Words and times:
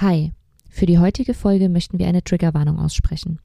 Hi, 0.00 0.32
für 0.70 0.86
die 0.86 0.98
heutige 0.98 1.34
Folge 1.34 1.68
möchten 1.68 1.98
wir 1.98 2.08
eine 2.08 2.24
Triggerwarnung 2.24 2.78
aussprechen. 2.78 3.38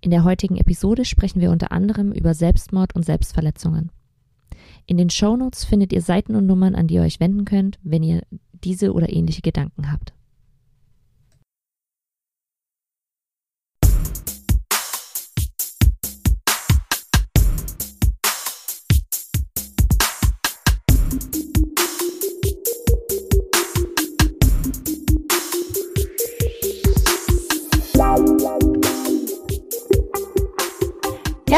In 0.00 0.10
der 0.10 0.24
heutigen 0.24 0.56
Episode 0.56 1.04
sprechen 1.04 1.42
wir 1.42 1.50
unter 1.50 1.72
anderem 1.72 2.10
über 2.12 2.32
Selbstmord 2.32 2.94
und 2.94 3.04
Selbstverletzungen. 3.04 3.92
In 4.86 4.96
den 4.96 5.10
Shownotes 5.10 5.66
findet 5.66 5.92
ihr 5.92 6.00
Seiten 6.00 6.36
und 6.36 6.46
Nummern, 6.46 6.74
an 6.74 6.86
die 6.86 6.94
ihr 6.94 7.02
euch 7.02 7.20
wenden 7.20 7.44
könnt, 7.44 7.78
wenn 7.82 8.02
ihr 8.02 8.22
diese 8.64 8.94
oder 8.94 9.12
ähnliche 9.12 9.42
Gedanken 9.42 9.92
habt. 9.92 10.14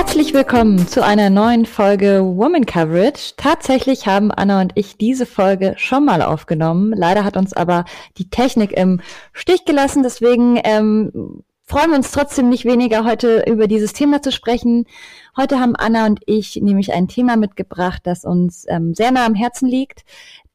Herzlich 0.05 0.35
willkommen 0.35 0.89
zu 0.89 1.05
einer 1.05 1.31
neuen 1.31 1.65
Folge 1.65 2.23
Woman 2.25 2.67
Coverage. 2.67 3.35
Tatsächlich 3.37 4.09
haben 4.09 4.33
Anna 4.33 4.61
und 4.61 4.73
ich 4.75 4.97
diese 4.99 5.27
Folge 5.27 5.75
schon 5.77 6.05
mal 6.05 6.23
aufgenommen. 6.23 6.93
Leider 6.93 7.23
hat 7.23 7.37
uns 7.37 7.53
aber 7.53 7.85
die 8.19 8.29
Technik 8.29 8.73
im 8.73 9.01
Stich 9.33 9.65
gelassen. 9.65 10.03
Deswegen 10.03 10.61
ähm, 10.65 11.45
freuen 11.63 11.91
wir 11.91 11.97
uns 11.97 12.11
trotzdem 12.11 12.49
nicht 12.49 12.65
weniger, 12.65 13.05
heute 13.05 13.45
über 13.47 13.69
dieses 13.69 13.93
Thema 13.93 14.21
zu 14.21 14.33
sprechen. 14.33 14.87
Heute 15.37 15.61
haben 15.61 15.77
Anna 15.77 16.07
und 16.07 16.19
ich 16.27 16.57
nämlich 16.57 16.93
ein 16.93 17.07
Thema 17.07 17.37
mitgebracht, 17.37 18.03
das 18.05 18.25
uns 18.25 18.67
ähm, 18.69 18.95
sehr 18.95 19.13
nah 19.13 19.25
am 19.25 19.37
Herzen 19.37 19.69
liegt. 19.69 20.05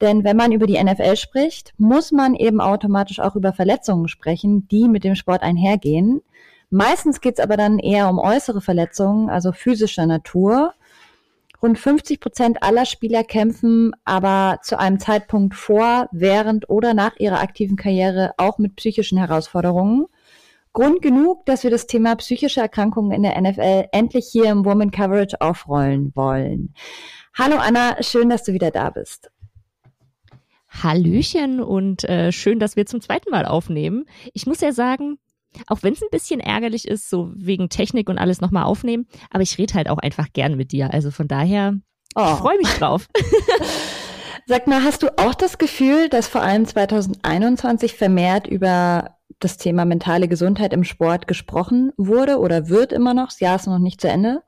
Denn 0.02 0.26
wenn 0.26 0.36
man 0.36 0.52
über 0.52 0.68
die 0.68 0.84
NFL 0.84 1.16
spricht, 1.16 1.73
muss 1.78 2.12
man 2.12 2.36
eben 2.36 2.59
automatisch 2.59 3.22
auch 3.22 3.38
über 3.38 3.54
Verletzungen 3.54 4.09
sprechen, 4.09 4.68
die 4.68 4.90
mit 4.90 5.06
dem 5.06 5.16
Sport 5.16 5.42
einhergehen. 5.42 6.22
Meistens 6.70 7.22
geht 7.22 7.40
es 7.40 7.44
aber 7.44 7.56
dann 7.56 7.80
eher 7.80 8.10
um 8.10 8.20
äußere 8.20 8.62
Verletzungen, 8.62 9.30
also 9.30 9.52
physischer 9.52 10.06
Natur. 10.06 10.74
Rund 11.62 11.80
50 11.80 12.20
Prozent 12.20 12.62
aller 12.62 12.86
Spieler 12.86 13.24
kämpfen 13.24 13.94
aber 14.06 14.59
zu 14.62 14.78
einem 14.78 15.00
Zeitpunkt 15.00 15.56
vor, 15.56 16.08
während 16.12 16.70
oder 16.70 16.94
nach 16.94 17.16
ihrer 17.18 17.40
aktiven 17.40 17.78
Karriere 17.78 18.34
auch 18.38 18.58
mit 18.58 18.76
psychischen 18.76 19.18
Herausforderungen. 19.18 20.06
Grund 20.74 21.02
genug, 21.02 21.46
dass 21.48 21.64
wir 21.64 21.72
das 21.72 21.88
Thema 21.88 22.16
psychische 22.18 22.62
Erkrankungen 22.62 23.12
in 23.12 23.24
der 23.24 23.42
NFL 23.42 23.88
endlich 23.92 24.28
hier 24.31 24.52
im 24.52 24.64
Woman 24.64 24.92
Coverage 24.92 25.42
aufrollen 25.42 26.12
wollen. 26.16 26.76
Hallo 27.34 27.56
Anna, 27.58 28.04
schön, 28.04 28.30
dass 28.30 28.44
du 28.44 28.54
wieder 28.54 28.70
da 28.70 28.92
bist. 28.92 29.31
Hallöchen 30.70 31.62
und 31.62 32.04
äh, 32.04 32.31
schön, 32.31 32.59
dass 32.59 32.76
wir 32.76 32.86
zum 32.86 33.02
zweiten 33.02 33.31
Mal 33.31 33.46
aufnehmen. 33.46 34.06
Ich 34.34 34.46
muss 34.46 34.62
ja 34.62 34.72
sagen, 34.72 35.18
auch 35.67 35.83
wenn 35.83 35.94
es 35.94 36.02
ein 36.02 36.09
bisschen 36.11 36.39
ärgerlich 36.39 36.88
ist, 36.88 37.09
so 37.09 37.31
wegen 37.36 37.69
Technik 37.69 38.09
und 38.09 38.17
alles 38.17 38.41
nochmal 38.41 38.63
aufnehmen, 38.63 39.08
aber 39.31 39.44
ich 39.44 39.58
rede 39.58 39.73
halt 39.73 39.89
auch 39.89 39.97
einfach 39.97 40.27
gern 40.33 40.55
mit 40.55 40.72
dir. 40.72 40.94
Also 40.94 41.11
von 41.11 41.27
daher, 41.27 41.75
oh. 42.16 42.31
ich 42.33 42.39
freue 42.39 42.58
mich 42.58 42.69
drauf. 42.73 43.08
Sag 44.50 44.66
mal, 44.66 44.83
hast 44.83 45.03
du 45.03 45.17
auch 45.17 45.33
das 45.33 45.58
Gefühl, 45.58 46.08
dass 46.08 46.30
vor 46.30 46.41
allem 46.41 46.66
2021 46.66 47.95
vermehrt 47.95 48.47
über 48.47 49.17
das 49.39 49.58
Thema 49.58 49.83
mentale 49.83 50.28
Gesundheit 50.28 50.72
im 50.72 50.85
Sport 50.85 51.28
gesprochen 51.28 51.91
wurde 51.97 52.39
oder 52.39 52.69
wird 52.69 52.94
immer 52.94 53.13
noch? 53.13 53.28
Das 53.28 53.39
Jahr 53.41 53.58
ist 53.58 53.67
noch 53.67 53.80
nicht 53.80 54.00
zu 54.00 54.08
Ende. 54.08 54.41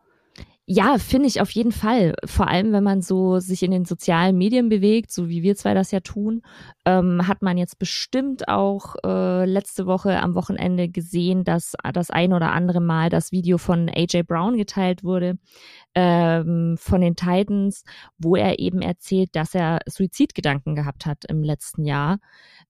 Ja, 0.72 1.00
finde 1.00 1.28
ich 1.28 1.42
auf 1.42 1.50
jeden 1.50 1.72
Fall. 1.72 2.14
Vor 2.26 2.48
allem, 2.48 2.72
wenn 2.74 2.84
man 2.84 3.02
so 3.02 3.40
sich 3.40 3.64
in 3.64 3.72
den 3.72 3.86
sozialen 3.86 4.38
Medien 4.38 4.70
bewegt, 4.70 5.12
so 5.12 5.28
wie 5.28 5.42
wir 5.42 5.56
zwei 5.56 5.74
das 5.74 5.90
ja 5.90 6.00
tun, 6.00 6.44
ähm, 6.86 7.28
hat 7.28 7.42
man 7.42 7.58
jetzt 7.58 7.80
bestimmt 7.80 8.48
auch 8.48 8.96
äh, 9.04 9.46
letzte 9.46 9.88
Woche 9.88 10.20
am 10.20 10.36
Wochenende 10.36 10.88
gesehen, 10.88 11.44
dass 11.44 11.74
das 11.92 12.12
ein 12.12 12.34
oder 12.34 12.52
andere 12.52 12.82
Mal 12.82 13.10
das 13.10 13.32
Video 13.32 13.58
von 13.58 13.90
AJ 13.90 14.22
Brown 14.28 14.58
geteilt 14.58 15.04
wurde 15.04 15.40
ähm, 15.96 16.76
von 16.78 17.02
den 17.02 17.16
Titans, 17.16 17.84
wo 18.20 18.36
er 18.36 18.60
eben 18.60 18.84
erzählt, 18.84 19.36
dass 19.36 19.56
er 19.56 19.80
Suizidgedanken 19.88 20.76
gehabt 20.76 21.08
hat 21.08 21.26
im 21.26 21.42
letzten 21.42 21.84
Jahr. 21.84 22.20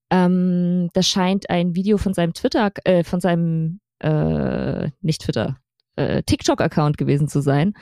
Ähm, 0.09 0.89
das 0.93 1.05
scheint 1.05 1.49
ein 1.49 1.75
Video 1.75 1.97
von 1.97 2.13
seinem 2.13 2.33
Twitter, 2.33 2.71
äh, 2.85 3.03
von 3.03 3.19
seinem 3.19 3.81
äh, 3.99 4.89
nicht 5.01 5.23
Twitter, 5.23 5.57
äh, 5.99 6.23
TikTok-Account 6.23 6.97
gewesen 6.97 7.27
zu 7.27 7.41
sein. 7.41 7.73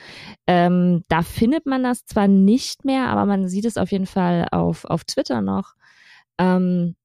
Ähm, 0.46 1.04
da 1.08 1.22
findet 1.22 1.66
man 1.66 1.82
das 1.82 2.04
zwar 2.04 2.28
nicht 2.28 2.84
mehr, 2.84 3.08
aber 3.08 3.26
man 3.26 3.48
sieht 3.48 3.64
es 3.64 3.76
auf 3.76 3.92
jeden 3.92 4.06
Fall 4.06 4.48
auf, 4.50 4.84
auf 4.84 5.04
Twitter 5.04 5.40
noch. 5.40 5.74
Ähm, 6.38 6.96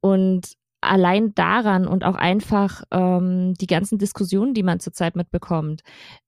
und 0.00 0.54
allein 0.80 1.32
daran 1.34 1.86
und 1.86 2.04
auch 2.04 2.16
einfach 2.16 2.82
ähm, 2.90 3.54
die 3.54 3.68
ganzen 3.68 3.98
Diskussionen, 3.98 4.52
die 4.52 4.64
man 4.64 4.80
zurzeit 4.80 5.14
mitbekommt. 5.14 5.82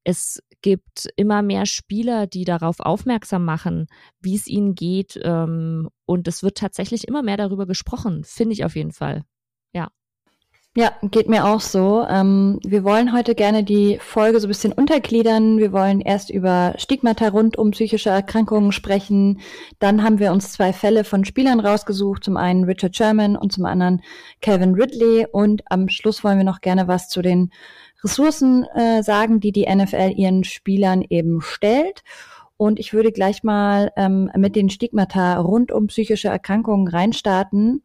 Es 0.04 0.41
gibt 0.62 1.08
immer 1.16 1.42
mehr 1.42 1.66
Spieler, 1.66 2.28
die 2.28 2.44
darauf 2.44 2.78
aufmerksam 2.78 3.44
machen, 3.44 3.88
wie 4.20 4.36
es 4.36 4.46
ihnen 4.46 4.76
geht. 4.76 5.20
Ähm, 5.22 5.91
und 6.06 6.28
es 6.28 6.44
wird 6.44 6.56
tatsächlich 6.56 7.08
immer 7.08 7.22
mehr 7.22 7.36
darüber 7.36 7.66
gesprochen, 7.66 8.22
finde 8.25 8.52
ich 8.52 8.64
auf 8.64 8.76
jeden 8.76 8.92
Fall. 8.92 9.25
Ja. 9.75 9.91
Ja, 10.77 10.93
geht 11.03 11.29
mir 11.29 11.45
auch 11.45 11.61
so. 11.61 12.05
Ähm, 12.09 12.59
wir 12.65 12.83
wollen 12.83 13.12
heute 13.12 13.37
gerne 13.37 13.62
die 13.62 13.97
Folge 14.01 14.41
so 14.41 14.49
ein 14.49 14.49
bisschen 14.49 14.73
untergliedern. 14.73 15.59
Wir 15.59 15.71
wollen 15.71 16.01
erst 16.01 16.31
über 16.31 16.75
Stigmata 16.79 17.29
rund 17.29 17.57
um 17.57 17.71
psychische 17.71 18.11
Erkrankungen 18.11 18.73
sprechen. 18.73 19.41
Dann 19.79 20.03
haben 20.03 20.19
wir 20.19 20.33
uns 20.33 20.51
zwei 20.51 20.73
Fälle 20.73 21.05
von 21.05 21.25
Spielern 21.25 21.61
rausgesucht. 21.61 22.25
Zum 22.25 22.37
einen 22.37 22.65
Richard 22.65 22.97
Sherman 22.97 23.37
und 23.37 23.53
zum 23.53 23.67
anderen 23.67 24.03
Calvin 24.41 24.75
Ridley. 24.75 25.29
Und 25.31 25.62
am 25.71 25.89
Schluss 25.89 26.25
wollen 26.25 26.39
wir 26.39 26.45
noch 26.45 26.61
gerne 26.61 26.89
was 26.89 27.09
zu 27.09 27.23
den 27.23 27.53
Ressourcen 28.03 28.65
äh, 28.75 29.05
sagen, 29.05 29.39
die 29.39 29.53
die 29.53 29.73
NFL 29.73 30.15
ihren 30.17 30.43
Spielern 30.43 31.05
eben 31.09 31.41
stellt. 31.41 32.03
Und 32.56 32.81
ich 32.81 32.93
würde 32.93 33.12
gleich 33.12 33.45
mal 33.45 33.93
ähm, 33.97 34.29
mit 34.37 34.56
den 34.56 34.71
Stigmata 34.71 35.39
rund 35.39 35.71
um 35.71 35.87
psychische 35.87 36.29
Erkrankungen 36.29 36.89
reinstarten. 36.89 37.83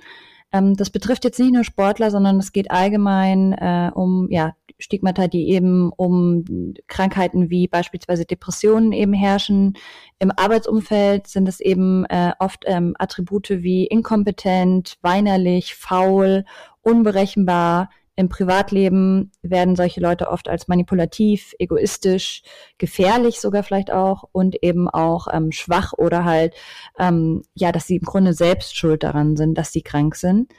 Ähm, 0.52 0.76
das 0.76 0.90
betrifft 0.90 1.24
jetzt 1.24 1.40
nicht 1.40 1.54
nur 1.54 1.64
Sportler, 1.64 2.12
sondern 2.12 2.38
es 2.38 2.52
geht 2.52 2.72
allgemein 2.72 3.54
äh, 3.54 3.92
um 3.94 4.28
ja, 4.32 4.56
Stigmata, 4.80 5.28
die 5.28 5.50
eben 5.50 5.92
um 5.96 6.44
Krankheiten 6.88 7.50
wie 7.50 7.68
beispielsweise 7.68 8.26
Depressionen 8.26 8.92
eben 8.92 9.14
herrschen. 9.14 9.78
Im 10.20 10.32
Arbeitsumfeld 10.32 11.28
sind 11.28 11.48
es 11.48 11.60
eben 11.60 12.06
äh, 12.06 12.32
oft 12.40 12.64
ähm, 12.66 12.96
Attribute 12.98 13.50
wie 13.50 13.86
inkompetent, 13.86 14.98
weinerlich, 15.02 15.76
faul, 15.76 16.46
unberechenbar, 16.82 17.90
im 18.20 18.28
Privatleben 18.28 19.32
werden 19.44 19.78
solche 19.78 20.02
Leute 20.02 20.30
oft 20.30 20.50
als 20.50 20.68
manipulativ, 20.68 21.56
egoistisch, 21.58 22.44
gefährlich 22.78 23.40
sogar 23.40 23.64
vielleicht 23.64 23.94
auch 23.94 24.26
und 24.34 24.62
eben 24.62 24.90
auch 24.90 25.28
ähm, 25.32 25.54
schwach 25.54 25.94
oder 25.94 26.26
halt, 26.26 26.54
ähm, 27.00 27.44
ja, 27.54 27.72
dass 27.72 27.88
sie 27.88 27.96
im 27.96 28.04
Grunde 28.04 28.34
selbst 28.34 28.76
schuld 28.76 29.04
daran 29.04 29.38
sind, 29.38 29.58
dass 29.58 29.72
sie 29.72 29.84
krank 29.84 30.18
sind. 30.18 30.52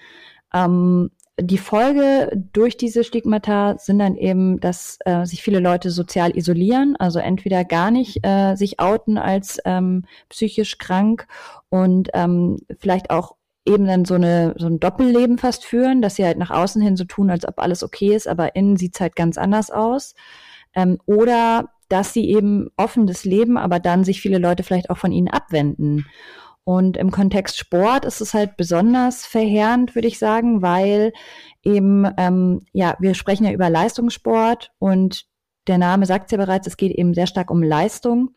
Ähm, 0.54 1.10
die 1.38 1.58
Folge 1.58 2.32
durch 2.50 2.78
diese 2.78 3.04
Stigmata 3.04 3.76
sind 3.76 3.98
dann 3.98 4.16
eben, 4.16 4.58
dass 4.60 4.96
äh, 5.04 5.26
sich 5.26 5.42
viele 5.42 5.60
Leute 5.60 5.90
sozial 5.90 6.34
isolieren, 6.34 6.96
also 6.96 7.18
entweder 7.18 7.66
gar 7.66 7.90
nicht 7.90 8.24
äh, 8.26 8.54
sich 8.54 8.80
outen 8.80 9.18
als 9.18 9.58
ähm, 9.66 10.06
psychisch 10.30 10.78
krank 10.78 11.26
und 11.68 12.08
ähm, 12.14 12.56
vielleicht 12.78 13.10
auch 13.10 13.36
eben 13.70 13.86
dann 13.86 14.04
so, 14.04 14.14
eine, 14.14 14.54
so 14.58 14.66
ein 14.66 14.80
Doppelleben 14.80 15.38
fast 15.38 15.64
führen, 15.64 16.02
dass 16.02 16.16
sie 16.16 16.24
halt 16.24 16.38
nach 16.38 16.50
außen 16.50 16.82
hin 16.82 16.96
so 16.96 17.04
tun, 17.04 17.30
als 17.30 17.46
ob 17.46 17.58
alles 17.58 17.82
okay 17.82 18.14
ist, 18.14 18.28
aber 18.28 18.56
innen 18.56 18.76
sieht's 18.76 19.00
halt 19.00 19.16
ganz 19.16 19.38
anders 19.38 19.70
aus. 19.70 20.14
Ähm, 20.74 20.98
oder 21.06 21.70
dass 21.88 22.12
sie 22.12 22.28
eben 22.30 22.68
offenes 22.76 23.24
Leben, 23.24 23.58
aber 23.58 23.80
dann 23.80 24.04
sich 24.04 24.20
viele 24.20 24.38
Leute 24.38 24.62
vielleicht 24.62 24.90
auch 24.90 24.98
von 24.98 25.12
ihnen 25.12 25.28
abwenden. 25.28 26.06
Und 26.64 26.96
im 26.96 27.10
Kontext 27.10 27.58
Sport 27.58 28.04
ist 28.04 28.20
es 28.20 28.34
halt 28.34 28.56
besonders 28.56 29.26
verheerend, 29.26 29.94
würde 29.94 30.06
ich 30.06 30.18
sagen, 30.18 30.62
weil 30.62 31.12
eben, 31.64 32.06
ähm, 32.16 32.60
ja, 32.72 32.96
wir 33.00 33.14
sprechen 33.14 33.44
ja 33.44 33.52
über 33.52 33.70
Leistungssport 33.70 34.70
und 34.78 35.24
der 35.66 35.78
Name 35.78 36.06
sagt 36.06 36.30
ja 36.32 36.38
bereits, 36.38 36.66
es 36.66 36.76
geht 36.76 36.92
eben 36.92 37.14
sehr 37.14 37.26
stark 37.26 37.50
um 37.50 37.62
Leistung 37.62 38.34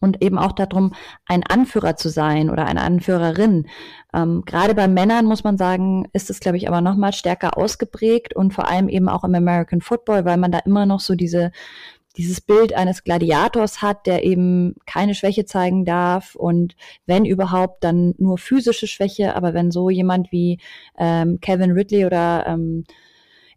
und 0.00 0.22
eben 0.22 0.38
auch 0.38 0.52
darum, 0.52 0.94
ein 1.26 1.42
Anführer 1.42 1.96
zu 1.96 2.08
sein 2.08 2.50
oder 2.50 2.66
eine 2.66 2.82
Anführerin. 2.82 3.66
Ähm, 4.14 4.42
gerade 4.46 4.74
bei 4.74 4.88
Männern 4.88 5.26
muss 5.26 5.44
man 5.44 5.56
sagen, 5.56 6.08
ist 6.12 6.30
es, 6.30 6.40
glaube 6.40 6.56
ich, 6.56 6.68
aber 6.68 6.80
noch 6.80 6.96
mal 6.96 7.12
stärker 7.12 7.56
ausgeprägt 7.58 8.34
und 8.34 8.54
vor 8.54 8.68
allem 8.68 8.88
eben 8.88 9.08
auch 9.08 9.24
im 9.24 9.34
American 9.34 9.80
Football, 9.80 10.24
weil 10.24 10.36
man 10.36 10.52
da 10.52 10.58
immer 10.58 10.86
noch 10.86 11.00
so 11.00 11.14
diese 11.14 11.52
dieses 12.16 12.40
Bild 12.40 12.74
eines 12.74 13.04
Gladiators 13.04 13.82
hat, 13.82 14.06
der 14.06 14.24
eben 14.24 14.74
keine 14.86 15.14
Schwäche 15.14 15.44
zeigen 15.44 15.84
darf 15.84 16.34
und 16.34 16.74
wenn 17.04 17.24
überhaupt, 17.24 17.84
dann 17.84 18.14
nur 18.18 18.38
physische 18.38 18.86
Schwäche. 18.86 19.36
Aber 19.36 19.54
wenn 19.54 19.70
so 19.70 19.90
jemand 19.90 20.32
wie 20.32 20.58
ähm, 20.98 21.40
Kevin 21.40 21.72
Ridley 21.72 22.06
oder 22.06 22.46
ähm, 22.46 22.84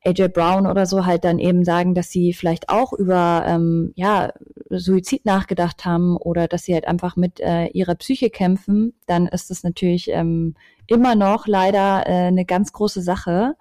AJ 0.06 0.30
Brown 0.30 0.68
oder 0.68 0.86
so 0.86 1.06
halt 1.06 1.24
dann 1.24 1.40
eben 1.40 1.64
sagen, 1.66 1.94
dass 1.94 2.10
sie 2.10 2.34
vielleicht 2.34 2.70
auch 2.70 2.94
über 2.94 3.44
ähm, 3.46 3.92
ja, 3.96 4.32
Suizid 4.70 5.26
nachgedacht 5.26 5.86
haben 5.86 6.16
oder 6.18 6.48
dass 6.48 6.64
sie 6.64 6.74
halt 6.74 6.88
einfach 6.88 7.16
mit 7.16 7.40
äh, 7.40 7.68
ihrer 7.68 7.96
Psyche 7.96 8.30
kämpfen, 8.30 8.94
dann 9.08 9.28
ist 9.28 9.50
das 9.50 9.64
natürlich 9.64 10.10
ähm, 10.10 10.56
immer 10.88 11.16
noch 11.16 11.48
leider 11.48 12.08
äh, 12.08 12.28
eine 12.28 12.46
ganz 12.46 12.72
große 12.72 13.02
Sache. 13.02 13.56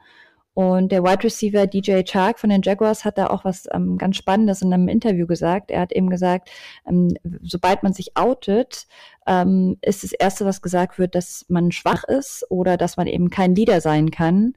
Und 0.54 0.90
der 0.90 1.04
Wide 1.04 1.22
Receiver 1.22 1.68
DJ 1.68 2.02
Chark 2.02 2.40
von 2.40 2.50
den 2.50 2.62
Jaguars 2.62 3.04
hat 3.04 3.16
da 3.16 3.28
auch 3.28 3.44
was 3.44 3.68
ähm, 3.70 3.96
ganz 3.96 4.16
Spannendes 4.16 4.60
in 4.60 4.72
einem 4.72 4.88
Interview 4.88 5.24
gesagt. 5.24 5.70
Er 5.70 5.82
hat 5.82 5.92
eben 5.92 6.10
gesagt, 6.10 6.50
ähm, 6.84 7.14
sobald 7.42 7.84
man 7.84 7.92
sich 7.92 8.16
outet, 8.16 8.88
ähm, 9.28 9.78
ist 9.82 10.02
das 10.02 10.10
Erste, 10.10 10.46
was 10.46 10.60
gesagt 10.60 10.98
wird, 10.98 11.14
dass 11.14 11.46
man 11.48 11.70
schwach 11.70 12.02
ist 12.02 12.44
oder 12.50 12.76
dass 12.76 12.96
man 12.96 13.06
eben 13.06 13.30
kein 13.30 13.54
Leader 13.54 13.80
sein 13.80 14.10
kann. 14.10 14.54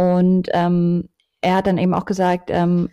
Und 0.00 0.48
ähm, 0.54 1.10
er 1.42 1.56
hat 1.56 1.66
dann 1.66 1.76
eben 1.76 1.92
auch 1.92 2.06
gesagt, 2.06 2.48
ähm, 2.50 2.88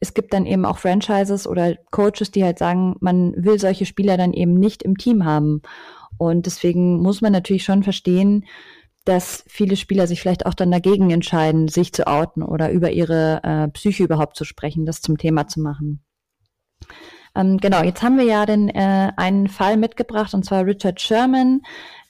es 0.00 0.14
gibt 0.14 0.32
dann 0.32 0.46
eben 0.46 0.64
auch 0.64 0.78
Franchises 0.78 1.46
oder 1.46 1.76
Coaches, 1.90 2.30
die 2.30 2.44
halt 2.44 2.58
sagen, 2.58 2.96
man 3.00 3.34
will 3.36 3.58
solche 3.58 3.84
Spieler 3.84 4.16
dann 4.16 4.32
eben 4.32 4.54
nicht 4.54 4.82
im 4.82 4.96
Team 4.96 5.26
haben. 5.26 5.60
Und 6.16 6.46
deswegen 6.46 7.02
muss 7.02 7.20
man 7.20 7.32
natürlich 7.32 7.62
schon 7.62 7.82
verstehen, 7.82 8.46
dass 9.04 9.44
viele 9.46 9.76
Spieler 9.76 10.06
sich 10.06 10.22
vielleicht 10.22 10.46
auch 10.46 10.54
dann 10.54 10.70
dagegen 10.70 11.10
entscheiden, 11.10 11.68
sich 11.68 11.92
zu 11.92 12.06
outen 12.06 12.42
oder 12.42 12.70
über 12.70 12.90
ihre 12.90 13.42
äh, 13.42 13.68
Psyche 13.68 14.04
überhaupt 14.04 14.34
zu 14.34 14.44
sprechen, 14.44 14.86
das 14.86 15.02
zum 15.02 15.18
Thema 15.18 15.48
zu 15.48 15.60
machen. 15.60 16.02
Ähm, 17.36 17.58
genau, 17.58 17.82
jetzt 17.82 18.02
haben 18.02 18.16
wir 18.16 18.24
ja 18.24 18.46
den, 18.46 18.70
äh, 18.70 19.12
einen 19.18 19.48
Fall 19.48 19.76
mitgebracht, 19.76 20.32
und 20.32 20.46
zwar 20.46 20.64
Richard 20.64 21.02
Sherman. 21.02 21.60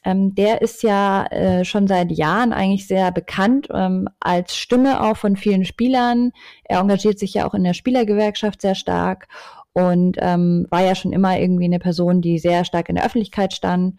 Ähm, 0.07 0.37
der 0.37 0.63
ist 0.63 0.85
ja 0.85 1.27
äh, 1.27 1.65
schon 1.65 1.89
seit 1.89 2.13
Jahren 2.13 2.53
eigentlich 2.53 2.87
sehr 2.87 3.11
bekannt 3.11 3.67
ähm, 3.75 4.09
als 4.21 4.57
Stimme 4.57 5.03
auch 5.03 5.17
von 5.17 5.35
vielen 5.35 5.65
Spielern. 5.65 6.31
Er 6.63 6.79
engagiert 6.79 7.19
sich 7.19 7.35
ja 7.35 7.45
auch 7.45 7.55
in 7.55 7.65
der 7.65 7.75
Spielergewerkschaft 7.75 8.63
sehr 8.63 8.77
stark 8.77 9.27
und 9.73 10.17
ähm, 10.21 10.69
war 10.71 10.85
ja 10.85 10.95
schon 10.95 11.13
immer 11.13 11.41
irgendwie 11.41 11.65
eine 11.65 11.81
Person, 11.81 12.21
die 12.21 12.39
sehr 12.39 12.65
stark 12.65 12.89
in 12.89 12.95
der 12.95 13.05
Öffentlichkeit 13.05 13.53
stand. 13.53 13.99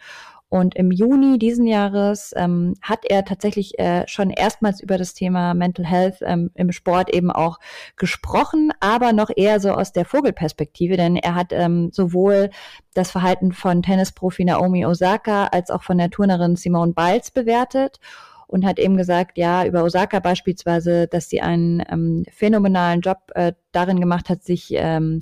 Und 0.50 0.76
im 0.76 0.92
Juni 0.92 1.38
diesen 1.38 1.68
Jahres 1.68 2.34
ähm, 2.38 2.76
hat 2.82 3.00
er 3.04 3.26
tatsächlich 3.26 3.78
äh, 3.80 4.08
schon 4.08 4.30
erstmals 4.30 4.80
über 4.80 4.98
das 4.98 5.14
Thema 5.14 5.54
Mental 5.54 5.86
Health 5.86 6.20
ähm, 6.22 6.52
im 6.56 6.72
Sport 6.72 7.14
eben 7.14 7.32
auch 7.32 7.60
gesprochen, 7.98 8.72
aber 8.80 9.12
noch 9.12 9.30
eher 9.36 9.60
so 9.60 9.72
aus 9.72 9.92
der 9.92 10.06
Vogelperspektive, 10.06 10.96
denn 10.96 11.18
er 11.18 11.36
hat 11.36 11.52
ähm, 11.52 11.90
sowohl 11.92 12.50
das 12.94 13.12
Verhalten 13.12 13.52
von 13.52 13.84
Tennisprofi 13.84 14.46
Naomi 14.46 14.86
Osaka 14.86 15.48
als 15.48 15.70
auch 15.70 15.84
von 15.84 15.98
der 15.98 16.10
Turnerin 16.10 16.56
Simone 16.56 16.94
Biles 16.94 17.32
bewertet 17.32 18.00
und 18.48 18.66
hat 18.66 18.80
eben 18.80 18.96
gesagt, 18.96 19.38
ja, 19.38 19.66
über 19.66 19.84
Osaka 19.84 20.20
beispielsweise, 20.20 21.08
dass 21.08 21.30
sie 21.30 21.42
einen 21.42 21.84
ähm, 21.90 22.24
phänomenalen 22.32 23.02
Job 23.02 23.18
äh, 23.36 23.52
darin 23.74 24.00
gemacht 24.00 24.30
hat, 24.30 24.44
sich 24.44 24.70
ähm, 24.72 25.22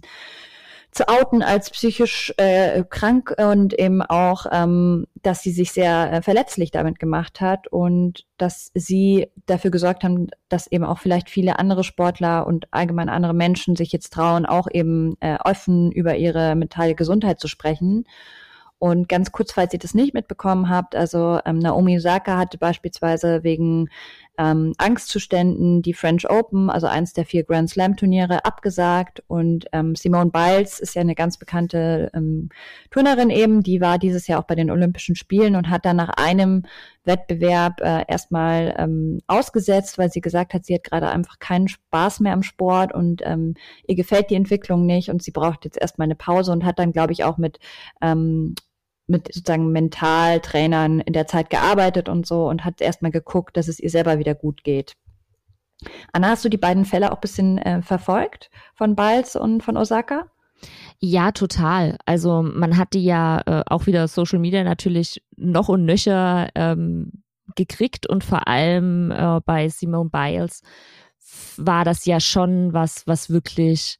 zu 0.95 1.09
outen 1.09 1.43
als 1.43 1.71
psychisch 1.71 2.33
äh, 2.37 2.85
krank 2.89 3.35
und 3.37 3.77
eben 3.77 4.01
auch, 4.01 4.45
ähm, 4.49 5.05
dass 5.21 5.41
sie 5.41 5.51
sich 5.51 5.73
sehr 5.73 6.13
äh, 6.13 6.21
verletzlich 6.21 6.71
damit 6.71 6.99
gemacht 6.99 7.41
hat 7.41 7.67
und 7.67 8.25
dass 8.37 8.71
sie 8.73 9.27
dafür 9.45 9.71
gesorgt 9.71 10.05
haben, 10.05 10.29
dass 10.47 10.67
eben 10.71 10.85
auch 10.85 10.99
vielleicht 10.99 11.29
viele 11.29 11.59
andere 11.59 11.83
Sportler 11.83 12.47
und 12.47 12.67
allgemein 12.71 13.09
andere 13.09 13.33
Menschen 13.33 13.75
sich 13.75 13.91
jetzt 13.91 14.13
trauen, 14.13 14.45
auch 14.45 14.67
eben 14.71 15.17
äh, 15.19 15.37
offen 15.43 15.91
über 15.91 16.15
ihre 16.15 16.55
mentale 16.55 16.95
Gesundheit 16.95 17.41
zu 17.41 17.49
sprechen. 17.49 18.05
Und 18.79 19.09
ganz 19.09 19.33
kurz, 19.33 19.51
falls 19.51 19.73
ihr 19.73 19.79
das 19.79 19.95
nicht 19.95 20.13
mitbekommen 20.13 20.69
habt, 20.69 20.95
also 20.95 21.39
ähm, 21.45 21.59
Naomi 21.59 21.97
Osaka 21.97 22.37
hatte 22.37 22.57
beispielsweise 22.57 23.43
wegen 23.43 23.89
ähm, 24.37 24.73
Angstzuständen 24.77 25.81
die 25.81 25.93
French 25.93 26.29
Open, 26.29 26.69
also 26.69 26.87
eins 26.87 27.13
der 27.13 27.25
vier 27.25 27.43
Grand 27.43 27.69
Slam 27.69 27.95
Turniere, 27.95 28.45
abgesagt. 28.45 29.23
Und 29.27 29.65
ähm, 29.71 29.95
Simone 29.95 30.31
Biles 30.31 30.79
ist 30.79 30.95
ja 30.95 31.01
eine 31.01 31.15
ganz 31.15 31.37
bekannte 31.37 32.09
ähm, 32.13 32.49
Turnerin 32.91 33.29
eben, 33.29 33.63
die 33.63 33.81
war 33.81 33.97
dieses 33.97 34.27
Jahr 34.27 34.39
auch 34.39 34.47
bei 34.47 34.55
den 34.55 34.71
Olympischen 34.71 35.15
Spielen 35.15 35.55
und 35.55 35.69
hat 35.69 35.85
dann 35.85 35.97
nach 35.97 36.09
einem 36.17 36.63
Wettbewerb 37.05 37.81
äh, 37.81 38.03
erstmal 38.07 38.75
ähm, 38.77 39.19
ausgesetzt, 39.27 39.97
weil 39.97 40.09
sie 40.09 40.21
gesagt 40.21 40.53
hat, 40.53 40.65
sie 40.65 40.75
hat 40.75 40.83
gerade 40.83 41.09
einfach 41.09 41.39
keinen 41.39 41.67
Spaß 41.67 42.19
mehr 42.19 42.33
am 42.33 42.43
Sport 42.43 42.93
und 42.93 43.21
ähm, 43.23 43.53
ihr 43.87 43.95
gefällt 43.95 44.29
die 44.29 44.35
Entwicklung 44.35 44.85
nicht 44.85 45.09
und 45.09 45.23
sie 45.23 45.31
braucht 45.31 45.65
jetzt 45.65 45.79
erstmal 45.79 46.05
eine 46.05 46.15
Pause 46.15 46.51
und 46.51 46.65
hat 46.65 46.79
dann, 46.79 46.91
glaube 46.91 47.13
ich, 47.13 47.23
auch 47.23 47.37
mit 47.37 47.59
ähm, 48.01 48.55
mit 49.07 49.33
sozusagen 49.33 49.71
Mentaltrainern 49.71 50.99
in 50.99 51.13
der 51.13 51.27
Zeit 51.27 51.49
gearbeitet 51.49 52.09
und 52.09 52.25
so 52.25 52.47
und 52.47 52.65
hat 52.65 52.81
erstmal 52.81 53.11
geguckt, 53.11 53.57
dass 53.57 53.67
es 53.67 53.79
ihr 53.79 53.89
selber 53.89 54.19
wieder 54.19 54.35
gut 54.35 54.63
geht. 54.63 54.95
Anna, 56.13 56.29
hast 56.29 56.45
du 56.45 56.49
die 56.49 56.57
beiden 56.57 56.85
Fälle 56.85 57.11
auch 57.11 57.17
ein 57.17 57.21
bisschen 57.21 57.57
äh, 57.57 57.81
verfolgt 57.81 58.49
von 58.73 58.95
Biles 58.95 59.35
und 59.35 59.61
von 59.61 59.77
Osaka? 59.77 60.29
Ja, 60.99 61.31
total. 61.31 61.97
Also 62.05 62.41
man 62.41 62.77
hat 62.77 62.93
die 62.93 63.03
ja 63.03 63.41
äh, 63.45 63.63
auch 63.67 63.85
wieder 63.85 64.07
Social 64.07 64.39
Media 64.39 64.63
natürlich 64.63 65.21
noch 65.35 65.69
und 65.69 65.85
nöcher 65.85 66.49
ähm, 66.55 67.23
gekriegt 67.55 68.07
und 68.07 68.23
vor 68.23 68.47
allem 68.47 69.11
äh, 69.11 69.39
bei 69.45 69.69
Simone 69.69 70.09
Biles 70.09 70.61
war 71.57 71.83
das 71.83 72.05
ja 72.05 72.19
schon 72.19 72.73
was, 72.73 73.05
was 73.05 73.29
wirklich 73.29 73.97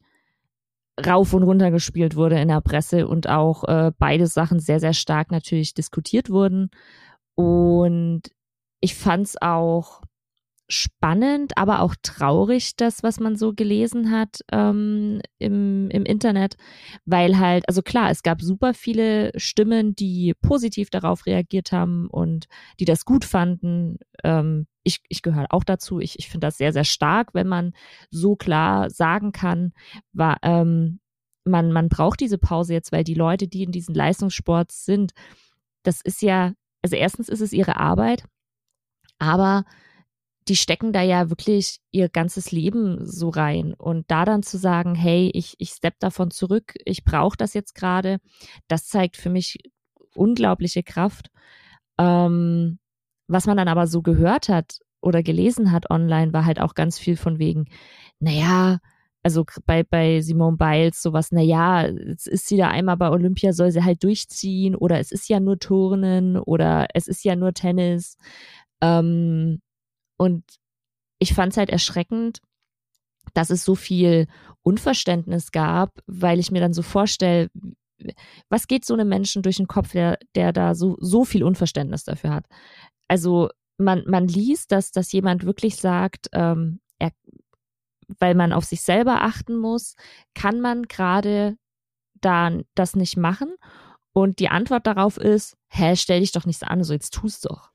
rauf 1.04 1.34
und 1.34 1.42
runter 1.42 1.70
gespielt 1.70 2.16
wurde 2.16 2.40
in 2.40 2.48
der 2.48 2.60
Presse 2.60 3.06
und 3.06 3.28
auch 3.28 3.64
äh, 3.64 3.92
beide 3.98 4.26
Sachen 4.26 4.60
sehr, 4.60 4.80
sehr 4.80 4.94
stark 4.94 5.30
natürlich 5.30 5.74
diskutiert 5.74 6.30
wurden. 6.30 6.70
Und 7.34 8.22
ich 8.80 8.94
fand 8.94 9.26
es 9.26 9.40
auch 9.40 10.02
spannend, 10.68 11.56
aber 11.56 11.80
auch 11.80 11.94
traurig, 12.02 12.76
das, 12.76 13.02
was 13.02 13.20
man 13.20 13.36
so 13.36 13.52
gelesen 13.52 14.10
hat 14.10 14.40
ähm, 14.50 15.20
im, 15.38 15.88
im 15.90 16.04
Internet, 16.04 16.56
weil 17.04 17.38
halt, 17.38 17.68
also 17.68 17.82
klar, 17.82 18.10
es 18.10 18.22
gab 18.22 18.42
super 18.42 18.74
viele 18.74 19.30
Stimmen, 19.38 19.94
die 19.94 20.34
positiv 20.42 20.90
darauf 20.90 21.26
reagiert 21.26 21.72
haben 21.72 22.08
und 22.08 22.46
die 22.80 22.84
das 22.84 23.04
gut 23.04 23.24
fanden. 23.24 23.98
Ähm, 24.24 24.66
ich, 24.82 25.00
ich 25.08 25.22
gehöre 25.22 25.46
auch 25.50 25.64
dazu. 25.64 26.00
Ich, 26.00 26.18
ich 26.18 26.28
finde 26.28 26.46
das 26.46 26.58
sehr, 26.58 26.72
sehr 26.72 26.84
stark, 26.84 27.34
wenn 27.34 27.48
man 27.48 27.72
so 28.10 28.36
klar 28.36 28.90
sagen 28.90 29.32
kann, 29.32 29.72
war, 30.12 30.38
ähm, 30.42 31.00
man, 31.44 31.72
man 31.72 31.88
braucht 31.88 32.20
diese 32.20 32.38
Pause 32.38 32.72
jetzt, 32.72 32.90
weil 32.90 33.04
die 33.04 33.14
Leute, 33.14 33.46
die 33.46 33.62
in 33.62 33.72
diesen 33.72 33.94
Leistungssports 33.94 34.84
sind, 34.84 35.12
das 35.84 36.00
ist 36.00 36.22
ja, 36.22 36.52
also 36.82 36.96
erstens 36.96 37.28
ist 37.28 37.40
es 37.40 37.52
ihre 37.52 37.76
Arbeit, 37.76 38.24
aber 39.18 39.64
die 40.48 40.56
stecken 40.56 40.92
da 40.92 41.02
ja 41.02 41.28
wirklich 41.28 41.80
ihr 41.90 42.08
ganzes 42.08 42.52
Leben 42.52 43.04
so 43.04 43.28
rein. 43.30 43.74
Und 43.74 44.10
da 44.10 44.24
dann 44.24 44.42
zu 44.42 44.58
sagen, 44.58 44.94
hey, 44.94 45.30
ich, 45.34 45.54
ich 45.58 45.70
step 45.70 45.98
davon 45.98 46.30
zurück, 46.30 46.74
ich 46.84 47.04
brauche 47.04 47.36
das 47.36 47.54
jetzt 47.54 47.74
gerade, 47.74 48.18
das 48.68 48.86
zeigt 48.86 49.16
für 49.16 49.30
mich 49.30 49.58
unglaubliche 50.14 50.82
Kraft. 50.82 51.30
Ähm, 51.98 52.78
was 53.28 53.46
man 53.46 53.56
dann 53.56 53.68
aber 53.68 53.86
so 53.86 54.02
gehört 54.02 54.48
hat 54.48 54.78
oder 55.00 55.22
gelesen 55.22 55.72
hat 55.72 55.90
online, 55.90 56.32
war 56.32 56.44
halt 56.44 56.60
auch 56.60 56.74
ganz 56.74 56.98
viel 56.98 57.16
von 57.16 57.38
wegen, 57.38 57.66
naja, 58.20 58.78
also 59.22 59.44
bei, 59.66 59.82
bei 59.82 60.20
Simone 60.20 60.56
Biles 60.56 61.02
sowas, 61.02 61.32
naja, 61.32 61.86
jetzt 61.88 62.28
ist 62.28 62.46
sie 62.46 62.56
da 62.56 62.68
einmal 62.68 62.96
bei 62.96 63.10
Olympia, 63.10 63.52
soll 63.52 63.72
sie 63.72 63.82
halt 63.82 64.04
durchziehen 64.04 64.76
oder 64.76 65.00
es 65.00 65.10
ist 65.10 65.28
ja 65.28 65.40
nur 65.40 65.58
Turnen 65.58 66.36
oder 66.38 66.86
es 66.94 67.08
ist 67.08 67.24
ja 67.24 67.34
nur 67.34 67.52
Tennis. 67.52 68.16
Ähm, 68.80 69.60
und 70.16 70.44
ich 71.18 71.34
fand 71.34 71.52
es 71.52 71.56
halt 71.56 71.70
erschreckend, 71.70 72.40
dass 73.34 73.50
es 73.50 73.64
so 73.64 73.74
viel 73.74 74.26
Unverständnis 74.62 75.52
gab, 75.52 76.00
weil 76.06 76.38
ich 76.38 76.50
mir 76.50 76.60
dann 76.60 76.72
so 76.72 76.82
vorstelle, 76.82 77.50
was 78.48 78.66
geht 78.66 78.84
so 78.84 78.94
einem 78.94 79.08
Menschen 79.08 79.42
durch 79.42 79.56
den 79.56 79.66
Kopf, 79.66 79.92
der, 79.92 80.18
der 80.34 80.52
da 80.52 80.74
so, 80.74 80.96
so 81.00 81.24
viel 81.24 81.42
Unverständnis 81.42 82.04
dafür 82.04 82.30
hat? 82.30 82.46
Also 83.08 83.50
man, 83.78 84.04
man 84.06 84.28
liest, 84.28 84.72
dass, 84.72 84.90
dass 84.90 85.12
jemand 85.12 85.44
wirklich 85.44 85.76
sagt, 85.76 86.28
ähm, 86.32 86.80
er, 86.98 87.12
weil 88.18 88.34
man 88.34 88.52
auf 88.52 88.64
sich 88.64 88.82
selber 88.82 89.22
achten 89.22 89.56
muss, 89.56 89.96
kann 90.34 90.60
man 90.60 90.84
gerade 90.84 91.56
da 92.14 92.58
das 92.74 92.96
nicht 92.96 93.16
machen? 93.16 93.54
Und 94.12 94.38
die 94.38 94.48
Antwort 94.48 94.86
darauf 94.86 95.18
ist, 95.18 95.56
hä, 95.68 95.94
stell 95.96 96.20
dich 96.20 96.32
doch 96.32 96.46
nicht 96.46 96.62
an, 96.64 96.82
so 96.84 96.92
jetzt 96.92 97.12
tust 97.12 97.44
doch. 97.44 97.70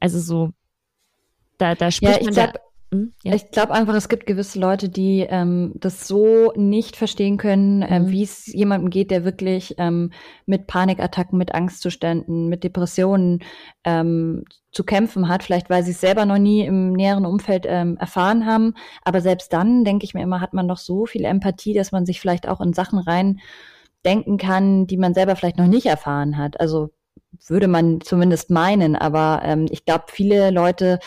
Also 0.00 0.18
so, 0.18 0.50
da, 1.60 1.74
da 1.74 1.90
spricht 1.90 2.20
ja, 2.20 2.24
man 2.24 2.34
glaub, 2.34 2.52
da, 2.54 2.60
hm? 2.92 3.12
ja. 3.22 3.34
Ich 3.34 3.50
glaube 3.50 3.72
einfach, 3.72 3.94
es 3.94 4.08
gibt 4.08 4.26
gewisse 4.26 4.58
Leute, 4.58 4.88
die 4.88 5.20
ähm, 5.28 5.72
das 5.76 6.08
so 6.08 6.52
nicht 6.56 6.96
verstehen 6.96 7.36
können, 7.36 7.82
äh, 7.82 8.00
mhm. 8.00 8.10
wie 8.10 8.22
es 8.22 8.46
jemandem 8.46 8.90
geht, 8.90 9.10
der 9.10 9.24
wirklich 9.24 9.74
ähm, 9.78 10.10
mit 10.46 10.66
Panikattacken, 10.66 11.38
mit 11.38 11.54
Angstzuständen, 11.54 12.48
mit 12.48 12.64
Depressionen 12.64 13.40
ähm, 13.84 14.44
zu 14.72 14.82
kämpfen 14.84 15.28
hat. 15.28 15.44
Vielleicht, 15.44 15.70
weil 15.70 15.84
sie 15.84 15.92
es 15.92 16.00
selber 16.00 16.24
noch 16.24 16.38
nie 16.38 16.64
im 16.64 16.92
näheren 16.92 17.26
Umfeld 17.26 17.64
ähm, 17.68 17.96
erfahren 17.98 18.46
haben. 18.46 18.74
Aber 19.02 19.20
selbst 19.20 19.52
dann, 19.52 19.84
denke 19.84 20.04
ich 20.04 20.14
mir 20.14 20.22
immer, 20.22 20.40
hat 20.40 20.54
man 20.54 20.66
noch 20.66 20.78
so 20.78 21.06
viel 21.06 21.24
Empathie, 21.24 21.74
dass 21.74 21.92
man 21.92 22.06
sich 22.06 22.20
vielleicht 22.20 22.48
auch 22.48 22.60
in 22.60 22.72
Sachen 22.72 22.98
rein 22.98 23.40
denken 24.04 24.38
kann, 24.38 24.86
die 24.86 24.96
man 24.96 25.14
selber 25.14 25.36
vielleicht 25.36 25.58
noch 25.58 25.66
nicht 25.66 25.86
erfahren 25.86 26.38
hat. 26.38 26.58
Also 26.58 26.90
würde 27.46 27.68
man 27.68 28.00
zumindest 28.00 28.50
meinen, 28.50 28.96
aber 28.96 29.42
ähm, 29.44 29.66
ich 29.70 29.84
glaube, 29.84 30.04
viele 30.08 30.50
Leute 30.50 30.98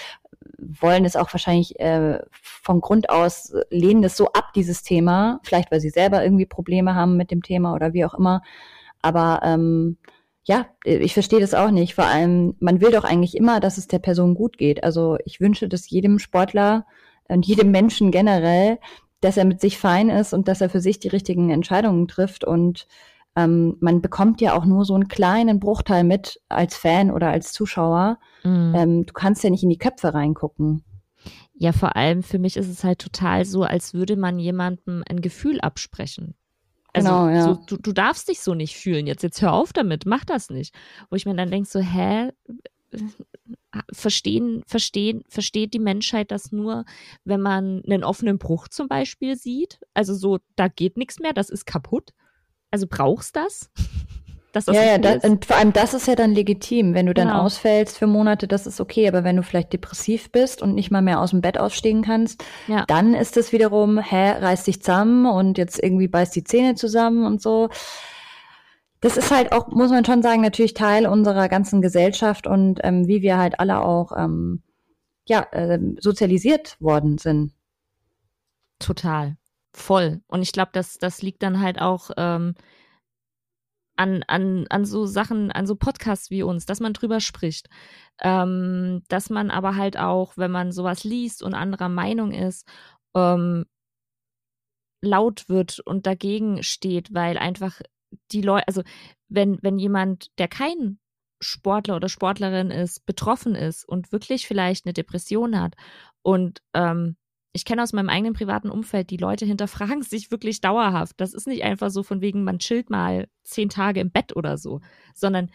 wollen 0.58 1.06
es 1.06 1.16
auch 1.16 1.34
wahrscheinlich 1.34 1.80
äh, 1.80 2.20
von 2.32 2.82
Grund 2.82 3.10
aus, 3.10 3.54
lehnen 3.70 4.04
es 4.04 4.16
so 4.16 4.28
ab, 4.34 4.54
dieses 4.56 4.84
Thema, 4.84 5.40
vielleicht 5.44 5.72
weil 5.72 5.80
sie 5.80 5.90
selber 5.90 6.24
irgendwie 6.24 6.46
Probleme 6.46 6.96
haben 6.96 7.18
mit 7.18 7.32
dem 7.32 7.42
Thema 7.42 7.74
oder 7.74 7.94
wie 7.94 8.06
auch 8.06 8.14
immer. 8.14 8.42
Aber 9.02 9.42
ähm, 9.44 9.98
ja, 10.46 10.68
ich 10.84 11.14
verstehe 11.14 11.40
das 11.40 11.54
auch 11.54 11.72
nicht. 11.72 11.96
Vor 11.96 12.06
allem, 12.06 12.56
man 12.60 12.82
will 12.82 12.92
doch 12.92 13.06
eigentlich 13.06 13.36
immer, 13.36 13.60
dass 13.60 13.78
es 13.78 13.88
der 13.88 14.00
Person 14.00 14.36
gut 14.36 14.58
geht. 14.58 14.84
Also 14.84 15.18
ich 15.26 15.40
wünsche 15.40 15.70
das 15.70 15.90
jedem 15.90 16.20
Sportler 16.20 16.86
und 17.30 17.46
jedem 17.46 17.72
Menschen 17.72 18.12
generell, 18.12 18.80
dass 19.22 19.38
er 19.38 19.46
mit 19.46 19.62
sich 19.62 19.78
fein 19.78 20.10
ist 20.10 20.34
und 20.34 20.50
dass 20.50 20.60
er 20.60 20.70
für 20.70 20.82
sich 20.82 21.00
die 21.00 21.08
richtigen 21.08 21.50
Entscheidungen 21.50 22.08
trifft. 22.10 22.44
Und 22.44 22.88
ähm, 23.36 23.78
man 23.80 24.02
bekommt 24.02 24.42
ja 24.42 24.56
auch 24.56 24.66
nur 24.66 24.86
so 24.86 24.94
einen 24.94 25.08
kleinen 25.08 25.60
Bruchteil 25.60 26.04
mit 26.04 26.40
als 26.50 26.76
Fan 26.76 27.10
oder 27.12 27.30
als 27.30 27.52
Zuschauer. 27.52 28.20
Mhm. 28.44 28.74
Ähm, 28.76 29.06
du 29.06 29.14
kannst 29.14 29.44
ja 29.44 29.50
nicht 29.50 29.64
in 29.64 29.70
die 29.70 29.78
Köpfe 29.78 30.14
reingucken. 30.14 30.84
Ja, 31.54 31.72
vor 31.72 31.96
allem 31.96 32.24
für 32.24 32.40
mich 32.40 32.58
ist 32.58 32.70
es 32.70 32.84
halt 32.84 33.00
total 33.00 33.46
so, 33.46 33.64
als 33.64 33.94
würde 33.94 34.18
man 34.18 34.40
jemandem 34.40 35.04
ein 35.08 35.22
Gefühl 35.22 35.62
absprechen. 35.62 36.36
Also 36.94 37.10
genau, 37.10 37.30
ja. 37.30 37.42
so, 37.42 37.60
du, 37.66 37.78
du 37.78 37.92
darfst 37.92 38.28
dich 38.28 38.42
so 38.42 38.54
nicht 38.54 38.76
fühlen. 38.76 39.08
Jetzt, 39.08 39.24
jetzt 39.24 39.42
hör 39.42 39.54
auf 39.54 39.74
damit, 39.74 40.06
mach 40.06 40.26
das 40.26 40.50
nicht. 40.50 40.76
Wo 41.10 41.16
ich 41.16 41.26
mir 41.26 41.36
dann 41.36 41.50
denke, 41.50 41.70
so, 41.70 41.80
hä? 41.80 42.32
Verstehen, 43.92 44.64
verstehen, 44.68 45.24
versteht 45.28 45.74
die 45.74 45.80
Menschheit 45.80 46.30
das 46.30 46.52
nur, 46.52 46.86
wenn 47.26 47.42
man 47.42 47.82
einen 47.86 48.04
offenen 48.04 48.38
Bruch 48.38 48.68
zum 48.68 48.88
Beispiel 48.88 49.36
sieht? 49.36 49.80
Also 49.96 50.14
so, 50.14 50.38
da 50.56 50.68
geht 50.68 50.98
nichts 50.98 51.20
mehr, 51.20 51.34
das 51.34 51.50
ist 51.50 51.66
kaputt. 51.66 52.14
Also 52.74 52.88
brauchst 52.90 53.36
das? 53.36 53.70
das 54.52 54.66
ja, 54.66 54.84
ja, 54.84 54.98
das, 54.98 55.24
und 55.24 55.46
vor 55.46 55.58
allem 55.58 55.74
das 55.74 55.94
ist 55.94 56.08
ja 56.08 56.16
dann 56.16 56.32
legitim. 56.32 56.96
Wenn 56.96 57.06
du 57.06 57.14
dann 57.14 57.28
genau. 57.28 57.44
ausfällst 57.44 58.00
für 58.00 58.08
Monate, 58.08 58.48
das 58.48 58.66
ist 58.66 58.82
okay. 58.82 59.08
Aber 59.08 59.24
wenn 59.24 59.36
du 59.36 59.44
vielleicht 59.44 59.74
depressiv 59.74 60.32
bist 60.32 60.64
und 60.64 60.74
nicht 60.74 60.90
mal 60.90 61.04
mehr 61.04 61.22
aus 61.22 61.30
dem 61.30 61.42
Bett 61.42 61.60
ausstehen 61.60 62.02
kannst, 62.02 62.44
ja. 62.68 62.84
dann 62.88 63.14
ist 63.14 63.38
es 63.38 63.52
wiederum, 63.52 64.00
hä, 64.00 64.32
reiß 64.40 64.64
dich 64.64 64.82
zusammen 64.82 65.28
und 65.28 65.60
jetzt 65.60 65.84
irgendwie 65.84 66.08
beißt 66.08 66.36
die 66.36 66.44
Zähne 66.44 66.74
zusammen 66.74 67.28
und 67.28 67.44
so. 67.44 67.70
Das 69.02 69.18
ist 69.18 69.30
halt 69.30 69.52
auch, 69.52 69.68
muss 69.68 69.92
man 69.92 70.04
schon 70.04 70.24
sagen, 70.24 70.42
natürlich 70.42 70.74
Teil 70.74 71.06
unserer 71.06 71.50
ganzen 71.50 71.80
Gesellschaft 71.80 72.48
und 72.48 72.80
ähm, 72.82 73.08
wie 73.08 73.22
wir 73.22 73.38
halt 73.38 73.60
alle 73.60 73.82
auch 73.82 74.14
ähm, 74.18 74.64
ja, 75.28 75.46
äh, 75.52 75.78
sozialisiert 76.00 76.76
worden 76.80 77.20
sind. 77.20 77.54
Total. 78.80 79.38
Voll. 79.76 80.22
Und 80.28 80.42
ich 80.42 80.52
glaube, 80.52 80.72
das, 80.74 80.98
das 80.98 81.22
liegt 81.22 81.42
dann 81.44 81.60
halt 81.60 81.82
auch 81.82 82.12
ähm, 82.18 82.56
an, 83.96 84.24
an, 84.28 84.66
an 84.70 84.86
so 84.86 85.06
Sachen, 85.06 85.52
an 85.52 85.66
so 85.68 85.76
Podcasts 85.76 86.30
wie 86.30 86.44
uns, 86.44 86.66
dass 86.66 86.80
man 86.80 86.94
drüber 86.94 87.20
spricht. 87.20 87.70
Ähm, 88.22 89.04
dass 89.08 89.30
man 89.30 89.52
aber 89.52 89.76
halt 89.76 89.98
auch, 89.98 90.38
wenn 90.38 90.52
man 90.52 90.72
sowas 90.72 91.04
liest 91.04 91.44
und 91.44 91.54
anderer 91.54 91.90
Meinung 91.90 92.32
ist, 92.32 92.68
ähm, 93.16 93.66
laut 95.02 95.50
wird 95.50 95.80
und 95.80 96.06
dagegen 96.08 96.64
steht, 96.64 97.14
weil 97.14 97.38
einfach 97.38 97.82
die 98.32 98.42
Leute, 98.42 98.68
also 98.68 98.84
wenn, 99.28 99.60
wenn 99.62 99.78
jemand, 99.78 100.28
der 100.38 100.48
kein 100.48 101.00
Sportler 101.42 101.98
oder 101.98 102.10
Sportlerin 102.10 102.72
ist, 102.72 103.06
betroffen 103.06 103.56
ist 103.56 103.88
und 103.88 104.12
wirklich 104.12 104.48
vielleicht 104.48 104.86
eine 104.86 104.94
Depression 104.94 105.60
hat 105.60 105.76
und 106.22 106.62
ähm, 106.74 107.18
ich 107.54 107.66
kenne 107.66 107.84
aus 107.84 107.94
meinem 107.94 108.10
eigenen 108.10 108.34
privaten 108.34 108.70
Umfeld, 108.70 109.12
die 109.12 109.18
Leute 109.18 109.46
hinterfragen 109.46 110.02
sich 110.02 110.32
wirklich 110.32 110.60
dauerhaft. 110.60 111.16
Das 111.22 111.34
ist 111.34 111.48
nicht 111.48 111.64
einfach 111.64 111.92
so 111.92 112.04
von 112.04 112.20
wegen, 112.22 112.44
man 112.44 112.60
chillt 112.60 112.90
mal 112.90 113.28
zehn 113.44 113.70
Tage 113.70 114.00
im 114.00 114.12
Bett 114.12 114.36
oder 114.36 114.58
so, 114.58 114.82
sondern 115.14 115.50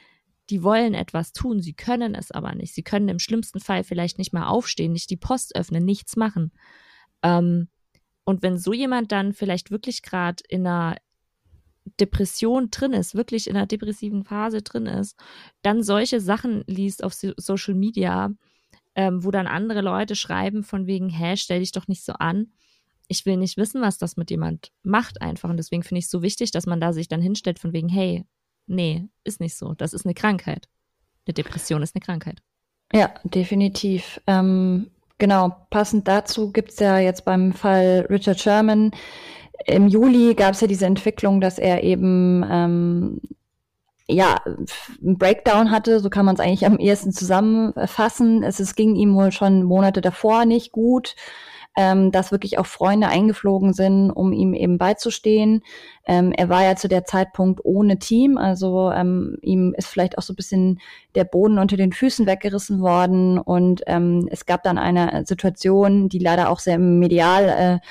die 0.50 0.62
wollen 0.62 0.94
etwas 0.94 1.32
tun, 1.32 1.60
sie 1.60 1.74
können 1.74 2.14
es 2.14 2.30
aber 2.30 2.54
nicht. 2.54 2.72
Sie 2.74 2.82
können 2.82 3.08
im 3.08 3.18
schlimmsten 3.18 3.60
Fall 3.60 3.84
vielleicht 3.84 4.16
nicht 4.16 4.32
mal 4.32 4.46
aufstehen, 4.46 4.92
nicht 4.92 5.10
die 5.10 5.16
Post 5.16 5.54
öffnen, 5.56 5.84
nichts 5.84 6.16
machen. 6.16 6.52
Ähm, 7.22 7.68
und 8.24 8.42
wenn 8.42 8.56
so 8.56 8.72
jemand 8.72 9.12
dann 9.12 9.34
vielleicht 9.34 9.70
wirklich 9.70 10.02
gerade 10.02 10.42
in 10.48 10.66
einer 10.66 10.96
Depression 12.00 12.70
drin 12.70 12.92
ist, 12.92 13.14
wirklich 13.14 13.48
in 13.48 13.56
einer 13.56 13.66
depressiven 13.66 14.24
Phase 14.24 14.62
drin 14.62 14.86
ist, 14.86 15.18
dann 15.62 15.82
solche 15.82 16.20
Sachen 16.20 16.64
liest 16.66 17.04
auf 17.04 17.12
Social 17.14 17.74
Media, 17.74 18.30
ähm, 18.98 19.22
wo 19.22 19.30
dann 19.30 19.46
andere 19.46 19.80
Leute 19.80 20.16
schreiben 20.16 20.64
von 20.64 20.88
wegen, 20.88 21.08
hä, 21.08 21.36
stell 21.36 21.60
dich 21.60 21.70
doch 21.70 21.86
nicht 21.86 22.04
so 22.04 22.14
an. 22.14 22.48
Ich 23.06 23.24
will 23.24 23.36
nicht 23.36 23.56
wissen, 23.56 23.80
was 23.80 23.96
das 23.96 24.16
mit 24.16 24.28
jemand 24.28 24.72
macht 24.82 25.22
einfach. 25.22 25.48
Und 25.48 25.56
deswegen 25.56 25.84
finde 25.84 26.00
ich 26.00 26.06
es 26.06 26.10
so 26.10 26.20
wichtig, 26.20 26.50
dass 26.50 26.66
man 26.66 26.80
da 26.80 26.92
sich 26.92 27.06
dann 27.06 27.22
hinstellt 27.22 27.60
von 27.60 27.72
wegen, 27.72 27.88
hey, 27.88 28.26
nee, 28.66 29.08
ist 29.22 29.38
nicht 29.38 29.54
so. 29.54 29.74
Das 29.74 29.92
ist 29.92 30.04
eine 30.04 30.14
Krankheit. 30.14 30.68
Eine 31.26 31.34
Depression 31.34 31.80
ist 31.80 31.94
eine 31.94 32.02
Krankheit. 32.02 32.42
Ja, 32.92 33.14
definitiv. 33.22 34.20
Ähm, 34.26 34.90
genau, 35.18 35.54
passend 35.70 36.08
dazu 36.08 36.50
gibt 36.50 36.72
es 36.72 36.80
ja 36.80 36.98
jetzt 36.98 37.24
beim 37.24 37.52
Fall 37.52 38.04
Richard 38.10 38.40
Sherman 38.40 38.90
im 39.66 39.88
Juli 39.88 40.34
gab 40.34 40.54
es 40.54 40.60
ja 40.60 40.66
diese 40.66 40.86
Entwicklung, 40.86 41.40
dass 41.40 41.58
er 41.58 41.82
eben 41.82 42.44
ähm, 42.48 43.20
ja, 44.08 44.38
ein 45.02 45.18
Breakdown 45.18 45.70
hatte, 45.70 46.00
so 46.00 46.08
kann 46.08 46.24
man 46.24 46.34
es 46.34 46.40
eigentlich 46.40 46.64
am 46.64 46.78
ehesten 46.78 47.12
zusammenfassen. 47.12 48.42
Es, 48.42 48.58
es 48.58 48.74
ging 48.74 48.96
ihm 48.96 49.14
wohl 49.14 49.32
schon 49.32 49.62
Monate 49.62 50.00
davor 50.00 50.46
nicht 50.46 50.72
gut, 50.72 51.14
ähm, 51.76 52.10
dass 52.10 52.32
wirklich 52.32 52.58
auch 52.58 52.66
Freunde 52.66 53.08
eingeflogen 53.08 53.74
sind, 53.74 54.10
um 54.10 54.32
ihm 54.32 54.54
eben 54.54 54.78
beizustehen. 54.78 55.62
Ähm, 56.06 56.32
er 56.32 56.48
war 56.48 56.64
ja 56.64 56.74
zu 56.74 56.88
der 56.88 57.04
Zeitpunkt 57.04 57.60
ohne 57.64 57.98
Team, 57.98 58.38
also 58.38 58.90
ähm, 58.90 59.36
ihm 59.42 59.74
ist 59.76 59.88
vielleicht 59.88 60.16
auch 60.16 60.22
so 60.22 60.32
ein 60.32 60.36
bisschen 60.36 60.80
der 61.14 61.24
Boden 61.24 61.58
unter 61.58 61.76
den 61.76 61.92
Füßen 61.92 62.26
weggerissen 62.26 62.80
worden 62.80 63.38
und 63.38 63.82
ähm, 63.86 64.26
es 64.30 64.46
gab 64.46 64.62
dann 64.62 64.78
eine 64.78 65.26
Situation, 65.26 66.08
die 66.08 66.18
leider 66.18 66.48
auch 66.48 66.60
sehr 66.60 66.78
medial 66.78 67.44
äh, 67.44 67.86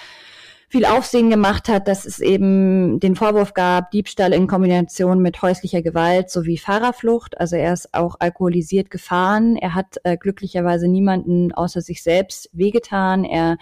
viel 0.69 0.85
Aufsehen 0.85 1.29
gemacht 1.29 1.69
hat, 1.69 1.87
dass 1.87 2.05
es 2.05 2.19
eben 2.19 2.99
den 2.99 3.15
Vorwurf 3.15 3.53
gab, 3.53 3.91
Diebstahl 3.91 4.33
in 4.33 4.47
Kombination 4.47 5.21
mit 5.21 5.41
häuslicher 5.41 5.81
Gewalt 5.81 6.29
sowie 6.29 6.57
Fahrerflucht. 6.57 7.39
Also 7.39 7.55
er 7.55 7.71
ist 7.73 7.93
auch 7.93 8.17
alkoholisiert 8.19 8.91
gefahren. 8.91 9.55
Er 9.55 9.75
hat 9.75 9.95
äh, 10.03 10.17
glücklicherweise 10.17 10.89
niemanden 10.89 11.53
außer 11.53 11.81
sich 11.81 12.03
selbst 12.03 12.49
wehgetan. 12.51 13.23
Er 13.23 13.57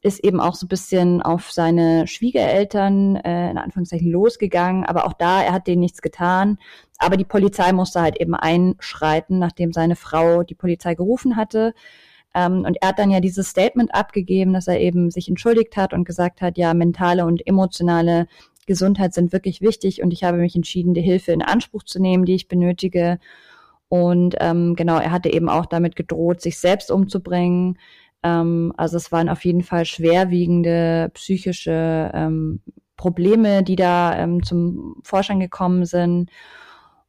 ist 0.00 0.24
eben 0.24 0.40
auch 0.40 0.54
so 0.54 0.64
ein 0.66 0.68
bisschen 0.68 1.20
auf 1.20 1.50
seine 1.50 2.06
Schwiegereltern 2.06 3.16
äh, 3.16 3.50
in 3.50 3.58
Anführungszeichen 3.58 4.10
losgegangen, 4.10 4.84
aber 4.84 5.04
auch 5.04 5.14
da, 5.14 5.42
er 5.42 5.52
hat 5.52 5.66
denen 5.66 5.80
nichts 5.80 6.00
getan. 6.00 6.58
Aber 6.98 7.16
die 7.16 7.24
Polizei 7.24 7.72
musste 7.72 8.00
halt 8.00 8.18
eben 8.18 8.34
einschreiten, 8.34 9.38
nachdem 9.38 9.72
seine 9.72 9.96
Frau 9.96 10.42
die 10.42 10.54
Polizei 10.54 10.94
gerufen 10.94 11.36
hatte. 11.36 11.74
Ähm, 12.36 12.64
und 12.66 12.76
er 12.82 12.88
hat 12.88 12.98
dann 12.98 13.10
ja 13.10 13.20
dieses 13.20 13.48
Statement 13.48 13.94
abgegeben, 13.94 14.52
dass 14.52 14.68
er 14.68 14.78
eben 14.78 15.10
sich 15.10 15.28
entschuldigt 15.28 15.76
hat 15.76 15.94
und 15.94 16.04
gesagt 16.04 16.42
hat, 16.42 16.58
ja, 16.58 16.74
mentale 16.74 17.24
und 17.24 17.44
emotionale 17.46 18.28
Gesundheit 18.66 19.14
sind 19.14 19.32
wirklich 19.32 19.62
wichtig 19.62 20.02
und 20.02 20.12
ich 20.12 20.22
habe 20.22 20.36
mich 20.36 20.54
entschieden, 20.54 20.92
die 20.92 21.00
Hilfe 21.00 21.32
in 21.32 21.40
Anspruch 21.40 21.82
zu 21.84 22.00
nehmen, 22.00 22.26
die 22.26 22.34
ich 22.34 22.48
benötige. 22.48 23.18
Und 23.88 24.36
ähm, 24.40 24.74
genau, 24.76 24.98
er 24.98 25.12
hatte 25.12 25.32
eben 25.32 25.48
auch 25.48 25.66
damit 25.66 25.96
gedroht, 25.96 26.42
sich 26.42 26.58
selbst 26.58 26.90
umzubringen. 26.90 27.78
Ähm, 28.22 28.72
also 28.76 28.98
es 28.98 29.10
waren 29.12 29.30
auf 29.30 29.44
jeden 29.44 29.62
Fall 29.62 29.86
schwerwiegende 29.86 31.10
psychische 31.14 32.10
ähm, 32.12 32.60
Probleme, 32.96 33.62
die 33.62 33.76
da 33.76 34.18
ähm, 34.18 34.42
zum 34.42 34.96
Vorschein 35.04 35.40
gekommen 35.40 35.86
sind. 35.86 36.30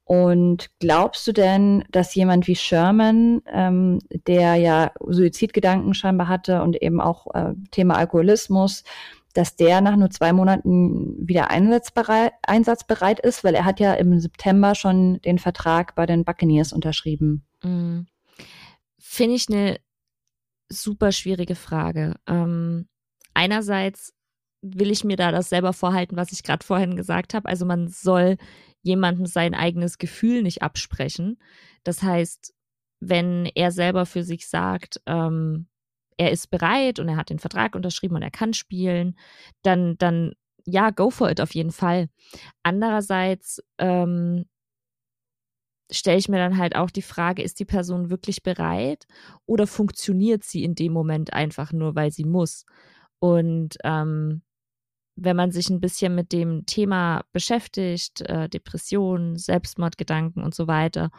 Und 0.08 0.70
glaubst 0.80 1.28
du 1.28 1.34
denn, 1.34 1.84
dass 1.92 2.16
jemand 2.16 2.48
wie 2.48 2.56
Sherman, 2.56 3.42
ähm, 3.52 4.00
der 4.10 4.56
ja 4.56 4.94
Suizidgedanken 5.06 5.94
scheinbar 5.94 6.30
hatte 6.30 6.62
und 6.62 6.82
eben 6.82 7.02
auch 7.02 7.28
äh, 7.36 7.54
Thema 7.72 7.98
Alkoholismus, 7.98 8.86
dass 9.34 9.58
der 9.58 9.82
nach 9.82 9.98
nur 9.98 10.10
zwei 10.10 10.32
Monaten 10.32 11.28
wieder 11.28 11.52
einsatzbereit, 11.52 12.32
einsatzbereit 12.44 13.20
ist? 13.20 13.44
Weil 13.44 13.54
er 13.54 13.66
hat 13.66 13.82
ja 13.82 13.96
im 13.96 14.18
September 14.18 14.76
schon 14.76 15.20
den 15.24 15.40
Vertrag 15.40 15.94
bei 15.96 16.06
den 16.06 16.24
Buccaneers 16.24 16.72
unterschrieben. 16.72 17.46
Mhm. 17.62 18.08
Finde 18.98 19.36
ich 19.36 19.50
eine 19.50 19.78
super 20.70 21.12
schwierige 21.12 21.56
Frage. 21.56 22.16
Ähm, 22.28 22.88
einerseits 23.34 24.14
will 24.62 24.90
ich 24.90 25.04
mir 25.04 25.18
da 25.18 25.34
das 25.34 25.50
selber 25.50 25.74
vorhalten, 25.74 26.16
was 26.16 26.32
ich 26.32 26.44
gerade 26.44 26.66
vorhin 26.66 26.96
gesagt 26.96 27.34
habe. 27.34 27.50
Also 27.50 27.66
man 27.66 27.90
soll 27.90 28.38
jemandem 28.88 29.26
sein 29.26 29.54
eigenes 29.54 29.98
Gefühl 29.98 30.42
nicht 30.42 30.64
absprechen. 30.64 31.38
Das 31.84 32.02
heißt, 32.02 32.54
wenn 33.00 33.46
er 33.54 33.72
selber 33.72 34.06
für 34.06 34.24
sich 34.24 34.48
sagt, 34.48 35.02
ähm, 35.06 35.68
er 36.18 36.32
ist 36.32 36.50
bereit 36.50 36.98
und 37.00 37.08
er 37.10 37.18
hat 37.18 37.30
den 37.30 37.40
Vertrag 37.40 37.76
unterschrieben 37.76 38.16
und 38.16 38.24
er 38.24 38.32
kann 38.32 38.54
spielen, 38.54 39.16
dann, 39.62 39.98
dann 40.00 40.34
ja, 40.66 40.90
go 40.90 41.10
for 41.12 41.30
it 41.30 41.40
auf 41.40 41.54
jeden 41.54 41.72
Fall. 41.72 42.10
Andererseits 42.64 43.62
ähm, 43.78 44.46
stelle 45.92 46.18
ich 46.18 46.28
mir 46.28 46.38
dann 46.38 46.58
halt 46.58 46.76
auch 46.76 46.90
die 46.90 47.02
Frage, 47.02 47.44
ist 47.44 47.60
die 47.60 47.66
Person 47.66 48.10
wirklich 48.10 48.44
bereit 48.44 49.06
oder 49.46 49.68
funktioniert 49.68 50.44
sie 50.44 50.64
in 50.64 50.76
dem 50.76 50.92
Moment 50.92 51.34
einfach 51.34 51.72
nur, 51.72 51.96
weil 51.96 52.12
sie 52.12 52.26
muss? 52.26 52.66
Und 53.20 53.78
ähm, 53.84 54.42
wenn 55.20 55.36
man 55.36 55.52
sich 55.52 55.70
ein 55.70 55.82
bisschen 55.82 56.14
mit 56.14 56.32
dem 56.32 56.66
Thema 56.68 57.24
beschäftigt, 57.34 58.22
äh, 58.22 58.48
Depressionen, 58.48 59.36
Selbstmordgedanken 59.36 60.44
und 60.44 60.54
so 60.54 60.68
weiter, 60.68 61.10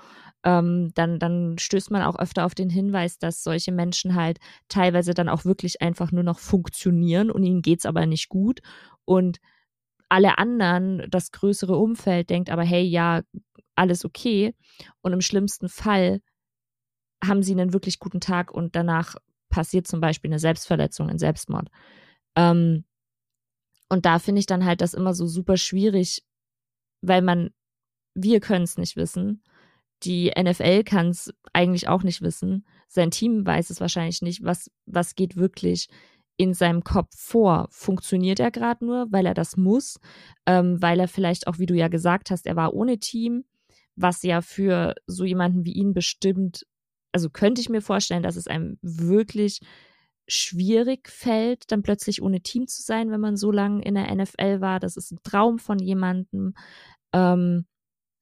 ähm, 0.44 0.92
dann, 0.94 1.18
dann 1.18 1.58
stößt 1.58 1.90
man 1.90 2.02
auch 2.02 2.16
öfter 2.16 2.46
auf 2.46 2.54
den 2.54 2.70
Hinweis, 2.70 3.18
dass 3.18 3.42
solche 3.42 3.72
Menschen 3.72 4.14
halt 4.14 4.38
teilweise 4.68 5.14
dann 5.14 5.28
auch 5.28 5.44
wirklich 5.44 5.82
einfach 5.82 6.12
nur 6.12 6.22
noch 6.22 6.38
funktionieren 6.38 7.30
und 7.30 7.42
ihnen 7.42 7.60
geht's 7.60 7.86
aber 7.86 8.06
nicht 8.06 8.28
gut. 8.28 8.60
Und 9.04 9.38
alle 10.08 10.38
anderen, 10.38 11.04
das 11.10 11.32
größere 11.32 11.76
Umfeld 11.76 12.30
denkt 12.30 12.50
aber, 12.50 12.62
hey, 12.62 12.84
ja, 12.84 13.22
alles 13.74 14.04
okay. 14.04 14.54
Und 15.02 15.12
im 15.12 15.20
schlimmsten 15.20 15.68
Fall 15.68 16.20
haben 17.22 17.42
sie 17.42 17.52
einen 17.52 17.72
wirklich 17.72 17.98
guten 17.98 18.20
Tag 18.20 18.52
und 18.52 18.76
danach 18.76 19.16
passiert 19.48 19.88
zum 19.88 20.00
Beispiel 20.00 20.30
eine 20.30 20.38
Selbstverletzung, 20.38 21.10
ein 21.10 21.18
Selbstmord. 21.18 21.68
Ähm, 22.36 22.84
und 23.88 24.06
da 24.06 24.18
finde 24.18 24.40
ich 24.40 24.46
dann 24.46 24.64
halt 24.64 24.80
das 24.80 24.94
immer 24.94 25.14
so 25.14 25.26
super 25.26 25.56
schwierig, 25.56 26.22
weil 27.00 27.22
man, 27.22 27.50
wir 28.14 28.40
können 28.40 28.64
es 28.64 28.78
nicht 28.78 28.96
wissen. 28.96 29.42
Die 30.02 30.32
NFL 30.38 30.84
kann 30.84 31.08
es 31.08 31.32
eigentlich 31.52 31.88
auch 31.88 32.02
nicht 32.02 32.22
wissen. 32.22 32.66
Sein 32.88 33.10
Team 33.10 33.44
weiß 33.44 33.70
es 33.70 33.80
wahrscheinlich 33.80 34.22
nicht. 34.22 34.44
Was, 34.44 34.70
was 34.86 35.14
geht 35.14 35.36
wirklich 35.36 35.88
in 36.36 36.54
seinem 36.54 36.84
Kopf 36.84 37.16
vor? 37.16 37.66
Funktioniert 37.70 38.40
er 38.40 38.50
gerade 38.50 38.84
nur, 38.84 39.06
weil 39.10 39.26
er 39.26 39.34
das 39.34 39.56
muss? 39.56 39.98
Ähm, 40.46 40.80
weil 40.80 41.00
er 41.00 41.08
vielleicht 41.08 41.46
auch, 41.46 41.58
wie 41.58 41.66
du 41.66 41.74
ja 41.74 41.88
gesagt 41.88 42.30
hast, 42.30 42.46
er 42.46 42.56
war 42.56 42.74
ohne 42.74 42.98
Team, 42.98 43.44
was 43.96 44.22
ja 44.22 44.40
für 44.40 44.94
so 45.06 45.24
jemanden 45.24 45.64
wie 45.64 45.72
ihn 45.72 45.92
bestimmt, 45.92 46.64
also 47.12 47.30
könnte 47.30 47.60
ich 47.60 47.68
mir 47.68 47.82
vorstellen, 47.82 48.22
dass 48.22 48.36
es 48.36 48.46
einem 48.46 48.78
wirklich 48.82 49.60
schwierig 50.28 51.08
fällt, 51.08 51.72
dann 51.72 51.82
plötzlich 51.82 52.22
ohne 52.22 52.40
Team 52.42 52.68
zu 52.68 52.82
sein, 52.82 53.10
wenn 53.10 53.20
man 53.20 53.36
so 53.36 53.50
lange 53.50 53.82
in 53.82 53.94
der 53.94 54.14
NFL 54.14 54.60
war. 54.60 54.78
Das 54.78 54.96
ist 54.96 55.10
ein 55.10 55.18
Traum 55.22 55.58
von 55.58 55.78
jemandem. 55.78 56.54
Ähm, 57.12 57.66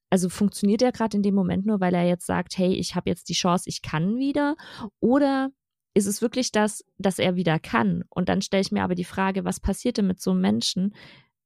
also 0.09 0.29
funktioniert 0.29 0.81
er 0.81 0.93
gerade 0.93 1.17
in 1.17 1.23
dem 1.23 1.35
Moment 1.35 1.65
nur, 1.65 1.81
weil 1.81 1.93
er 1.93 2.07
jetzt 2.07 2.25
sagt, 2.25 2.57
hey, 2.57 2.73
ich 2.73 2.95
habe 2.95 3.09
jetzt 3.09 3.27
die 3.29 3.33
Chance, 3.33 3.67
ich 3.67 3.81
kann 3.81 4.17
wieder? 4.17 4.55
Oder 5.01 5.49
ist 5.93 6.05
es 6.05 6.21
wirklich 6.21 6.51
das, 6.51 6.85
dass 6.97 7.19
er 7.19 7.35
wieder 7.35 7.59
kann? 7.59 8.05
Und 8.09 8.29
dann 8.29 8.41
stelle 8.41 8.61
ich 8.61 8.71
mir 8.71 8.83
aber 8.83 8.95
die 8.95 9.03
Frage, 9.03 9.43
was 9.43 9.59
passierte 9.59 10.03
mit 10.03 10.21
so 10.21 10.31
einem 10.31 10.41
Menschen? 10.41 10.95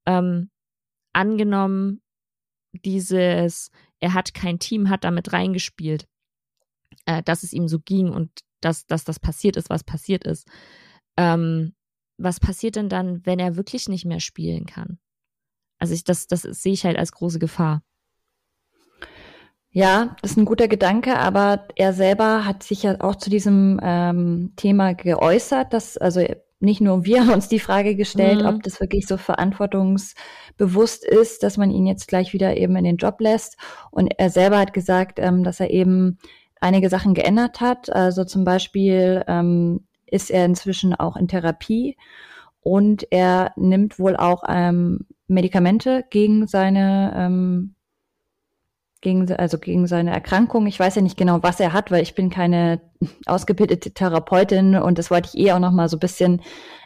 Ähm, 0.06 0.52
angenommen, 1.14 2.02
dieses, 2.86 3.72
er 4.00 4.14
hat 4.14 4.34
kein 4.34 4.60
Team, 4.60 4.90
hat 4.90 5.04
damit 5.04 5.34
reingespielt, 5.34 6.08
äh, 7.06 7.24
dass 7.24 7.44
es 7.44 7.54
ihm 7.54 7.68
so 7.68 7.80
ging 7.80 8.10
und 8.10 8.42
dass, 8.62 8.86
dass 8.86 9.04
das 9.04 9.20
passiert 9.20 9.58
ist, 9.58 9.70
was 9.70 9.84
passiert 9.84 10.24
ist. 10.24 10.48
Ähm, 11.18 11.74
was 12.18 12.40
passiert 12.40 12.76
denn 12.76 12.90
dann, 12.90 13.26
wenn 13.26 13.40
er 13.40 13.56
wirklich 13.56 13.90
nicht 13.90 14.06
mehr 14.06 14.20
spielen 14.20 14.66
kann? 14.66 15.00
Also 15.80 15.94
ich, 15.94 16.04
das, 16.04 16.28
das 16.28 16.44
sehe 16.44 16.74
ich 16.74 16.86
halt 16.86 16.98
als 16.98 17.12
große 17.12 17.40
Gefahr. 17.40 17.82
Ja, 19.72 20.16
das 20.22 20.32
ist 20.32 20.38
ein 20.38 20.46
guter 20.46 20.68
Gedanke, 20.68 21.18
aber 21.18 21.68
er 21.76 21.94
selber 21.94 22.46
hat 22.46 22.62
sich 22.62 22.84
ja 22.84 23.00
auch 23.00 23.16
zu 23.16 23.30
diesem 23.30 23.80
ähm, 23.82 24.52
Thema 24.58 24.94
geäußert, 24.94 25.72
dass 25.74 25.98
also 25.98 26.22
nicht 26.60 26.82
nur 26.82 27.06
wir 27.06 27.22
haben 27.22 27.32
uns 27.32 27.48
die 27.48 27.60
Frage 27.60 27.96
gestellt, 27.96 28.42
mhm. 28.42 28.48
ob 28.48 28.64
das 28.64 28.80
wirklich 28.80 29.08
so 29.08 29.18
verantwortungsbewusst 29.18 31.06
ist, 31.06 31.42
dass 31.42 31.58
man 31.58 31.72
ihn 31.72 31.88
jetzt 31.88 32.08
gleich 32.08 32.34
wieder 32.34 32.56
eben 32.56 32.76
in 32.76 32.84
den 32.84 32.98
Job 32.98 33.20
lässt. 33.20 33.58
Und 33.92 34.14
er 34.18 34.30
selber 34.30 34.60
hat 34.60 34.74
gesagt, 34.74 35.20
ähm, 35.20 35.44
dass 35.44 35.60
er 35.60 35.72
eben 35.72 36.20
einige 36.62 36.90
Sachen 36.90 37.14
geändert 37.14 37.60
hat. 37.60 37.94
Also 37.94 38.24
zum 38.24 38.44
Beispiel 38.46 39.24
ähm, 39.28 39.82
ist 40.06 40.32
er 40.32 40.46
inzwischen 40.46 40.96
auch 40.96 41.18
in 41.18 41.28
Therapie 41.28 41.98
und 42.62 43.08
er 43.12 43.52
nimmt 43.56 44.00
wohl 44.00 44.16
auch 44.16 44.44
ähm, 44.48 45.08
Medikamente 45.28 46.06
gegen 46.10 46.48
seine 46.48 47.14
ähm, 47.16 47.76
gegen, 49.02 49.32
also 49.34 49.58
gegen 49.58 49.88
seine 49.88 50.12
Erkrankung. 50.12 50.68
Ich 50.68 50.80
weiß 50.80 50.96
ja 50.96 51.02
nicht 51.02 51.18
genau, 51.18 51.42
was 51.42 51.60
er 51.60 51.74
hat, 51.74 51.92
weil 51.92 52.04
ich 52.04 52.14
bin 52.14 52.30
keine 52.30 52.82
ausgebildete 53.26 53.92
Therapeutin 53.92 54.76
und 54.76 54.98
das 54.98 55.12
wollte 55.12 55.30
ich 55.34 55.44
eh 55.44 55.52
auch 55.52 55.60
noch 55.60 55.72
mal 55.72 55.90
so 55.90 55.98
ein 55.98 56.02
bisschen 56.02 56.42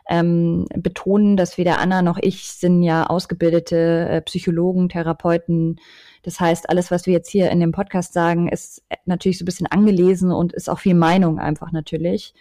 ähm, 0.09 0.65
betonen, 0.75 1.35
dass 1.35 1.57
weder 1.57 1.79
Anna 1.79 2.01
noch 2.01 2.17
ich 2.21 2.47
sind 2.47 2.83
ja 2.83 3.05
ausgebildete 3.07 4.07
äh, 4.09 4.21
Psychologen, 4.21 4.89
Therapeuten. 4.89 5.79
Das 6.25 6.39
heißt, 6.39 6.69
alles, 6.71 6.89
was 6.89 7.05
wir 7.05 7.13
jetzt 7.13 7.29
hier 7.29 7.51
in 7.51 7.59
dem 7.59 7.71
Podcast 7.71 8.11
sagen, 8.11 8.49
ist 8.49 8.81
natürlich 9.05 9.37
so 9.37 9.43
ein 9.43 9.45
bisschen 9.45 9.67
angelesen 9.67 10.31
und 10.31 10.53
ist 10.53 10.71
auch 10.71 10.79
viel 10.79 10.95
Meinung 10.95 11.37
einfach 11.37 11.71
natürlich. 11.71 12.33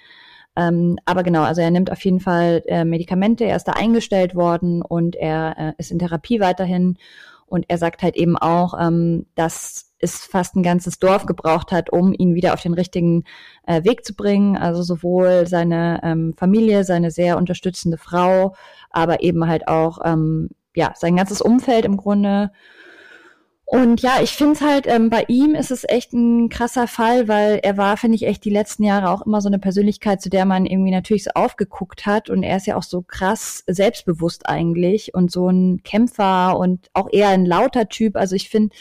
Ähm, 0.57 0.99
aber 1.05 1.23
genau, 1.23 1.43
also 1.43 1.61
er 1.61 1.71
nimmt 1.71 1.93
auf 1.93 2.03
jeden 2.03 2.21
Fall 2.21 2.62
äh, 2.67 2.87
Medikamente, 2.87 3.45
er 3.45 3.57
ist 3.57 3.64
da 3.64 3.73
eingestellt 3.73 4.35
worden 4.35 4.81
und 4.81 5.16
er 5.16 5.55
äh, 5.59 5.73
ist 5.77 5.90
in 5.90 5.99
Therapie 5.99 6.40
weiterhin 6.40 6.97
und 7.44 7.66
er 7.68 7.77
sagt 7.77 8.03
halt 8.03 8.16
eben 8.16 8.38
auch, 8.38 8.73
ähm, 8.81 9.27
dass 9.35 9.92
es 9.99 10.25
fast 10.25 10.57
ein 10.57 10.62
ganzes 10.62 10.99
Dorf 10.99 11.27
gebraucht 11.27 11.70
hat, 11.70 11.90
um 11.90 12.14
ihn 12.16 12.35
wieder 12.35 12.55
auf 12.55 12.62
den 12.62 12.73
richtigen 12.73 13.25
äh, 13.66 13.85
Weg 13.85 14.07
zu 14.07 14.14
bringen. 14.14 14.57
Also 14.57 14.83
sowohl 14.83 15.47
seine 15.47 16.01
ähm, 16.03 16.33
Familie, 16.38 16.85
seine 16.85 17.11
sehr 17.11 17.37
unterstützende 17.37 17.99
Frau, 17.99 18.55
aber 18.90 19.23
eben 19.23 19.47
halt 19.47 19.68
auch 19.68 19.99
ähm, 20.05 20.49
ja 20.75 20.94
sein 20.97 21.16
ganzes 21.16 21.42
Umfeld 21.42 21.85
im 21.85 21.99
Grunde. 21.99 22.51
Und 23.75 24.03
ja, 24.03 24.23
ich 24.23 24.31
finde 24.31 24.53
es 24.53 24.61
halt, 24.61 24.87
ähm, 24.87 25.11
bei 25.11 25.25
ihm 25.27 25.57
ist 25.57 25.73
es 25.73 25.83
echt 25.89 26.13
ein 26.13 26.49
krasser 26.49 26.87
Fall, 26.87 27.27
weil 27.27 27.59
er 27.65 27.77
war, 27.77 27.97
finde 27.97 28.15
ich, 28.15 28.25
echt 28.25 28.45
die 28.45 28.51
letzten 28.51 28.85
Jahre 28.85 29.11
auch 29.11 29.27
immer 29.27 29.41
so 29.41 29.49
eine 29.49 29.59
Persönlichkeit, 29.59 30.23
zu 30.23 30.31
der 30.31 30.45
man 30.45 30.65
irgendwie 30.65 30.93
natürlich 30.93 31.25
so 31.25 31.33
aufgeguckt 31.35 32.07
hat. 32.07 32.31
Und 32.31 32.45
er 32.45 32.57
ist 32.57 32.69
ja 32.69 32.77
auch 32.77 32.85
so 32.85 33.03
krass 33.03 33.65
selbstbewusst 33.67 34.49
eigentlich 34.49 35.13
und 35.13 35.33
so 35.33 35.49
ein 35.49 35.83
Kämpfer 35.83 36.57
und 36.57 36.89
auch 36.93 37.09
eher 37.13 37.31
ein 37.31 37.45
lauter 37.45 37.89
Typ. 37.89 38.15
Also 38.15 38.37
ich 38.37 38.49
finde, 38.49 38.77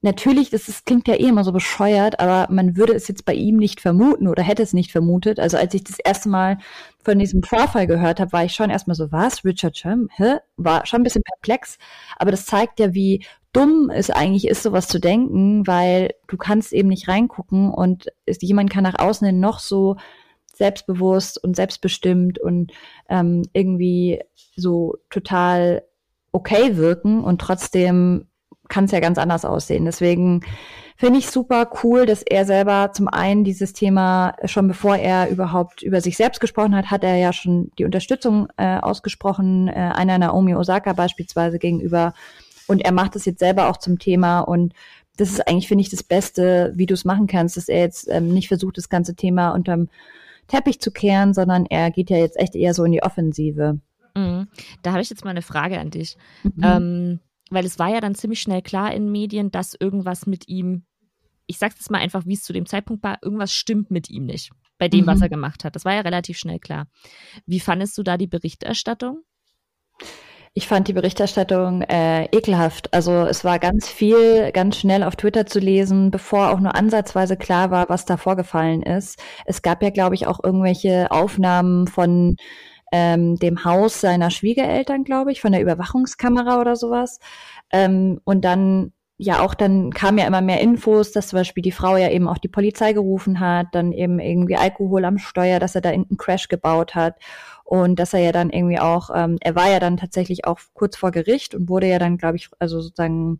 natürlich, 0.00 0.50
das 0.50 0.68
ist, 0.68 0.86
klingt 0.86 1.08
ja 1.08 1.14
eh 1.14 1.28
immer 1.28 1.44
so 1.44 1.52
bescheuert, 1.52 2.20
aber 2.20 2.52
man 2.52 2.76
würde 2.76 2.94
es 2.94 3.08
jetzt 3.08 3.24
bei 3.24 3.34
ihm 3.34 3.56
nicht 3.56 3.80
vermuten 3.80 4.28
oder 4.28 4.42
hätte 4.42 4.62
es 4.62 4.72
nicht 4.72 4.92
vermutet. 4.92 5.40
Also 5.40 5.56
als 5.56 5.74
ich 5.74 5.84
das 5.84 5.98
erste 5.98 6.28
Mal 6.28 6.58
von 7.02 7.18
diesem 7.18 7.42
Vorfall 7.42 7.86
gehört 7.86 8.20
habe, 8.20 8.32
war 8.32 8.44
ich 8.44 8.52
schon 8.54 8.70
erstmal 8.70 8.94
so, 8.94 9.10
was? 9.10 9.44
Richard 9.44 9.76
Sherman? 9.76 10.08
Hä? 10.16 10.36
War 10.56 10.86
schon 10.86 11.00
ein 11.00 11.04
bisschen 11.04 11.24
perplex. 11.24 11.78
Aber 12.16 12.30
das 12.30 12.46
zeigt 12.46 12.78
ja, 12.80 12.94
wie 12.94 13.24
dumm 13.52 13.90
es 13.90 14.10
eigentlich 14.10 14.46
ist, 14.46 14.62
sowas 14.62 14.88
zu 14.88 15.00
denken, 15.00 15.66
weil 15.66 16.14
du 16.28 16.36
kannst 16.36 16.72
eben 16.72 16.88
nicht 16.88 17.08
reingucken 17.08 17.72
und 17.72 18.06
jemand 18.40 18.70
kann 18.70 18.84
nach 18.84 18.98
außen 18.98 19.26
hin 19.26 19.40
noch 19.40 19.58
so 19.58 19.96
selbstbewusst 20.54 21.42
und 21.42 21.56
selbstbestimmt 21.56 22.38
und 22.38 22.72
ähm, 23.08 23.42
irgendwie 23.52 24.20
so 24.56 24.96
total 25.08 25.82
okay 26.32 26.76
wirken 26.76 27.24
und 27.24 27.40
trotzdem 27.40 28.27
kann 28.68 28.84
es 28.84 28.90
ja 28.92 29.00
ganz 29.00 29.18
anders 29.18 29.44
aussehen. 29.44 29.84
Deswegen 29.84 30.42
finde 30.96 31.18
ich 31.20 31.30
super 31.30 31.70
cool, 31.82 32.06
dass 32.06 32.22
er 32.22 32.44
selber 32.44 32.90
zum 32.92 33.08
einen 33.08 33.44
dieses 33.44 33.72
Thema 33.72 34.34
schon 34.44 34.68
bevor 34.68 34.96
er 34.96 35.30
überhaupt 35.30 35.82
über 35.82 36.00
sich 36.00 36.16
selbst 36.16 36.40
gesprochen 36.40 36.74
hat, 36.74 36.90
hat 36.90 37.04
er 37.04 37.16
ja 37.16 37.32
schon 37.32 37.70
die 37.78 37.84
Unterstützung 37.84 38.48
äh, 38.56 38.78
ausgesprochen, 38.78 39.68
äh, 39.68 39.72
einer 39.72 40.18
Naomi 40.18 40.54
Osaka 40.54 40.92
beispielsweise 40.92 41.58
gegenüber 41.58 42.14
und 42.66 42.84
er 42.84 42.92
macht 42.92 43.16
es 43.16 43.24
jetzt 43.24 43.38
selber 43.38 43.68
auch 43.68 43.76
zum 43.76 43.98
Thema 43.98 44.40
und 44.40 44.74
das 45.16 45.30
ist 45.30 45.48
eigentlich, 45.48 45.68
finde 45.68 45.82
ich, 45.82 45.90
das 45.90 46.04
Beste, 46.04 46.72
wie 46.76 46.86
du 46.86 46.94
es 46.94 47.04
machen 47.04 47.26
kannst, 47.26 47.56
dass 47.56 47.68
er 47.68 47.80
jetzt 47.80 48.08
ähm, 48.08 48.28
nicht 48.28 48.48
versucht, 48.48 48.78
das 48.78 48.88
ganze 48.88 49.16
Thema 49.16 49.50
unterm 49.50 49.88
Teppich 50.46 50.80
zu 50.80 50.90
kehren, 50.92 51.34
sondern 51.34 51.66
er 51.66 51.90
geht 51.90 52.08
ja 52.08 52.16
jetzt 52.16 52.38
echt 52.38 52.54
eher 52.54 52.72
so 52.72 52.84
in 52.84 52.92
die 52.92 53.02
Offensive. 53.02 53.80
Mhm. 54.14 54.48
Da 54.82 54.92
habe 54.92 55.02
ich 55.02 55.10
jetzt 55.10 55.24
mal 55.24 55.30
eine 55.30 55.42
Frage 55.42 55.78
an 55.78 55.90
dich. 55.90 56.16
Mhm. 56.42 56.52
Ähm, 56.62 57.20
weil 57.50 57.64
es 57.64 57.78
war 57.78 57.88
ja 57.88 58.00
dann 58.00 58.14
ziemlich 58.14 58.40
schnell 58.40 58.62
klar 58.62 58.92
in 58.94 59.10
Medien, 59.10 59.50
dass 59.50 59.76
irgendwas 59.78 60.26
mit 60.26 60.48
ihm, 60.48 60.84
ich 61.46 61.58
sag's 61.58 61.76
jetzt 61.76 61.90
mal 61.90 61.98
einfach, 61.98 62.26
wie 62.26 62.34
es 62.34 62.42
zu 62.42 62.52
dem 62.52 62.66
Zeitpunkt 62.66 63.02
war, 63.02 63.18
irgendwas 63.22 63.52
stimmt 63.52 63.90
mit 63.90 64.10
ihm 64.10 64.24
nicht. 64.24 64.50
Bei 64.78 64.88
dem, 64.88 65.02
mhm. 65.02 65.08
was 65.08 65.20
er 65.20 65.28
gemacht 65.28 65.64
hat. 65.64 65.74
Das 65.74 65.84
war 65.84 65.94
ja 65.94 66.00
relativ 66.00 66.38
schnell 66.38 66.60
klar. 66.60 66.86
Wie 67.46 67.60
fandest 67.60 67.98
du 67.98 68.02
da 68.02 68.16
die 68.16 68.28
Berichterstattung? 68.28 69.24
Ich 70.54 70.66
fand 70.66 70.88
die 70.88 70.92
Berichterstattung 70.92 71.82
äh, 71.82 72.24
ekelhaft. 72.26 72.92
Also 72.92 73.12
es 73.12 73.44
war 73.44 73.58
ganz 73.58 73.88
viel, 73.88 74.50
ganz 74.52 74.76
schnell 74.76 75.02
auf 75.02 75.14
Twitter 75.14 75.46
zu 75.46 75.60
lesen, 75.60 76.10
bevor 76.10 76.50
auch 76.50 76.58
nur 76.58 76.74
ansatzweise 76.74 77.36
klar 77.36 77.70
war, 77.70 77.88
was 77.88 78.06
da 78.06 78.16
vorgefallen 78.16 78.82
ist. 78.82 79.20
Es 79.44 79.62
gab 79.62 79.82
ja, 79.82 79.90
glaube 79.90 80.14
ich, 80.14 80.26
auch 80.26 80.40
irgendwelche 80.42 81.10
Aufnahmen 81.10 81.86
von 81.86 82.36
ähm, 82.92 83.36
dem 83.36 83.64
Haus 83.64 84.00
seiner 84.00 84.30
Schwiegereltern, 84.30 85.04
glaube 85.04 85.32
ich, 85.32 85.40
von 85.40 85.52
der 85.52 85.62
Überwachungskamera 85.62 86.60
oder 86.60 86.76
sowas. 86.76 87.20
Ähm, 87.70 88.20
und 88.24 88.44
dann 88.44 88.92
ja 89.18 89.40
auch 89.40 89.54
dann 89.54 89.90
kam 89.92 90.16
ja 90.16 90.26
immer 90.26 90.40
mehr 90.40 90.60
Infos, 90.60 91.10
dass 91.12 91.28
zum 91.28 91.38
Beispiel 91.40 91.62
die 91.62 91.72
Frau 91.72 91.96
ja 91.96 92.08
eben 92.10 92.28
auch 92.28 92.38
die 92.38 92.48
Polizei 92.48 92.92
gerufen 92.92 93.40
hat, 93.40 93.66
dann 93.72 93.92
eben 93.92 94.20
irgendwie 94.20 94.56
Alkohol 94.56 95.04
am 95.04 95.18
Steuer, 95.18 95.58
dass 95.58 95.74
er 95.74 95.80
da 95.80 95.90
einen 95.90 96.16
Crash 96.16 96.48
gebaut 96.48 96.94
hat 96.94 97.16
und 97.64 97.98
dass 97.98 98.14
er 98.14 98.20
ja 98.20 98.32
dann 98.32 98.50
irgendwie 98.50 98.78
auch, 98.78 99.10
ähm, 99.14 99.36
er 99.40 99.56
war 99.56 99.68
ja 99.70 99.80
dann 99.80 99.96
tatsächlich 99.96 100.46
auch 100.46 100.60
kurz 100.72 100.96
vor 100.96 101.10
Gericht 101.10 101.54
und 101.54 101.68
wurde 101.68 101.88
ja 101.88 101.98
dann, 101.98 102.16
glaube 102.16 102.36
ich, 102.36 102.48
also 102.60 102.80
sozusagen 102.80 103.38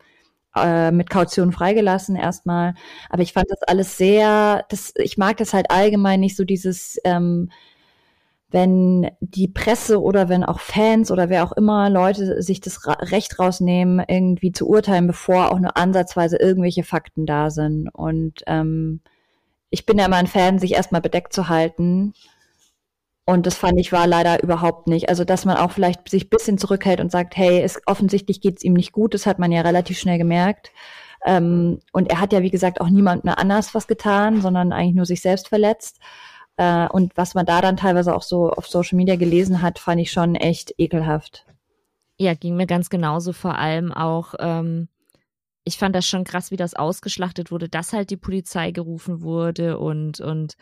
äh, 0.57 0.91
mit 0.91 1.11
Kaution 1.11 1.53
freigelassen 1.53 2.17
erstmal. 2.17 2.75
Aber 3.09 3.23
ich 3.23 3.33
fand 3.33 3.47
das 3.51 3.63
alles 3.63 3.97
sehr, 3.97 4.65
das, 4.71 4.93
ich 4.97 5.17
mag 5.19 5.37
das 5.39 5.55
halt 5.55 5.71
allgemein 5.71 6.21
nicht 6.21 6.37
so 6.37 6.45
dieses 6.45 6.99
ähm, 7.05 7.51
wenn 8.51 9.11
die 9.21 9.49
Presse 9.49 10.01
oder 10.01 10.29
wenn 10.29 10.43
auch 10.43 10.61
Fans 10.61 11.11
oder 11.11 11.29
wer 11.29 11.45
auch 11.45 11.53
immer 11.53 11.91
Leute 11.91 12.43
sich 12.43 12.61
das 12.61 12.87
Recht 12.87 13.39
rausnehmen, 13.39 14.03
irgendwie 14.09 14.53
zu 14.53 14.67
urteilen, 14.69 15.07
bevor 15.07 15.53
auch 15.53 15.59
nur 15.59 15.77
ansatzweise 15.77 16.39
irgendwelche 16.39 16.83
Fakten 16.83 17.27
da 17.27 17.51
sind. 17.51 17.89
Und 17.93 18.43
ähm, 18.47 19.01
ich 19.69 19.85
bin 19.85 19.99
ja 19.99 20.07
immer 20.07 20.17
ein 20.17 20.27
Fan, 20.27 20.59
sich 20.59 20.73
erstmal 20.73 21.03
bedeckt 21.03 21.35
zu 21.35 21.49
halten. 21.51 22.15
Und 23.27 23.47
das 23.47 23.57
fand 23.57 23.79
ich 23.79 23.93
war 23.93 24.07
leider 24.07 24.43
überhaupt 24.43 24.87
nicht. 24.87 25.11
Also, 25.11 25.25
dass 25.25 25.45
man 25.45 25.59
auch 25.59 25.71
vielleicht 25.73 26.09
sich 26.09 26.31
bisschen 26.31 26.57
zurückhält 26.57 27.01
und 27.01 27.13
sagt, 27.13 27.37
hey, 27.37 27.61
es, 27.61 27.79
offensichtlich 27.85 28.41
geht's 28.41 28.65
ihm 28.65 28.73
nicht 28.73 28.93
gut, 28.93 29.13
das 29.13 29.27
hat 29.27 29.39
man 29.39 29.53
ja 29.53 29.61
relativ 29.61 29.99
schnell 29.99 30.17
gemerkt. 30.17 30.73
Ähm, 31.27 31.81
und 31.93 32.11
er 32.11 32.21
hat 32.21 32.33
ja, 32.33 32.43
wie 32.43 32.51
gesagt, 32.51 32.81
auch 32.81 32.89
niemandem 32.89 33.35
anders 33.37 33.75
was 33.75 33.87
getan, 33.87 34.41
sondern 34.41 34.73
eigentlich 34.73 34.95
nur 34.95 35.05
sich 35.05 35.21
selbst 35.21 35.49
verletzt. 35.49 35.99
Äh, 36.59 36.89
und 36.89 37.17
was 37.17 37.35
man 37.35 37.47
da 37.47 37.61
dann 37.63 37.77
teilweise 37.77 38.15
auch 38.15 38.23
so 38.23 38.51
auf 38.51 38.67
Social 38.67 38.97
Media 38.97 39.17
gelesen 39.17 39.63
hat, 39.63 39.79
fand 39.79 40.01
ich 40.01 40.11
schon 40.11 40.35
echt 40.35 40.75
ekelhaft. 40.77 41.47
Ja, 42.19 42.35
ging 42.35 42.57
mir 42.57 42.67
ganz 42.67 42.91
genauso. 42.91 43.33
Vor 43.33 43.57
allem 43.57 43.93
auch, 43.93 44.35
ähm, 44.41 44.89
ich 45.63 45.79
fand 45.79 45.95
das 45.95 46.05
schon 46.05 46.25
krass, 46.25 46.51
wie 46.51 46.57
das 46.57 46.75
ausgeschlachtet 46.75 47.53
wurde, 47.53 47.69
dass 47.69 47.93
halt 47.93 48.11
die 48.11 48.17
Polizei 48.17 48.73
gerufen 48.73 49.23
wurde 49.23 49.79
und, 49.79 50.21
und 50.21 50.57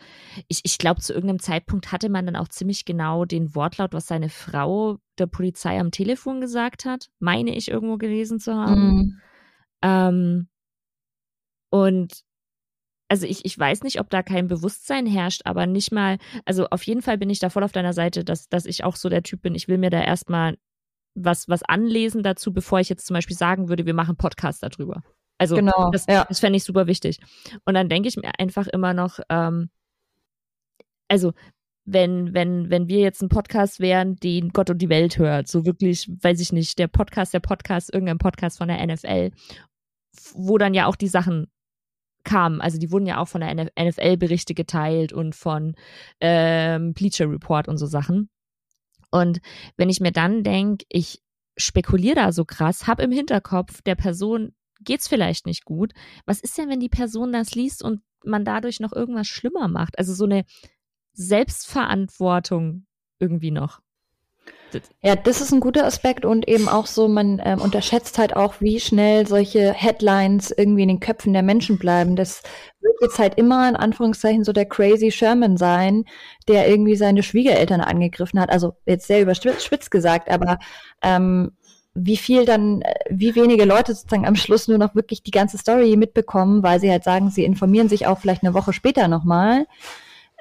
ich, 0.47 0.61
ich 0.63 0.77
glaube, 0.77 1.01
zu 1.01 1.13
irgendeinem 1.13 1.39
Zeitpunkt 1.39 1.91
hatte 1.91 2.09
man 2.09 2.27
dann 2.27 2.35
auch 2.35 2.49
ziemlich 2.49 2.85
genau 2.85 3.25
den 3.25 3.55
Wortlaut, 3.55 3.93
was 3.93 4.05
seine 4.05 4.29
Frau 4.29 4.99
der 5.17 5.25
Polizei 5.25 5.79
am 5.79 5.89
Telefon 5.89 6.41
gesagt 6.41 6.85
hat, 6.85 7.09
meine 7.17 7.55
ich 7.55 7.71
irgendwo 7.71 7.97
gelesen 7.97 8.39
zu 8.39 8.53
haben. 8.53 8.81
Mhm. 8.81 9.21
Ähm, 9.81 10.47
und 11.71 12.26
also 13.09 13.25
ich, 13.25 13.45
ich 13.45 13.57
weiß 13.57 13.83
nicht, 13.83 13.99
ob 13.99 14.09
da 14.09 14.21
kein 14.21 14.47
Bewusstsein 14.47 15.05
herrscht, 15.05 15.41
aber 15.45 15.65
nicht 15.65 15.91
mal, 15.91 16.17
also 16.45 16.67
auf 16.69 16.83
jeden 16.83 17.01
Fall 17.01 17.17
bin 17.17 17.29
ich 17.29 17.39
da 17.39 17.49
voll 17.49 17.63
auf 17.63 17.71
deiner 17.71 17.93
Seite, 17.93 18.23
dass, 18.23 18.49
dass 18.49 18.65
ich 18.65 18.83
auch 18.83 18.95
so 18.95 19.09
der 19.09 19.23
Typ 19.23 19.41
bin, 19.41 19.55
ich 19.55 19.67
will 19.67 19.77
mir 19.77 19.89
da 19.89 20.01
erstmal 20.01 20.57
was, 21.15 21.47
was 21.47 21.63
anlesen 21.63 22.21
dazu, 22.21 22.53
bevor 22.53 22.79
ich 22.79 22.89
jetzt 22.89 23.07
zum 23.07 23.15
Beispiel 23.15 23.35
sagen 23.35 23.69
würde, 23.69 23.85
wir 23.85 23.93
machen 23.93 24.17
Podcast 24.17 24.61
darüber. 24.61 25.03
Also 25.37 25.55
genau, 25.55 25.89
das, 25.91 26.05
ja. 26.07 26.25
das 26.27 26.39
fände 26.39 26.57
ich 26.57 26.63
super 26.63 26.87
wichtig. 26.87 27.19
Und 27.65 27.73
dann 27.75 27.89
denke 27.89 28.09
ich 28.09 28.17
mir 28.17 28.31
einfach 28.39 28.67
immer 28.67 28.93
noch, 28.93 29.19
ähm, 29.29 29.69
also 31.07 31.33
wenn, 31.85 32.33
wenn, 32.33 32.69
wenn 32.69 32.89
wir 32.89 32.99
jetzt 32.99 33.21
ein 33.21 33.29
Podcast 33.29 33.79
wären, 33.79 34.17
den 34.17 34.49
Gott 34.49 34.69
und 34.69 34.79
die 34.79 34.89
Welt 34.89 35.17
hört, 35.17 35.47
so 35.47 35.65
wirklich, 35.65 36.09
weiß 36.21 36.41
ich 36.41 36.51
nicht, 36.51 36.77
der 36.79 36.87
Podcast, 36.87 37.33
der 37.33 37.39
Podcast, 37.39 37.93
irgendein 37.93 38.17
Podcast 38.17 38.57
von 38.57 38.67
der 38.67 38.85
NFL, 38.85 39.31
wo 40.33 40.57
dann 40.57 40.73
ja 40.73 40.87
auch 40.87 40.97
die 40.97 41.07
Sachen 41.07 41.47
kamen. 42.27 42.61
Also 42.61 42.77
die 42.77 42.91
wurden 42.91 43.07
ja 43.07 43.17
auch 43.17 43.27
von 43.27 43.41
der 43.41 43.55
NFL-Berichte 43.55 44.53
geteilt 44.53 45.13
und 45.13 45.33
von 45.33 45.75
ähm, 46.19 46.93
Bleacher 46.93 47.29
Report 47.29 47.67
und 47.67 47.77
so 47.77 47.87
Sachen. 47.87 48.29
Und 49.09 49.39
wenn 49.77 49.89
ich 49.89 50.01
mir 50.01 50.11
dann 50.11 50.43
denke, 50.43 50.85
ich 50.89 51.23
spekuliere 51.55 52.15
da 52.15 52.31
so 52.31 52.45
krass, 52.45 52.85
habe 52.85 53.03
im 53.03 53.11
Hinterkopf, 53.11 53.81
der 53.81 53.95
Person 53.95 54.53
geht's 54.81 55.07
vielleicht 55.07 55.45
nicht 55.45 55.65
gut. 55.65 55.93
Was 56.25 56.41
ist 56.41 56.57
denn, 56.57 56.69
wenn 56.69 56.79
die 56.79 56.89
Person 56.89 57.31
das 57.31 57.55
liest 57.55 57.81
und 57.81 58.01
man 58.23 58.45
dadurch 58.45 58.79
noch 58.79 58.93
irgendwas 58.93 59.27
schlimmer 59.27 59.67
macht? 59.67 59.97
Also 59.97 60.13
so 60.13 60.25
eine 60.25 60.43
Selbstverantwortung 61.13 62.85
irgendwie 63.19 63.51
noch. 63.51 63.79
Ja, 65.01 65.15
das 65.15 65.41
ist 65.41 65.51
ein 65.53 65.59
guter 65.59 65.85
Aspekt 65.85 66.25
und 66.25 66.47
eben 66.47 66.67
auch 66.67 66.87
so, 66.87 67.07
man 67.07 67.41
ähm, 67.43 67.61
unterschätzt 67.61 68.17
halt 68.17 68.35
auch, 68.35 68.55
wie 68.59 68.79
schnell 68.79 69.25
solche 69.25 69.73
Headlines 69.73 70.51
irgendwie 70.51 70.83
in 70.83 70.89
den 70.89 70.99
Köpfen 70.99 71.33
der 71.33 71.43
Menschen 71.43 71.77
bleiben. 71.77 72.15
Das 72.15 72.43
wird 72.81 72.95
jetzt 73.01 73.19
halt 73.19 73.35
immer 73.35 73.67
in 73.69 73.75
Anführungszeichen 73.75 74.43
so 74.43 74.51
der 74.51 74.65
crazy 74.65 75.11
Sherman 75.11 75.57
sein, 75.57 76.05
der 76.47 76.67
irgendwie 76.67 76.95
seine 76.95 77.23
Schwiegereltern 77.23 77.81
angegriffen 77.81 78.39
hat. 78.39 78.49
Also 78.49 78.75
jetzt 78.85 79.07
sehr 79.07 79.21
überspitzt 79.21 79.91
gesagt, 79.91 80.29
aber 80.29 80.59
ähm, 81.01 81.51
wie 81.93 82.17
viel 82.17 82.45
dann, 82.45 82.81
äh, 82.81 82.93
wie 83.09 83.35
wenige 83.35 83.65
Leute 83.65 83.93
sozusagen 83.93 84.27
am 84.27 84.35
Schluss 84.35 84.67
nur 84.67 84.77
noch 84.77 84.95
wirklich 84.95 85.23
die 85.23 85.31
ganze 85.31 85.57
Story 85.57 85.95
mitbekommen, 85.95 86.61
weil 86.61 86.79
sie 86.79 86.91
halt 86.91 87.03
sagen, 87.03 87.31
sie 87.31 87.43
informieren 87.43 87.89
sich 87.89 88.05
auch 88.05 88.19
vielleicht 88.19 88.43
eine 88.43 88.53
Woche 88.53 88.73
später 88.73 89.07
nochmal. 89.07 89.65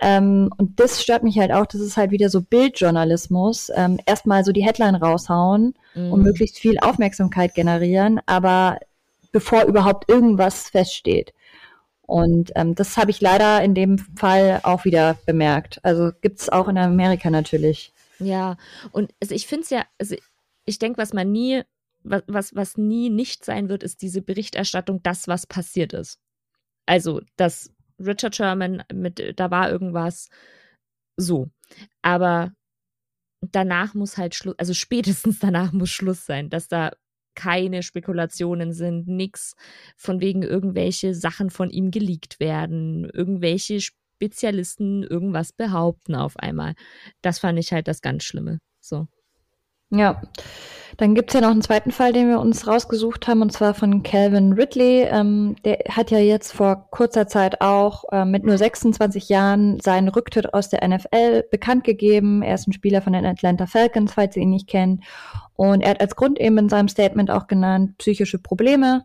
Ähm, 0.00 0.50
und 0.58 0.78
das 0.78 1.02
stört 1.02 1.22
mich 1.22 1.38
halt 1.38 1.52
auch, 1.52 1.66
das 1.66 1.80
ist 1.80 1.96
halt 1.96 2.10
wieder 2.10 2.28
so 2.28 2.42
Bildjournalismus. 2.42 3.70
Ähm, 3.74 3.98
erstmal 4.06 4.44
so 4.44 4.52
die 4.52 4.64
Headline 4.64 4.94
raushauen 4.94 5.74
mhm. 5.94 6.12
und 6.12 6.22
möglichst 6.22 6.58
viel 6.58 6.78
Aufmerksamkeit 6.78 7.54
generieren, 7.54 8.20
aber 8.26 8.78
bevor 9.32 9.64
überhaupt 9.64 10.08
irgendwas 10.08 10.68
feststeht. 10.68 11.32
Und 12.02 12.52
ähm, 12.54 12.74
das 12.74 12.96
habe 12.96 13.10
ich 13.10 13.20
leider 13.20 13.62
in 13.62 13.74
dem 13.74 13.98
Fall 13.98 14.60
auch 14.62 14.84
wieder 14.84 15.18
bemerkt. 15.26 15.80
Also 15.82 16.12
gibt's 16.20 16.48
auch 16.48 16.68
in 16.68 16.78
Amerika 16.78 17.30
natürlich. 17.30 17.92
Ja, 18.18 18.56
und 18.92 19.12
also 19.20 19.34
ich 19.34 19.46
finde 19.46 19.64
es 19.64 19.70
ja, 19.70 19.84
also 19.98 20.14
ich 20.64 20.78
denke, 20.78 20.98
was 20.98 21.12
man 21.12 21.32
nie, 21.32 21.62
was, 22.02 22.22
was, 22.26 22.54
was 22.54 22.76
nie 22.76 23.10
nicht 23.10 23.44
sein 23.44 23.68
wird, 23.68 23.82
ist 23.82 24.02
diese 24.02 24.22
Berichterstattung, 24.22 25.02
das, 25.02 25.26
was 25.26 25.46
passiert 25.46 25.92
ist. 25.92 26.18
Also, 26.86 27.20
dass 27.36 27.72
Richard 27.98 28.36
Sherman, 28.36 28.82
mit, 28.92 29.38
da 29.38 29.50
war 29.50 29.70
irgendwas 29.70 30.28
so. 31.16 31.50
Aber 32.02 32.52
danach 33.40 33.94
muss 33.94 34.16
halt 34.16 34.34
Schluss, 34.34 34.58
also 34.58 34.74
spätestens 34.74 35.38
danach 35.38 35.72
muss 35.72 35.90
Schluss 35.90 36.26
sein, 36.26 36.50
dass 36.50 36.68
da 36.68 36.92
keine 37.34 37.82
Spekulationen 37.82 38.72
sind, 38.72 39.08
nix 39.08 39.54
von 39.96 40.20
wegen 40.20 40.42
irgendwelche 40.42 41.14
Sachen 41.14 41.50
von 41.50 41.70
ihm 41.70 41.90
geleakt 41.90 42.40
werden, 42.40 43.08
irgendwelche 43.10 43.80
Spezialisten 43.80 45.02
irgendwas 45.02 45.52
behaupten 45.52 46.14
auf 46.14 46.38
einmal. 46.38 46.74
Das 47.22 47.38
fand 47.38 47.58
ich 47.58 47.72
halt 47.72 47.88
das 47.88 48.00
ganz 48.00 48.24
Schlimme. 48.24 48.58
So. 48.80 49.06
Ja. 49.90 50.20
Dann 50.96 51.14
gibt's 51.14 51.34
ja 51.34 51.42
noch 51.42 51.50
einen 51.50 51.60
zweiten 51.60 51.90
Fall, 51.90 52.14
den 52.14 52.28
wir 52.28 52.40
uns 52.40 52.66
rausgesucht 52.66 53.28
haben, 53.28 53.42
und 53.42 53.52
zwar 53.52 53.74
von 53.74 54.02
Calvin 54.02 54.54
Ridley. 54.54 55.02
Ähm, 55.02 55.56
der 55.62 55.78
hat 55.90 56.10
ja 56.10 56.18
jetzt 56.18 56.52
vor 56.52 56.88
kurzer 56.90 57.26
Zeit 57.26 57.60
auch 57.60 58.04
äh, 58.12 58.24
mit 58.24 58.44
nur 58.44 58.56
26 58.56 59.28
Jahren 59.28 59.78
seinen 59.80 60.08
Rücktritt 60.08 60.54
aus 60.54 60.70
der 60.70 60.86
NFL 60.88 61.44
bekannt 61.50 61.84
gegeben. 61.84 62.42
Er 62.42 62.54
ist 62.54 62.66
ein 62.66 62.72
Spieler 62.72 63.02
von 63.02 63.12
den 63.12 63.26
Atlanta 63.26 63.66
Falcons, 63.66 64.14
falls 64.14 64.36
ihr 64.36 64.42
ihn 64.42 64.50
nicht 64.50 64.68
kennt. 64.68 65.04
Und 65.54 65.82
er 65.82 65.90
hat 65.90 66.00
als 66.00 66.16
Grund 66.16 66.40
eben 66.40 66.56
in 66.56 66.70
seinem 66.70 66.88
Statement 66.88 67.30
auch 67.30 67.46
genannt, 67.46 67.98
psychische 67.98 68.38
Probleme. 68.38 69.04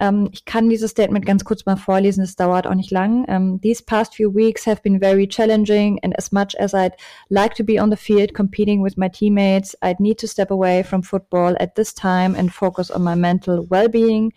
Ähm, 0.00 0.28
ich 0.32 0.44
kann 0.46 0.68
dieses 0.68 0.90
Statement 0.90 1.26
ganz 1.26 1.44
kurz 1.44 1.66
mal 1.66 1.76
vorlesen, 1.76 2.24
es 2.24 2.34
dauert 2.34 2.66
auch 2.66 2.74
nicht 2.74 2.90
lang. 2.90 3.24
Um, 3.24 3.26
ähm, 3.28 3.60
These 3.60 3.84
past 3.84 4.14
few 4.14 4.34
weeks 4.34 4.66
have 4.66 4.82
been 4.82 4.98
very 4.98 5.28
challenging 5.28 5.98
and 6.02 6.16
as 6.18 6.32
much 6.32 6.56
as 6.58 6.74
I'd 6.74 6.94
like 7.28 7.54
to 7.56 7.64
be 7.64 7.80
on 7.80 7.90
the 7.90 7.96
field 7.96 8.34
competing 8.34 8.82
with 8.82 8.96
my 8.96 9.08
teammates, 9.08 9.76
I'd 9.82 10.00
need 10.00 10.18
to 10.20 10.26
step 10.26 10.50
away 10.50 10.82
from 10.82 11.02
football 11.02 11.54
at 11.60 11.74
this 11.74 11.92
time 11.92 12.34
and 12.34 12.52
focus 12.52 12.90
on 12.90 13.02
my 13.02 13.14
mental 13.14 13.66
well-being. 13.68 14.32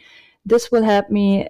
This 0.46 0.72
will 0.72 0.84
help 0.84 1.10
me 1.10 1.48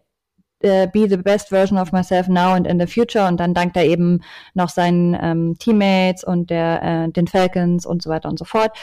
uh, 0.64 0.88
be 0.94 1.08
the 1.08 1.18
best 1.18 1.50
version 1.50 1.78
of 1.78 1.92
myself 1.92 2.28
now 2.28 2.54
and 2.54 2.68
in 2.68 2.80
the 2.80 2.88
future. 2.88 3.28
Und 3.28 3.40
dann 3.40 3.54
dankt 3.54 3.76
er 3.76 3.86
eben 3.86 4.22
noch 4.54 4.70
seinen 4.70 5.18
ähm, 5.20 5.56
Teammates 5.58 6.24
und 6.24 6.52
der, 6.52 6.82
äh, 6.84 7.12
den 7.12 7.28
Falcons 7.28 7.86
und 7.86 8.04
so 8.04 8.10
weiter 8.10 8.30
und 8.30 8.38
so 8.38 8.46
fort. 8.46 8.78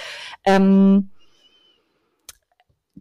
Ähm, 0.45 1.11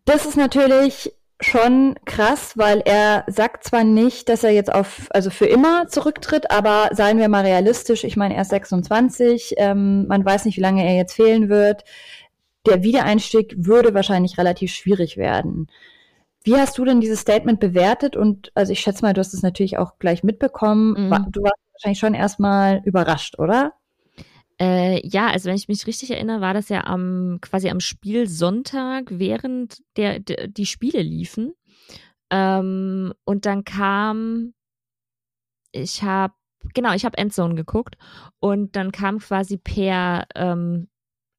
das 0.05 0.25
ist 0.25 0.37
natürlich 0.37 1.11
schon 1.41 1.95
krass, 2.05 2.57
weil 2.57 2.81
er 2.83 3.23
sagt 3.27 3.63
zwar 3.63 3.83
nicht, 3.83 4.27
dass 4.27 4.43
er 4.43 4.51
jetzt 4.51 4.73
auf, 4.73 5.07
also 5.11 5.29
für 5.29 5.45
immer 5.45 5.87
zurücktritt, 5.87 6.51
aber 6.51 6.89
seien 6.91 7.17
wir 7.17 7.29
mal 7.29 7.45
realistisch, 7.45 8.03
ich 8.03 8.17
meine, 8.17 8.35
er 8.35 8.41
ist 8.41 8.49
26, 8.49 9.55
ähm, 9.57 10.05
man 10.07 10.25
weiß 10.25 10.45
nicht, 10.45 10.57
wie 10.57 10.61
lange 10.61 10.85
er 10.85 10.95
jetzt 10.95 11.13
fehlen 11.13 11.47
wird. 11.49 11.85
Der 12.65 12.83
Wiedereinstieg 12.83 13.55
würde 13.57 13.93
wahrscheinlich 13.93 14.37
relativ 14.37 14.71
schwierig 14.71 15.15
werden. 15.15 15.67
Wie 16.43 16.55
hast 16.55 16.77
du 16.77 16.83
denn 16.83 16.99
dieses 16.99 17.21
Statement 17.21 17.59
bewertet? 17.59 18.17
Und 18.17 18.51
also 18.55 18.73
ich 18.73 18.81
schätze 18.81 19.03
mal, 19.03 19.13
du 19.13 19.19
hast 19.19 19.33
es 19.33 19.43
natürlich 19.43 19.77
auch 19.77 19.97
gleich 19.99 20.23
mitbekommen. 20.23 21.07
Mhm. 21.07 21.31
Du 21.31 21.41
warst 21.43 21.59
wahrscheinlich 21.73 21.99
schon 21.99 22.13
erstmal 22.13 22.81
überrascht, 22.83 23.39
oder? 23.39 23.73
Äh, 24.61 25.05
ja, 25.07 25.27
also 25.27 25.49
wenn 25.49 25.55
ich 25.55 25.69
mich 25.69 25.87
richtig 25.87 26.11
erinnere, 26.11 26.41
war 26.41 26.53
das 26.53 26.69
ja 26.69 26.83
am 26.85 27.39
quasi 27.41 27.69
am 27.69 27.79
Spielsonntag, 27.79 29.05
während 29.09 29.81
der, 29.95 30.19
der 30.19 30.47
die 30.47 30.65
Spiele 30.65 31.01
liefen. 31.01 31.53
Ähm, 32.31 33.13
und 33.25 33.45
dann 33.45 33.63
kam, 33.63 34.53
ich 35.71 36.03
habe 36.03 36.33
genau, 36.73 36.93
ich 36.93 37.05
habe 37.05 37.17
Endzone 37.17 37.55
geguckt. 37.55 37.95
Und 38.39 38.75
dann 38.75 38.91
kam 38.91 39.19
quasi 39.19 39.57
per, 39.57 40.27
ähm, 40.35 40.89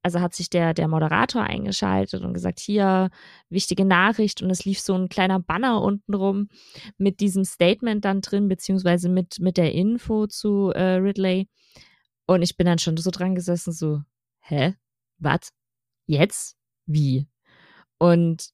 also 0.02 0.20
hat 0.20 0.34
sich 0.34 0.50
der 0.50 0.74
der 0.74 0.88
Moderator 0.88 1.42
eingeschaltet 1.42 2.22
und 2.24 2.32
gesagt, 2.34 2.60
hier 2.60 3.10
wichtige 3.50 3.84
Nachricht. 3.84 4.42
Und 4.42 4.50
es 4.50 4.64
lief 4.64 4.80
so 4.80 4.94
ein 4.94 5.08
kleiner 5.10 5.40
Banner 5.40 5.82
unten 5.82 6.14
rum 6.14 6.48
mit 6.98 7.20
diesem 7.20 7.44
Statement 7.44 8.04
dann 8.04 8.22
drin 8.22 8.48
beziehungsweise 8.48 9.08
mit 9.10 9.40
mit 9.40 9.56
der 9.58 9.72
Info 9.74 10.26
zu 10.26 10.70
äh, 10.74 10.94
Ridley 10.96 11.48
und 12.34 12.42
ich 12.42 12.56
bin 12.56 12.66
dann 12.66 12.78
schon 12.78 12.96
so 12.96 13.10
dran 13.10 13.34
gesessen, 13.34 13.72
so, 13.72 14.02
hä? 14.40 14.74
Was? 15.18 15.52
Jetzt? 16.06 16.56
Wie? 16.86 17.28
Und 17.98 18.50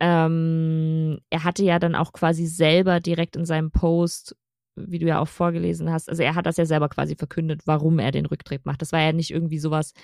ähm, 0.00 1.18
er 1.30 1.44
hatte 1.44 1.64
ja 1.64 1.78
dann 1.78 1.94
auch 1.94 2.12
quasi 2.12 2.46
selber 2.46 3.00
direkt 3.00 3.36
in 3.36 3.44
seinem 3.44 3.70
Post 3.70 4.36
wie 4.76 4.98
du 4.98 5.06
ja 5.06 5.20
auch 5.20 5.28
vorgelesen 5.28 5.90
hast, 5.90 6.08
also 6.08 6.22
er 6.22 6.34
hat 6.34 6.46
das 6.46 6.58
ja 6.58 6.66
selber 6.66 6.88
quasi 6.88 7.16
verkündet, 7.16 7.66
warum 7.66 7.98
er 7.98 8.12
den 8.12 8.26
Rücktritt 8.26 8.66
macht. 8.66 8.82
Das 8.82 8.92
war 8.92 9.00
ja 9.00 9.12
nicht 9.12 9.30
irgendwie 9.30 9.58
sowas, 9.58 9.94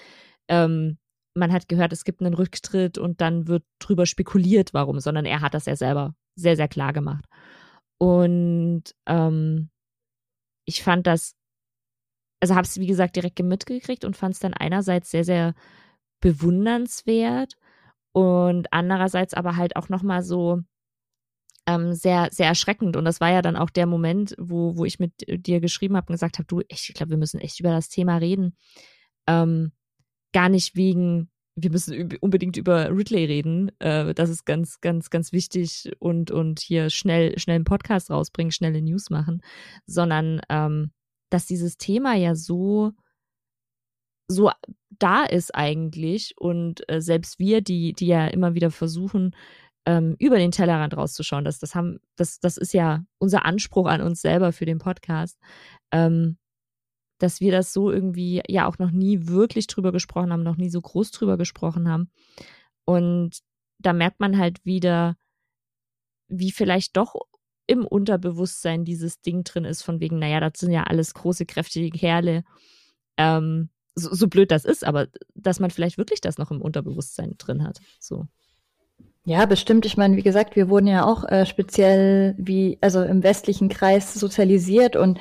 ähm, 0.48 0.98
man 1.34 1.52
hat 1.52 1.68
gehört, 1.68 1.92
es 1.92 2.04
gibt 2.04 2.20
einen 2.20 2.34
Rücktritt 2.34 2.98
und 2.98 3.20
dann 3.20 3.46
wird 3.48 3.64
drüber 3.78 4.06
spekuliert, 4.06 4.74
warum, 4.74 5.00
sondern 5.00 5.24
er 5.24 5.40
hat 5.40 5.54
das 5.54 5.66
ja 5.66 5.76
selber 5.76 6.14
sehr, 6.36 6.56
sehr 6.56 6.68
klar 6.68 6.92
gemacht. 6.92 7.24
Und 7.98 8.84
ähm, 9.06 9.70
ich 10.66 10.82
fand 10.82 11.06
das, 11.06 11.34
also 12.42 12.56
habe 12.56 12.66
es 12.66 12.78
wie 12.80 12.88
gesagt 12.88 13.14
direkt 13.14 13.38
mitgekriegt 13.38 14.04
und 14.04 14.16
fand 14.16 14.34
es 14.34 14.40
dann 14.40 14.52
einerseits 14.52 15.12
sehr, 15.12 15.22
sehr 15.22 15.54
bewundernswert 16.20 17.54
und 18.10 18.72
andererseits 18.72 19.32
aber 19.32 19.56
halt 19.56 19.76
auch 19.76 19.88
nochmal 19.88 20.24
so 20.24 20.60
ähm, 21.68 21.94
sehr, 21.94 22.30
sehr 22.32 22.48
erschreckend. 22.48 22.96
Und 22.96 23.04
das 23.04 23.20
war 23.20 23.30
ja 23.30 23.42
dann 23.42 23.54
auch 23.56 23.70
der 23.70 23.86
Moment, 23.86 24.34
wo, 24.38 24.76
wo 24.76 24.84
ich 24.84 24.98
mit 24.98 25.12
dir 25.28 25.60
geschrieben 25.60 25.96
habe 25.96 26.08
und 26.08 26.14
gesagt 26.14 26.38
habe, 26.38 26.46
du, 26.46 26.62
ich 26.66 26.92
glaube, 26.94 27.10
wir 27.10 27.16
müssen 27.16 27.40
echt 27.40 27.60
über 27.60 27.70
das 27.70 27.88
Thema 27.88 28.16
reden. 28.16 28.56
Ähm, 29.28 29.70
gar 30.32 30.48
nicht 30.48 30.74
wegen, 30.74 31.30
wir 31.54 31.70
müssen 31.70 32.16
unbedingt 32.20 32.56
über 32.56 32.90
Ridley 32.90 33.24
reden. 33.24 33.70
Äh, 33.78 34.14
das 34.14 34.30
ist 34.30 34.46
ganz, 34.46 34.80
ganz, 34.80 35.10
ganz 35.10 35.30
wichtig 35.30 35.92
und, 36.00 36.32
und 36.32 36.58
hier 36.58 36.90
schnell, 36.90 37.38
schnell 37.38 37.56
einen 37.56 37.64
Podcast 37.64 38.10
rausbringen, 38.10 38.50
schnelle 38.50 38.82
News 38.82 39.10
machen, 39.10 39.42
sondern 39.86 40.40
ähm, 40.48 40.90
dass 41.32 41.46
dieses 41.46 41.78
Thema 41.78 42.14
ja 42.14 42.34
so, 42.34 42.92
so 44.28 44.50
da 44.90 45.24
ist 45.24 45.54
eigentlich 45.54 46.34
und 46.38 46.88
äh, 46.88 47.00
selbst 47.00 47.38
wir, 47.38 47.62
die, 47.62 47.94
die 47.94 48.06
ja 48.06 48.26
immer 48.26 48.54
wieder 48.54 48.70
versuchen, 48.70 49.34
ähm, 49.86 50.14
über 50.18 50.38
den 50.38 50.52
Tellerrand 50.52 50.96
rauszuschauen, 50.96 51.44
das, 51.44 51.58
das 51.58 51.74
haben, 51.74 51.98
das, 52.16 52.38
das 52.38 52.56
ist 52.56 52.74
ja 52.74 53.04
unser 53.18 53.46
Anspruch 53.46 53.86
an 53.86 54.02
uns 54.02 54.20
selber 54.20 54.52
für 54.52 54.66
den 54.66 54.78
Podcast, 54.78 55.38
ähm, 55.90 56.36
dass 57.18 57.40
wir 57.40 57.50
das 57.50 57.72
so 57.72 57.90
irgendwie 57.90 58.42
ja 58.48 58.66
auch 58.66 58.78
noch 58.78 58.90
nie 58.90 59.26
wirklich 59.26 59.66
drüber 59.68 59.90
gesprochen 59.90 60.32
haben, 60.32 60.42
noch 60.42 60.56
nie 60.56 60.70
so 60.70 60.80
groß 60.80 61.12
drüber 61.12 61.38
gesprochen 61.38 61.88
haben. 61.88 62.10
Und 62.84 63.38
da 63.78 63.92
merkt 63.92 64.20
man 64.20 64.38
halt 64.38 64.64
wieder, 64.64 65.16
wie 66.28 66.52
vielleicht 66.52 66.96
doch 66.96 67.14
im 67.66 67.86
Unterbewusstsein 67.86 68.84
dieses 68.84 69.20
Ding 69.20 69.44
drin 69.44 69.64
ist, 69.64 69.82
von 69.82 70.00
wegen, 70.00 70.18
naja, 70.18 70.40
das 70.40 70.58
sind 70.58 70.72
ja 70.72 70.84
alles 70.84 71.14
große, 71.14 71.46
kräftige 71.46 71.96
Kerle. 71.96 72.44
Ähm, 73.16 73.70
so, 73.94 74.14
so 74.14 74.28
blöd 74.28 74.50
das 74.50 74.64
ist, 74.64 74.84
aber 74.84 75.08
dass 75.34 75.60
man 75.60 75.70
vielleicht 75.70 75.98
wirklich 75.98 76.20
das 76.20 76.38
noch 76.38 76.50
im 76.50 76.60
Unterbewusstsein 76.60 77.34
drin 77.38 77.62
hat. 77.62 77.80
So. 78.00 78.26
Ja, 79.24 79.46
bestimmt. 79.46 79.86
Ich 79.86 79.96
meine, 79.96 80.16
wie 80.16 80.22
gesagt, 80.22 80.56
wir 80.56 80.68
wurden 80.68 80.88
ja 80.88 81.04
auch 81.04 81.24
äh, 81.24 81.46
speziell 81.46 82.34
wie, 82.38 82.78
also 82.80 83.02
im 83.02 83.22
westlichen 83.22 83.68
Kreis 83.68 84.14
sozialisiert 84.14 84.96
und 84.96 85.20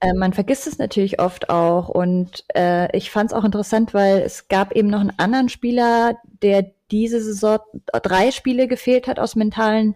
äh, 0.00 0.12
man 0.14 0.32
vergisst 0.32 0.66
es 0.66 0.78
natürlich 0.78 1.20
oft 1.20 1.50
auch. 1.50 1.88
Und 1.88 2.44
äh, 2.54 2.94
ich 2.96 3.10
fand 3.10 3.30
es 3.30 3.36
auch 3.36 3.44
interessant, 3.44 3.94
weil 3.94 4.18
es 4.18 4.48
gab 4.48 4.72
eben 4.72 4.88
noch 4.88 5.00
einen 5.00 5.18
anderen 5.18 5.48
Spieler, 5.48 6.16
der 6.42 6.70
diese 6.90 7.20
Saison 7.20 7.58
drei 8.02 8.30
Spiele 8.30 8.66
gefehlt 8.66 9.08
hat 9.08 9.18
aus 9.18 9.36
mentalen 9.36 9.94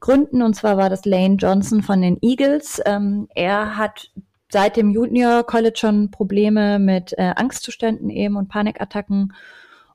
Gründen. 0.00 0.42
Und 0.42 0.54
zwar 0.54 0.76
war 0.76 0.88
das 0.88 1.04
Lane 1.04 1.36
Johnson 1.36 1.82
von 1.82 2.00
den 2.00 2.18
Eagles. 2.22 2.80
Ähm, 2.86 3.28
er 3.34 3.76
hat 3.76 4.10
seit 4.50 4.76
dem 4.76 4.90
Junior 4.90 5.44
College 5.44 5.76
schon 5.76 6.10
Probleme 6.10 6.78
mit 6.78 7.12
äh, 7.18 7.32
Angstzuständen 7.36 8.10
eben 8.10 8.36
und 8.36 8.48
Panikattacken 8.48 9.32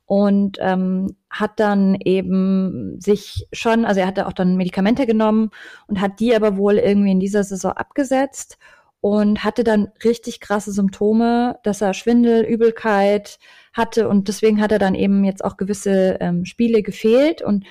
und 0.06 0.58
ähm, 0.60 1.16
hat 1.28 1.58
dann 1.58 1.96
eben 1.96 3.00
sich 3.00 3.48
schon, 3.52 3.84
also 3.84 4.00
er 4.00 4.06
hatte 4.06 4.26
auch 4.26 4.32
dann 4.32 4.56
Medikamente 4.56 5.04
genommen 5.04 5.50
und 5.88 6.00
hat 6.00 6.20
die 6.20 6.34
aber 6.34 6.56
wohl 6.56 6.78
irgendwie 6.78 7.10
in 7.10 7.20
dieser 7.20 7.42
Saison 7.42 7.72
abgesetzt 7.72 8.56
und 9.00 9.44
hatte 9.44 9.64
dann 9.64 9.88
richtig 10.04 10.40
krasse 10.40 10.72
Symptome, 10.72 11.58
dass 11.62 11.80
er 11.80 11.94
Schwindel, 11.94 12.44
Übelkeit 12.44 13.38
hatte 13.72 14.08
und 14.08 14.28
deswegen 14.28 14.60
hat 14.60 14.72
er 14.72 14.78
dann 14.78 14.94
eben 14.94 15.24
jetzt 15.24 15.44
auch 15.44 15.56
gewisse 15.56 16.18
ähm, 16.20 16.44
Spiele 16.44 16.82
gefehlt 16.82 17.42
und 17.42 17.64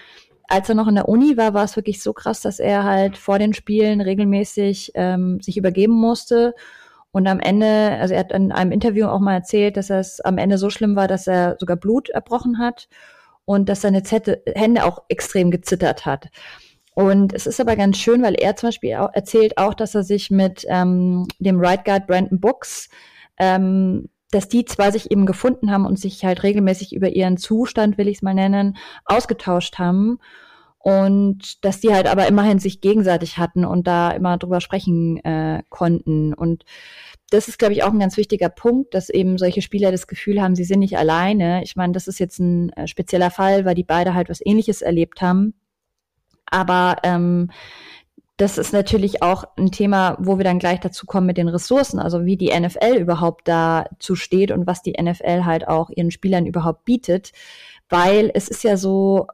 als 0.47 0.69
er 0.69 0.75
noch 0.75 0.87
in 0.87 0.95
der 0.95 1.09
Uni 1.09 1.37
war, 1.37 1.55
war 1.55 1.63
es 1.63 1.75
wirklich 1.75 2.03
so 2.03 2.13
krass, 2.13 2.41
dass 2.41 2.59
er 2.59 2.83
halt 2.83 3.17
vor 3.17 3.39
den 3.39 3.53
Spielen 3.53 3.99
regelmäßig 3.99 4.91
ähm, 4.93 5.41
sich 5.41 5.57
übergeben 5.57 5.93
musste 5.93 6.53
und 7.15 7.27
am 7.27 7.39
Ende, 7.39 7.97
also 7.99 8.13
er 8.13 8.19
hat 8.19 8.33
in 8.33 8.51
einem 8.51 8.73
Interview 8.73 9.07
auch 9.07 9.21
mal 9.21 9.35
erzählt, 9.35 9.77
dass 9.77 9.89
es 9.89 10.19
am 10.19 10.37
Ende 10.37 10.57
so 10.57 10.69
schlimm 10.69 10.97
war, 10.97 11.07
dass 11.07 11.27
er 11.27 11.55
sogar 11.61 11.77
Blut 11.77 12.09
erbrochen 12.09 12.59
hat 12.59 12.89
und 13.45 13.69
dass 13.69 13.79
seine 13.79 14.03
Zette, 14.03 14.43
Hände 14.53 14.83
auch 14.83 15.03
extrem 15.07 15.49
gezittert 15.49 16.05
hat. 16.05 16.27
Und 16.95 17.33
es 17.33 17.45
ist 17.45 17.59
aber 17.59 17.75
ganz 17.75 17.97
schön, 17.97 18.23
weil 18.23 18.35
er 18.35 18.55
zum 18.55 18.69
Beispiel 18.69 18.95
auch 18.95 19.13
erzählt 19.13 19.57
auch, 19.57 19.73
dass 19.73 19.95
er 19.95 20.03
sich 20.03 20.31
mit 20.31 20.65
ähm, 20.69 21.27
dem 21.39 21.59
Right 21.59 21.83
Guard 21.83 22.07
Brandon 22.07 22.39
Books, 22.39 22.89
ähm, 23.37 24.07
dass 24.31 24.47
die 24.47 24.63
zwar 24.63 24.93
sich 24.93 25.11
eben 25.11 25.25
gefunden 25.25 25.71
haben 25.71 25.85
und 25.85 25.99
sich 25.99 26.23
halt 26.23 26.41
regelmäßig 26.43 26.95
über 26.95 27.09
ihren 27.09 27.35
Zustand, 27.35 27.97
will 27.97 28.07
ich 28.07 28.17
es 28.17 28.21
mal 28.21 28.33
nennen, 28.33 28.77
ausgetauscht 29.03 29.77
haben. 29.77 30.19
Und 30.77 31.65
dass 31.65 31.81
die 31.81 31.93
halt 31.93 32.07
aber 32.07 32.27
immerhin 32.27 32.59
sich 32.59 32.79
gegenseitig 32.79 33.39
hatten 33.39 33.65
und 33.65 33.87
da 33.87 34.11
immer 34.11 34.37
drüber 34.37 34.61
sprechen 34.61 35.17
äh, 35.25 35.63
konnten. 35.69 36.33
Und 36.33 36.63
das 37.29 37.49
ist, 37.49 37.59
glaube 37.59 37.73
ich, 37.73 37.83
auch 37.83 37.91
ein 37.91 37.99
ganz 37.99 38.15
wichtiger 38.15 38.49
Punkt, 38.49 38.93
dass 38.93 39.09
eben 39.09 39.37
solche 39.37 39.61
Spieler 39.61 39.91
das 39.91 40.07
Gefühl 40.07 40.41
haben, 40.41 40.55
sie 40.55 40.63
sind 40.63 40.79
nicht 40.79 40.97
alleine. 40.97 41.61
Ich 41.63 41.75
meine, 41.75 41.91
das 41.91 42.07
ist 42.07 42.19
jetzt 42.19 42.39
ein 42.39 42.69
äh, 42.69 42.87
spezieller 42.87 43.31
Fall, 43.31 43.65
weil 43.65 43.75
die 43.75 43.83
beide 43.83 44.13
halt 44.13 44.29
was 44.29 44.45
Ähnliches 44.45 44.81
erlebt 44.81 45.21
haben. 45.21 45.55
Aber 46.49 46.97
ähm, 47.03 47.49
das 48.37 48.57
ist 48.57 48.73
natürlich 48.73 49.21
auch 49.21 49.45
ein 49.57 49.71
Thema, 49.71 50.17
wo 50.19 50.37
wir 50.37 50.43
dann 50.43 50.59
gleich 50.59 50.81
dazu 50.81 51.05
kommen 51.05 51.27
mit 51.27 51.37
den 51.37 51.47
Ressourcen, 51.47 51.99
also 51.99 52.25
wie 52.25 52.35
die 52.35 52.57
NFL 52.57 52.97
überhaupt 52.97 53.47
dazu 53.47 54.15
steht 54.15 54.51
und 54.51 54.67
was 54.67 54.81
die 54.81 54.95
NFL 55.01 55.45
halt 55.45 55.67
auch 55.67 55.89
ihren 55.89 56.11
Spielern 56.11 56.45
überhaupt 56.45 56.83
bietet. 56.83 57.31
Weil 57.87 58.31
es 58.33 58.49
ist 58.49 58.63
ja 58.63 58.75
so, 58.75 59.27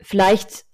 vielleicht 0.00 0.66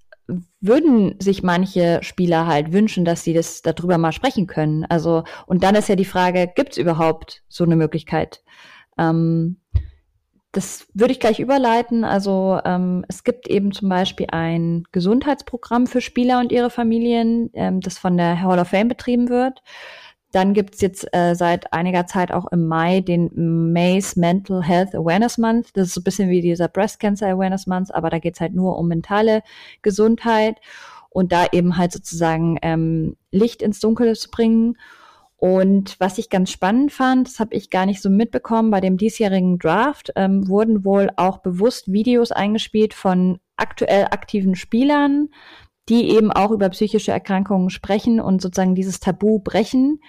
würden 0.61 1.21
sich 1.21 1.45
manche 1.45 2.01
Spieler 2.03 2.49
halt 2.49 2.73
wünschen, 2.73 3.05
dass 3.05 3.23
sie 3.23 3.33
das 3.33 3.63
darüber 3.63 3.97
mal 3.99 4.13
sprechen 4.13 4.49
können. 4.49 4.85
Also, 4.85 5.23
und 5.47 5.63
dann 5.63 5.77
ist 5.77 5.89
ja 5.89 5.95
die 5.95 6.05
Frage, 6.05 6.51
gibt 6.53 6.73
es 6.73 6.79
überhaupt 6.79 7.45
so 7.49 7.63
eine 7.63 7.77
Möglichkeit? 7.77 8.43
Ähm, 8.99 9.59
das 10.57 10.87
würde 10.95 11.13
ich 11.13 11.21
gleich 11.21 11.39
überleiten. 11.39 12.03
Also 12.03 12.59
ähm, 12.65 13.05
es 13.09 13.25
gibt 13.25 13.47
eben 13.47 13.73
zum 13.73 13.91
Beispiel 13.91 14.29
ein 14.33 14.85
Gesundheitsprogramm 14.91 15.87
für 15.87 16.01
Spieler 16.01 16.41
und 16.41 16.51
ihre 16.51 16.71
Familien, 16.71 17.51
ähm, 17.53 17.83
das 17.83 17.99
von 17.99 18.17
der 18.17 18.41
Hall 18.41 18.59
of 18.59 18.69
Fame 18.69 18.89
betrieben 18.89 19.29
wird. 19.29 19.63
Dann 20.33 20.55
gibt's 20.55 20.81
jetzt 20.81 21.07
äh, 21.15 21.35
seit 21.35 21.75
einiger 21.75 22.07
Zeit 22.07 22.33
auch 22.33 22.47
im 22.53 22.67
Mai 22.69 23.01
den 23.01 23.73
May's 23.73 24.17
Mental 24.17 24.63
Health 24.63 24.95
Awareness 24.95 25.37
Month. 25.37 25.69
Das 25.75 25.89
ist 25.89 25.95
so 25.95 26.01
ein 26.01 26.05
bisschen 26.05 26.31
wie 26.31 26.41
dieser 26.41 26.69
Breast 26.69 27.01
Cancer 27.01 27.29
Awareness 27.29 27.67
Month, 27.67 27.95
aber 27.95 28.09
da 28.09 28.19
geht's 28.19 28.41
halt 28.41 28.55
nur 28.55 28.79
um 28.79 28.89
mentale 28.89 29.43
Gesundheit 29.83 30.57
und 31.11 31.33
da 31.33 31.47
eben 31.53 31.77
halt 31.77 31.93
sozusagen 31.93 32.59
ähm, 32.63 33.17
Licht 33.31 33.61
ins 33.61 33.81
Dunkel 33.81 34.17
zu 34.17 34.31
bringen. 34.31 34.79
Und 35.39 36.01
was 36.01 36.17
ich 36.19 36.31
ganz 36.31 36.51
spannend 36.51 36.93
fand, 36.93 37.29
das 37.29 37.41
habe 37.41 37.55
ich 37.55 37.69
gar 37.69 37.85
nicht 37.85 38.01
so 38.01 38.09
mitbekommen, 38.09 38.71
bei 38.71 38.81
dem 38.81 38.97
diesjährigen 38.97 39.59
Draft 39.59 40.13
ähm, 40.17 40.49
wurden 40.49 40.85
wohl 40.85 41.11
auch 41.17 41.39
bewusst 41.39 41.93
Videos 41.93 42.33
eingespielt 42.33 42.95
von 42.95 43.39
aktuell 43.57 44.07
aktiven 44.07 44.55
Spielern, 44.55 45.29
die 45.89 46.11
eben 46.11 46.33
auch 46.33 46.51
über 46.51 46.69
psychische 46.71 47.13
Erkrankungen 47.13 47.71
sprechen 47.71 48.19
und 48.21 48.41
sozusagen 48.41 48.75
dieses 48.75 48.99
Tabu 48.99 49.39
brechen. 49.39 50.01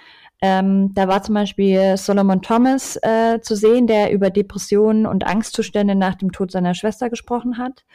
Ähm, 0.41 0.93
da 0.93 1.07
war 1.07 1.23
zum 1.23 1.35
Beispiel 1.35 1.97
Solomon 1.97 2.41
Thomas 2.41 2.97
äh, 3.01 3.41
zu 3.41 3.55
sehen, 3.55 3.87
der 3.87 4.11
über 4.11 4.29
Depressionen 4.29 5.05
und 5.05 5.25
Angstzustände 5.25 5.95
nach 5.95 6.15
dem 6.15 6.31
Tod 6.31 6.51
seiner 6.51 6.73
Schwester 6.73 7.09
gesprochen 7.09 7.57
hat. 7.57 7.85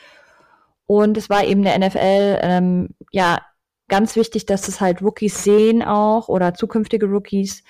Und 0.87 1.16
es 1.16 1.31
war 1.31 1.45
eben 1.45 1.62
der 1.62 1.79
NFL, 1.79 2.38
ähm, 2.42 2.88
ja, 3.12 3.40
ganz 3.93 4.17
wichtig, 4.17 4.47
dass 4.47 4.69
es 4.69 4.81
halt 4.81 5.03
Rookies 5.03 5.45
sehen 5.45 5.83
auch 5.83 6.29
oder 6.29 6.55
zukünftige 6.55 7.05
Rookies, 7.05 7.63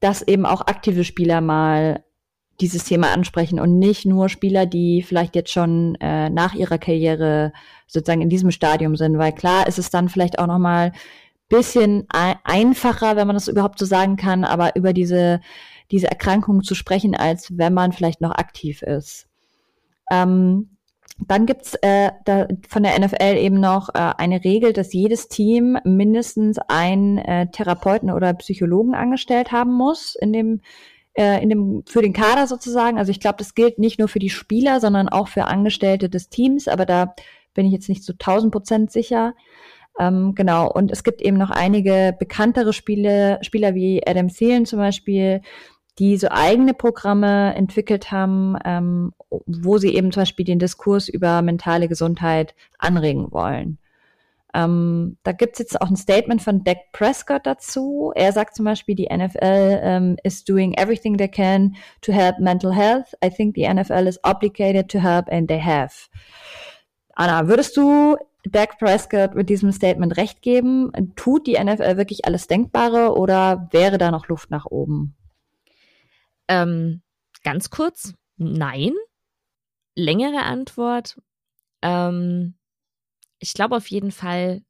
dass 0.00 0.22
eben 0.22 0.44
auch 0.44 0.62
aktive 0.62 1.04
Spieler 1.04 1.40
mal 1.40 2.02
dieses 2.60 2.82
Thema 2.82 3.12
ansprechen 3.12 3.60
und 3.60 3.78
nicht 3.78 4.04
nur 4.04 4.28
Spieler, 4.28 4.66
die 4.66 5.04
vielleicht 5.04 5.36
jetzt 5.36 5.52
schon 5.52 5.94
äh, 6.00 6.30
nach 6.30 6.54
ihrer 6.54 6.78
Karriere 6.78 7.52
sozusagen 7.86 8.22
in 8.22 8.28
diesem 8.28 8.50
Stadium 8.50 8.96
sind, 8.96 9.18
weil 9.18 9.32
klar 9.32 9.68
ist 9.68 9.78
es 9.78 9.88
dann 9.88 10.08
vielleicht 10.08 10.40
auch 10.40 10.48
noch 10.48 10.58
mal 10.58 10.90
bisschen 11.48 12.08
einfacher, 12.10 13.14
wenn 13.14 13.28
man 13.28 13.36
das 13.36 13.46
überhaupt 13.46 13.78
so 13.78 13.86
sagen 13.86 14.16
kann, 14.16 14.42
aber 14.42 14.74
über 14.74 14.92
diese 14.92 15.40
diese 15.92 16.08
Erkrankung 16.08 16.64
zu 16.64 16.74
sprechen, 16.74 17.14
als 17.14 17.56
wenn 17.56 17.72
man 17.72 17.92
vielleicht 17.92 18.20
noch 18.20 18.32
aktiv 18.32 18.82
ist. 18.82 19.28
Ähm, 20.10 20.77
dann 21.18 21.46
gibt's 21.46 21.74
äh, 21.82 22.10
da 22.24 22.46
von 22.68 22.82
der 22.82 22.98
NFL 22.98 23.36
eben 23.38 23.58
noch 23.58 23.88
äh, 23.90 24.12
eine 24.18 24.44
Regel, 24.44 24.72
dass 24.72 24.92
jedes 24.92 25.28
Team 25.28 25.78
mindestens 25.84 26.58
einen 26.68 27.18
äh, 27.18 27.50
Therapeuten 27.50 28.10
oder 28.10 28.34
Psychologen 28.34 28.94
angestellt 28.94 29.50
haben 29.50 29.72
muss 29.72 30.14
in 30.14 30.32
dem 30.32 30.60
äh, 31.14 31.42
in 31.42 31.48
dem 31.48 31.82
für 31.86 32.02
den 32.02 32.12
Kader 32.12 32.46
sozusagen. 32.46 32.98
Also 32.98 33.10
ich 33.10 33.20
glaube, 33.20 33.38
das 33.38 33.54
gilt 33.54 33.78
nicht 33.78 33.98
nur 33.98 34.08
für 34.08 34.20
die 34.20 34.30
Spieler, 34.30 34.80
sondern 34.80 35.08
auch 35.08 35.28
für 35.28 35.46
Angestellte 35.46 36.08
des 36.08 36.28
Teams. 36.28 36.68
Aber 36.68 36.86
da 36.86 37.14
bin 37.54 37.66
ich 37.66 37.72
jetzt 37.72 37.88
nicht 37.88 38.04
zu 38.04 38.12
1000 38.12 38.52
Prozent 38.52 38.92
sicher. 38.92 39.34
Ähm, 39.98 40.34
genau, 40.36 40.70
und 40.70 40.92
es 40.92 41.02
gibt 41.02 41.20
eben 41.20 41.36
noch 41.36 41.50
einige 41.50 42.14
bekanntere 42.16 42.72
Spiele, 42.72 43.40
Spieler 43.42 43.74
wie 43.74 44.06
Adam 44.06 44.28
Thielen 44.28 44.64
zum 44.64 44.78
Beispiel, 44.78 45.42
die 45.98 46.16
so 46.16 46.28
eigene 46.30 46.74
Programme 46.74 47.54
entwickelt 47.54 48.10
haben, 48.10 48.56
ähm, 48.64 49.12
wo 49.46 49.78
sie 49.78 49.94
eben 49.94 50.12
zum 50.12 50.22
Beispiel 50.22 50.44
den 50.44 50.58
Diskurs 50.58 51.08
über 51.08 51.42
mentale 51.42 51.88
Gesundheit 51.88 52.54
anregen 52.78 53.32
wollen. 53.32 53.78
Ähm, 54.54 55.18
da 55.24 55.32
gibt's 55.32 55.58
jetzt 55.58 55.80
auch 55.80 55.90
ein 55.90 55.96
Statement 55.96 56.40
von 56.40 56.64
Dak 56.64 56.78
Prescott 56.92 57.42
dazu. 57.44 58.12
Er 58.14 58.32
sagt 58.32 58.56
zum 58.56 58.64
Beispiel, 58.64 58.94
die 58.94 59.08
NFL 59.12 59.80
ähm, 59.82 60.16
is 60.22 60.44
doing 60.44 60.72
everything 60.74 61.18
they 61.18 61.28
can 61.28 61.76
to 62.00 62.12
help 62.12 62.38
mental 62.38 62.74
health. 62.74 63.14
I 63.22 63.28
think 63.28 63.54
the 63.54 63.68
NFL 63.68 64.06
is 64.06 64.18
obligated 64.24 64.88
to 64.90 65.00
help 65.00 65.28
and 65.30 65.48
they 65.48 65.60
have. 65.60 66.08
Anna, 67.14 67.46
würdest 67.46 67.76
du 67.76 68.16
Dak 68.44 68.78
Prescott 68.78 69.34
mit 69.34 69.50
diesem 69.50 69.70
Statement 69.72 70.16
recht 70.16 70.40
geben? 70.40 70.92
Tut 71.16 71.46
die 71.46 71.62
NFL 71.62 71.98
wirklich 71.98 72.24
alles 72.24 72.46
Denkbare 72.46 73.14
oder 73.14 73.68
wäre 73.72 73.98
da 73.98 74.10
noch 74.10 74.28
Luft 74.28 74.50
nach 74.50 74.64
oben? 74.64 75.14
Ähm, 76.48 77.02
ganz 77.42 77.70
kurz, 77.70 78.14
nein. 78.36 78.92
Längere 79.94 80.42
Antwort. 80.42 81.20
Ähm, 81.82 82.56
ich 83.38 83.54
glaube 83.54 83.76
auf 83.76 83.88
jeden 83.88 84.10
Fall, 84.10 84.62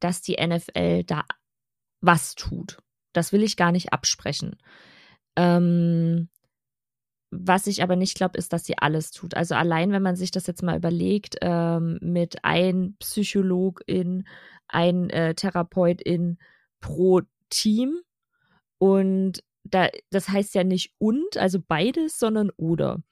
dass 0.00 0.22
die 0.22 0.36
NFL 0.40 1.04
da 1.04 1.24
was 2.00 2.34
tut. 2.34 2.78
Das 3.12 3.32
will 3.32 3.42
ich 3.42 3.56
gar 3.56 3.72
nicht 3.72 3.92
absprechen. 3.92 4.56
Ähm, 5.36 6.28
was 7.30 7.66
ich 7.66 7.82
aber 7.82 7.96
nicht 7.96 8.16
glaube, 8.16 8.38
ist, 8.38 8.52
dass 8.52 8.64
sie 8.64 8.78
alles 8.78 9.10
tut. 9.10 9.34
Also 9.34 9.54
allein, 9.54 9.90
wenn 9.90 10.02
man 10.02 10.16
sich 10.16 10.30
das 10.30 10.46
jetzt 10.46 10.62
mal 10.62 10.76
überlegt, 10.76 11.36
ähm, 11.40 11.98
mit 12.00 12.44
ein 12.44 12.96
Psychologin, 13.00 14.26
ein 14.68 15.10
äh, 15.10 15.34
Therapeutin 15.34 16.38
pro 16.80 17.22
Team 17.50 17.98
und 18.78 19.42
da, 19.64 19.88
das 20.10 20.28
heißt 20.28 20.54
ja 20.54 20.64
nicht 20.64 20.94
und, 20.98 21.36
also 21.36 21.58
beides, 21.60 22.18
sondern 22.18 22.50
oder. 22.56 23.02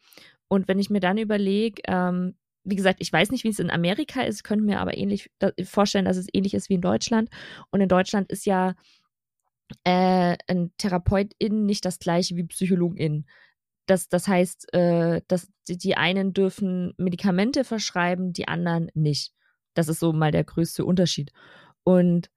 Und 0.48 0.68
wenn 0.68 0.78
ich 0.78 0.90
mir 0.90 1.00
dann 1.00 1.18
überlege, 1.18 1.82
ähm, 1.86 2.36
wie 2.64 2.76
gesagt, 2.76 2.98
ich 3.00 3.12
weiß 3.12 3.30
nicht, 3.30 3.44
wie 3.44 3.48
es 3.48 3.58
in 3.58 3.70
Amerika 3.70 4.22
ist, 4.22 4.44
könnte 4.44 4.64
mir 4.64 4.80
aber 4.80 4.96
ähnlich 4.96 5.30
vorstellen, 5.64 6.04
dass 6.04 6.16
es 6.16 6.28
ähnlich 6.32 6.54
ist 6.54 6.68
wie 6.68 6.74
in 6.74 6.80
Deutschland. 6.80 7.30
Und 7.70 7.80
in 7.80 7.88
Deutschland 7.88 8.30
ist 8.30 8.46
ja 8.46 8.74
äh, 9.84 10.36
ein 10.46 10.72
Therapeutin 10.78 11.66
nicht 11.66 11.84
das 11.84 11.98
gleiche 11.98 12.36
wie 12.36 12.44
Psychologin. 12.44 13.26
Das, 13.86 14.08
das 14.08 14.28
heißt, 14.28 14.72
äh, 14.74 15.22
dass 15.26 15.48
die, 15.68 15.76
die 15.76 15.96
einen 15.96 16.34
dürfen 16.34 16.94
Medikamente 16.98 17.64
verschreiben, 17.64 18.32
die 18.32 18.46
anderen 18.46 18.90
nicht. 18.94 19.32
Das 19.74 19.88
ist 19.88 19.98
so 20.00 20.12
mal 20.12 20.30
der 20.30 20.44
größte 20.44 20.84
Unterschied. 20.84 21.32
Und 21.82 22.30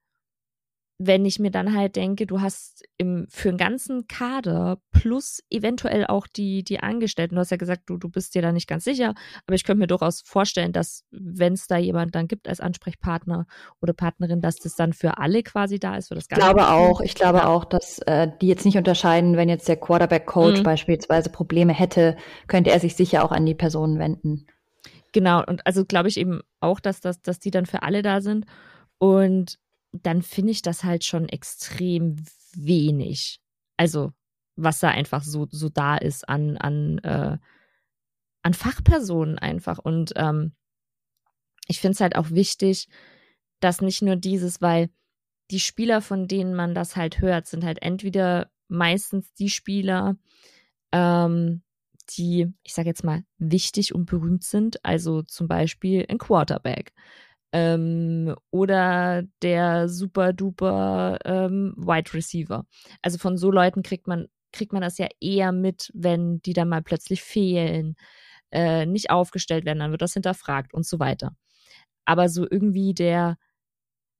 wenn 0.97 1.25
ich 1.25 1.39
mir 1.39 1.51
dann 1.51 1.75
halt 1.75 1.97
denke, 1.97 2.25
du 2.25 2.39
hast 2.39 2.83
im, 2.97 3.27
für 3.29 3.49
einen 3.49 3.57
ganzen 3.57 4.07
Kader 4.07 4.79
plus 4.91 5.41
eventuell 5.49 6.05
auch 6.07 6.25
die, 6.25 6.63
die 6.63 6.79
Angestellten, 6.79 7.35
du 7.35 7.41
hast 7.41 7.51
ja 7.51 7.57
gesagt, 7.57 7.83
du, 7.87 7.97
du 7.97 8.07
bist 8.07 8.33
dir 8.33 8.41
da 8.41 8.53
nicht 8.53 8.67
ganz 8.67 8.85
sicher, 8.85 9.13
aber 9.45 9.55
ich 9.55 9.65
könnte 9.65 9.79
mir 9.79 9.87
durchaus 9.87 10.21
vorstellen, 10.21 10.71
dass 10.71 11.03
wenn 11.11 11.53
es 11.53 11.67
da 11.67 11.77
jemand 11.77 12.15
dann 12.15 12.29
gibt 12.29 12.47
als 12.47 12.61
Ansprechpartner 12.61 13.45
oder 13.81 13.91
Partnerin, 13.91 14.39
dass 14.39 14.55
das 14.55 14.75
dann 14.75 14.93
für 14.93 15.17
alle 15.17 15.43
quasi 15.43 15.79
da 15.79 15.97
ist, 15.97 16.07
für 16.07 16.15
das 16.15 16.29
Ganze. 16.29 16.47
Ich 16.47 16.53
glaube 16.53 16.69
auch, 16.69 17.01
ich 17.01 17.15
glaube 17.15 17.39
ja. 17.39 17.47
auch, 17.47 17.65
dass 17.65 17.99
äh, 17.99 18.29
die 18.41 18.47
jetzt 18.47 18.63
nicht 18.63 18.77
unterscheiden, 18.77 19.35
wenn 19.35 19.49
jetzt 19.49 19.67
der 19.67 19.77
Quarterback-Coach 19.77 20.59
mhm. 20.59 20.63
beispielsweise 20.63 21.29
Probleme 21.29 21.73
hätte, 21.73 22.15
könnte 22.47 22.71
er 22.71 22.79
sich 22.79 22.95
sicher 22.95 23.25
auch 23.25 23.31
an 23.31 23.45
die 23.45 23.55
Personen 23.55 23.99
wenden. 23.99 24.47
Genau, 25.11 25.43
und 25.45 25.65
also 25.67 25.83
glaube 25.83 26.07
ich 26.07 26.17
eben 26.17 26.41
auch, 26.61 26.79
dass, 26.79 27.01
das, 27.01 27.21
dass 27.21 27.39
die 27.39 27.51
dann 27.51 27.65
für 27.65 27.83
alle 27.83 28.01
da 28.01 28.21
sind. 28.21 28.45
Und 28.97 29.59
dann 29.95 30.21
finde 30.21 30.51
ich 30.51 30.61
das 30.61 30.83
halt 30.83 31.03
schon 31.03 31.29
extrem 31.29 32.17
wenig. 32.53 33.39
Also, 33.77 34.11
was 34.55 34.79
da 34.79 34.89
einfach 34.89 35.23
so, 35.23 35.47
so 35.49 35.69
da 35.69 35.97
ist 35.97 36.27
an, 36.29 36.57
an, 36.57 36.99
äh, 36.99 37.37
an 38.41 38.53
Fachpersonen 38.53 39.37
einfach. 39.37 39.79
Und 39.79 40.13
ähm, 40.15 40.53
ich 41.67 41.81
finde 41.81 41.93
es 41.93 42.01
halt 42.01 42.15
auch 42.15 42.31
wichtig, 42.31 42.87
dass 43.59 43.81
nicht 43.81 44.01
nur 44.01 44.15
dieses, 44.15 44.61
weil 44.61 44.89
die 45.51 45.59
Spieler, 45.59 46.01
von 46.01 46.27
denen 46.27 46.55
man 46.55 46.73
das 46.73 46.95
halt 46.95 47.21
hört, 47.21 47.47
sind 47.47 47.63
halt 47.63 47.81
entweder 47.81 48.49
meistens 48.67 49.33
die 49.33 49.49
Spieler, 49.49 50.17
ähm, 50.91 51.61
die, 52.17 52.53
ich 52.63 52.73
sage 52.73 52.89
jetzt 52.89 53.03
mal, 53.03 53.23
wichtig 53.37 53.93
und 53.93 54.05
berühmt 54.05 54.43
sind, 54.43 54.83
also 54.85 55.21
zum 55.23 55.47
Beispiel 55.47 56.05
ein 56.07 56.17
Quarterback 56.17 56.93
ähm, 57.55 58.35
oder 58.51 59.23
der 59.41 59.87
super 59.87 60.33
duper 60.33 61.17
ähm, 61.23 61.73
Wide 61.77 62.13
Receiver. 62.13 62.65
Also 63.01 63.17
von 63.17 63.37
so 63.37 63.49
Leuten 63.49 63.81
kriegt 63.81 64.07
man, 64.07 64.27
kriegt 64.51 64.73
man 64.73 64.81
das 64.81 64.97
ja 64.97 65.07
eher 65.21 65.53
mit, 65.53 65.89
wenn 65.93 66.41
die 66.41 66.51
dann 66.51 66.67
mal 66.67 66.81
plötzlich 66.83 67.21
fehlen, 67.23 67.95
äh, 68.51 68.85
nicht 68.85 69.09
aufgestellt 69.09 69.63
werden, 69.65 69.79
dann 69.79 69.91
wird 69.91 70.01
das 70.01 70.13
hinterfragt 70.13 70.73
und 70.73 70.85
so 70.85 70.99
weiter. 70.99 71.33
Aber 72.03 72.27
so 72.27 72.45
irgendwie 72.49 72.93
der 72.93 73.37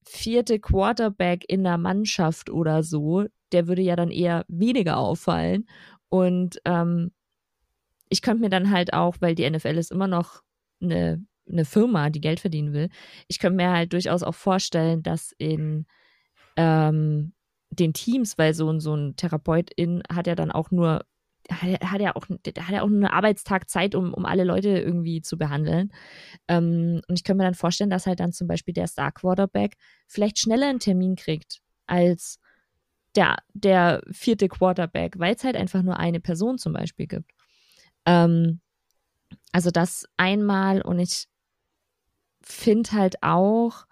vierte 0.08 0.60
Quarterback 0.60 1.43
in 1.50 1.65
der 1.65 1.78
Mannschaft 1.78 2.50
oder 2.50 2.84
so, 2.84 3.26
der 3.52 3.67
würde 3.67 3.82
ja 3.82 3.98
dann 3.98 4.12
eher 4.12 4.45
weniger 4.48 4.98
auffallen. 4.98 5.67
Und 6.08 6.62
ähm, 6.63 7.12
ich 8.08 8.21
könnte 8.21 8.41
mir 8.43 8.50
dann 8.50 8.71
halt 8.71 8.93
auch, 8.93 9.17
weil 9.19 9.36
die 9.36 9.50
NFL 9.50 9.78
ist 9.78 9.91
immer 9.91 10.08
noch 10.08 10.41
eine 10.82 11.26
eine 11.50 11.66
Firma, 11.66 12.10
die 12.10 12.22
Geld 12.22 12.40
verdienen 12.40 12.74
will. 12.74 12.90
Ich 13.28 13.40
könnte 13.40 13.58
mir 13.58 13.72
halt 13.72 13.94
durchaus 13.94 14.24
auch 14.24 14.36
vorstellen, 14.36 15.04
dass 15.04 15.32
in 15.38 15.86
ähm, 16.58 17.34
den 17.70 17.94
Teams, 17.94 18.38
weil 18.38 18.54
so, 18.54 18.80
so 18.80 18.96
ein 18.96 19.16
Therapeutin 19.16 20.02
hat 20.12 20.28
ja 20.28 20.36
dann 20.36 20.52
auch 20.52 20.72
nur, 20.72 21.06
hat 21.50 22.02
ja 22.02 22.16
auch, 22.16 22.28
hat 22.30 22.72
ja 22.72 22.82
auch 22.82 22.88
einen 22.88 23.06
Arbeitstag 23.06 23.70
Zeit, 23.70 23.94
um, 23.94 24.14
um 24.14 24.26
alle 24.26 24.44
Leute 24.44 24.70
irgendwie 24.70 25.22
zu 25.22 25.38
behandeln. 25.38 25.92
Ähm, 26.48 27.02
und 27.08 27.20
ich 27.20 27.24
könnte 27.24 27.38
mir 27.38 27.44
dann 27.44 27.54
vorstellen, 27.54 27.90
dass 27.90 28.08
halt 28.08 28.20
dann 28.20 28.32
zum 28.32 28.48
Beispiel 28.48 28.74
der 28.74 28.88
Star 28.88 29.12
Quarterback 29.12 29.76
vielleicht 30.08 30.40
schneller 30.40 30.68
einen 30.68 30.80
Termin 30.80 31.16
kriegt 31.16 31.60
als 31.86 32.40
der, 33.16 33.38
der 33.54 34.02
vierte 34.12 34.48
Quarterback, 34.48 35.20
weil 35.20 35.36
es 35.36 35.44
halt 35.44 35.56
einfach 35.56 35.84
nur 35.84 35.98
eine 35.98 36.20
Person 36.20 36.58
zum 36.58 36.74
Beispiel 36.74 37.08
gibt. 37.08 37.32
Ähm, 38.06 38.62
also 39.52 39.72
das 39.72 40.06
einmal 40.18 40.82
und 40.82 41.00
ich 41.00 41.28
finde 42.46 42.92
halt 42.92 43.22
auch, 43.22 43.86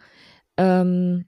ähm, 0.57 1.25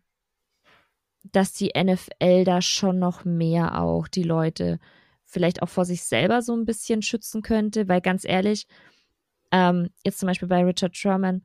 dass 1.31 1.53
die 1.53 1.71
NFL 1.75 2.43
da 2.45 2.61
schon 2.61 2.99
noch 2.99 3.25
mehr 3.25 3.81
auch 3.81 4.07
die 4.07 4.23
Leute 4.23 4.79
vielleicht 5.25 5.61
auch 5.61 5.69
vor 5.69 5.85
sich 5.85 6.03
selber 6.03 6.41
so 6.41 6.55
ein 6.55 6.65
bisschen 6.65 7.01
schützen 7.01 7.41
könnte, 7.41 7.87
weil 7.87 7.99
ganz 7.99 8.23
ehrlich, 8.25 8.67
ähm, 9.51 9.89
jetzt 10.05 10.19
zum 10.19 10.27
Beispiel 10.27 10.47
bei 10.47 10.63
Richard 10.63 10.95
Sherman, 10.95 11.43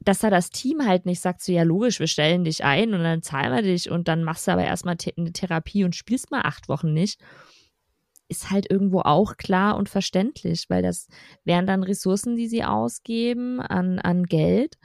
dass 0.00 0.24
er 0.24 0.30
das 0.30 0.50
Team 0.50 0.84
halt 0.84 1.06
nicht 1.06 1.20
sagt, 1.20 1.42
so 1.42 1.52
ja 1.52 1.62
logisch, 1.62 2.00
wir 2.00 2.08
stellen 2.08 2.44
dich 2.44 2.64
ein 2.64 2.94
und 2.94 3.02
dann 3.04 3.22
zahlen 3.22 3.54
wir 3.54 3.62
dich 3.62 3.90
und 3.90 4.08
dann 4.08 4.24
machst 4.24 4.48
du 4.48 4.52
aber 4.52 4.64
erstmal 4.64 4.96
eine 5.16 5.32
Therapie 5.32 5.84
und 5.84 5.94
spielst 5.94 6.30
mal 6.30 6.42
acht 6.42 6.68
Wochen 6.68 6.92
nicht 6.92 7.20
ist 8.32 8.50
halt 8.50 8.70
irgendwo 8.70 9.00
auch 9.00 9.36
klar 9.36 9.76
und 9.76 9.88
verständlich, 9.88 10.64
weil 10.68 10.82
das 10.82 11.06
wären 11.44 11.66
dann 11.66 11.82
Ressourcen, 11.82 12.34
die 12.34 12.48
sie 12.48 12.64
ausgeben 12.64 13.60
an, 13.60 13.98
an 13.98 14.24
Geld 14.24 14.78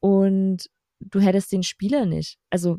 und 0.00 0.68
du 1.00 1.20
hättest 1.20 1.52
den 1.52 1.62
Spieler 1.62 2.06
nicht. 2.06 2.38
Also 2.50 2.78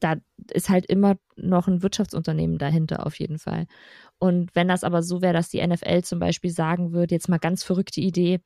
da 0.00 0.16
ist 0.52 0.68
halt 0.68 0.86
immer 0.86 1.16
noch 1.36 1.68
ein 1.68 1.82
Wirtschaftsunternehmen 1.82 2.58
dahinter 2.58 3.06
auf 3.06 3.18
jeden 3.18 3.38
Fall. 3.38 3.66
Und 4.18 4.54
wenn 4.54 4.68
das 4.68 4.84
aber 4.84 5.02
so 5.02 5.22
wäre, 5.22 5.32
dass 5.32 5.48
die 5.48 5.64
NFL 5.66 6.02
zum 6.02 6.18
Beispiel 6.18 6.50
sagen 6.50 6.92
würde, 6.92 7.14
jetzt 7.14 7.28
mal 7.28 7.38
ganz 7.38 7.62
verrückte 7.62 8.00
Idee, 8.00 8.40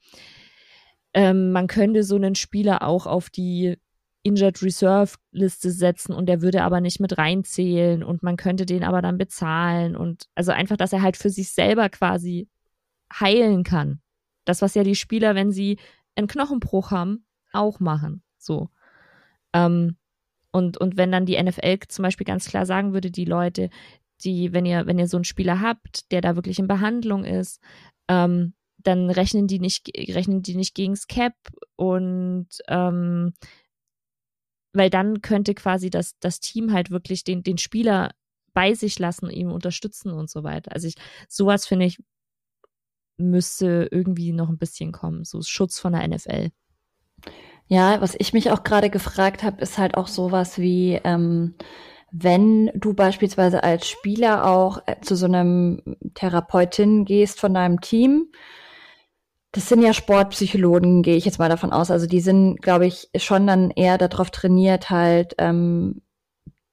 ähm, 1.15 1.53
man 1.53 1.67
könnte 1.67 2.05
so 2.05 2.17
einen 2.17 2.35
Spieler 2.35 2.83
auch 2.83 3.07
auf 3.07 3.31
die 3.31 3.79
Injured 4.23 4.63
Reserve 4.63 5.15
Liste 5.33 5.71
setzen 5.71 6.13
und 6.13 6.27
der 6.27 6.43
würde 6.43 6.63
aber 6.63 6.81
nicht 6.81 7.01
mit 7.01 7.17
reinzählen 7.17 8.03
und 8.03 8.23
man 8.23 8.37
könnte 8.37 8.67
den 8.67 8.85
aber 8.85 9.01
dann 9.01 9.17
bezahlen 9.19 9.97
und 9.97 10.27
also 10.35 10.53
einfach, 10.53 10.77
dass 10.77 10.93
er 10.93 11.03
halt 11.03 11.17
für 11.17 11.31
sich 11.31 11.51
selber 11.53 11.89
quasi 11.89 12.49
heilen 13.13 13.65
kann. 13.65 14.01
Das, 14.45 14.63
was 14.63 14.75
ja 14.75 14.85
die 14.85 14.95
Spieler, 14.95 15.35
wenn 15.35 15.53
sie 15.53 15.79
einen 16.17 16.27
Knochenbruch 16.27 16.91
haben, 16.91 17.25
auch 17.53 17.81
machen. 17.81 18.23
So. 18.39 18.69
Ähm, 19.53 19.97
und, 20.53 20.79
und 20.79 20.97
wenn 20.97 21.13
dann 21.13 21.27
die 21.27 21.41
NFL 21.41 21.79
zum 21.89 22.03
Beispiel 22.03 22.27
ganz 22.27 22.47
klar 22.47 22.67
sagen 22.67 22.93
würde, 22.93 23.11
die 23.11 23.25
Leute, 23.25 23.71
die, 24.25 24.53
wenn 24.53 24.67
ihr, 24.67 24.87
wenn 24.87 24.99
ihr 24.99 25.09
so 25.09 25.17
einen 25.17 25.25
Spieler 25.25 25.61
habt, 25.61 26.11
der 26.13 26.21
da 26.21 26.37
wirklich 26.37 26.59
in 26.59 26.67
Behandlung 26.67 27.25
ist, 27.25 27.61
ähm, 28.09 28.55
dann 28.79 29.11
rechnen 29.11 29.47
die 29.47 29.61
nicht, 29.61 29.91
rechnen 30.15 30.43
die 30.43 30.57
nicht 30.57 30.75
gegens 30.75 31.07
Cap 31.07 31.35
und 31.77 32.49
ähm, 32.69 33.35
weil 34.73 34.91
dann 34.91 35.23
könnte 35.23 35.55
quasi 35.55 35.91
das, 35.91 36.19
das 36.21 36.41
Team 36.41 36.73
halt 36.73 36.91
wirklich 36.91 37.25
den, 37.25 37.43
den 37.43 37.59
Spieler 37.59 38.13
bei 38.53 38.75
sich 38.75 38.99
lassen, 38.99 39.31
ihm 39.31 39.51
unterstützen 39.51 40.13
und 40.13 40.29
so 40.29 40.43
weiter. 40.45 40.73
Also 40.73 40.89
ich, 40.89 40.95
sowas 41.29 41.67
finde 41.67 41.87
ich, 41.87 41.99
müsste 43.17 43.89
irgendwie 43.91 44.33
noch 44.33 44.49
ein 44.49 44.59
bisschen 44.59 44.93
kommen, 44.93 45.25
so 45.25 45.43
Schutz 45.43 45.79
von 45.79 45.93
der 45.93 46.07
NFL. 46.07 46.51
Ja, 47.67 48.01
was 48.01 48.17
ich 48.19 48.33
mich 48.33 48.51
auch 48.51 48.65
gerade 48.65 48.91
gefragt 48.91 49.43
habe, 49.43 49.61
ist 49.61 49.79
halt 49.79 49.97
auch 49.97 50.09
sowas 50.09 50.59
wie, 50.59 51.01
ähm, 51.05 51.55
wenn 52.11 52.73
du 52.75 52.95
beispielsweise 52.95 53.63
als 53.63 53.89
Spieler 53.89 54.47
auch 54.47 54.83
äh, 54.87 55.01
zu 55.01 55.15
so 55.15 55.27
einem 55.27 55.97
Therapeutin 56.15 57.05
gehst 57.05 57.39
von 57.39 57.55
deinem 57.55 57.81
Team, 57.81 58.33
das 59.53 59.69
sind 59.69 59.83
ja 59.83 59.93
Sportpsychologen, 59.93 61.03
gehe 61.03 61.17
ich 61.17 61.25
jetzt 61.25 61.39
mal 61.39 61.49
davon 61.49 61.73
aus. 61.73 61.91
Also 61.91 62.07
die 62.07 62.21
sind, 62.21 62.63
glaube 62.63 62.87
ich, 62.87 63.09
schon 63.17 63.47
dann 63.47 63.71
eher 63.71 63.99
darauf 63.99 64.31
trainiert, 64.31 64.91
halt 64.91 65.35
ähm, 65.39 66.03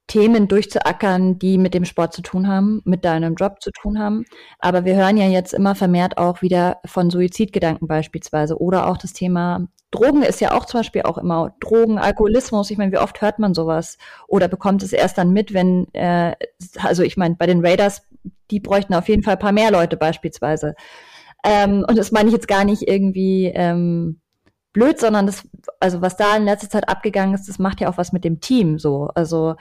Themen 0.08 0.48
durchzuackern, 0.48 1.38
die 1.38 1.58
mit 1.58 1.74
dem 1.74 1.86
Sport 1.86 2.14
zu 2.14 2.22
tun 2.22 2.48
haben, 2.48 2.82
mit 2.86 3.04
deinem 3.04 3.36
Job 3.36 3.62
zu 3.62 3.72
tun 3.72 4.00
haben. 4.00 4.26
Aber 4.60 4.86
wir 4.86 4.96
hören 4.96 5.18
ja 5.18 5.28
jetzt 5.28 5.54
immer 5.54 5.76
vermehrt 5.76 6.18
auch 6.18 6.42
wieder 6.42 6.78
von 6.86 7.10
Suizidgedanken 7.10 7.88
beispielsweise 7.88 8.60
oder 8.60 8.88
auch 8.88 8.98
das 8.98 9.14
Thema 9.14 9.68
Drogen 9.92 10.22
ist 10.22 10.42
ja 10.42 10.52
auch 10.52 10.66
zum 10.66 10.82
Beispiel 10.82 11.04
auch 11.04 11.18
immer 11.18 11.56
Drogen, 11.62 11.98
Alkoholismus. 11.98 12.70
Ich 12.72 12.78
meine, 12.78 12.92
wie 12.92 12.98
oft 12.98 13.22
hört 13.22 13.40
man 13.40 13.54
sowas 13.54 13.98
oder 14.28 14.48
bekommt 14.48 14.84
es 14.84 14.92
erst 14.92 15.18
dann 15.18 15.32
mit, 15.32 15.54
wenn, 15.54 15.88
äh, 15.94 16.36
also 16.80 17.04
ich 17.04 17.16
meine, 17.16 17.36
bei 17.36 17.46
den 17.46 17.66
Raiders, 17.66 18.06
die 18.52 18.60
bräuchten 18.60 18.94
auf 18.94 19.08
jeden 19.08 19.24
Fall 19.24 19.34
ein 19.36 19.40
paar 19.40 19.54
mehr 19.54 19.72
Leute 19.72 19.96
beispielsweise. 19.96 20.76
Ähm, 21.44 21.86
und 21.88 21.98
das 21.98 22.12
meine 22.12 22.30
ich 22.30 22.34
jetzt 22.34 22.48
gar 22.48 22.66
nicht 22.66 22.88
irgendwie 22.88 23.46
ähm, 23.54 24.20
blöd, 24.74 25.00
sondern 25.00 25.26
das, 25.26 25.48
also 25.80 26.02
was 26.02 26.18
da 26.18 26.36
in 26.38 26.46
letzter 26.46 26.70
Zeit 26.70 26.88
abgegangen 26.88 27.34
ist, 27.34 27.50
das 27.50 27.58
macht 27.58 27.82
ja 27.82 27.90
auch 27.90 27.98
was 27.98 28.14
mit 28.14 28.24
dem 28.24 28.42
Team 28.42 28.78
so. 28.78 29.10
Also 29.16 29.56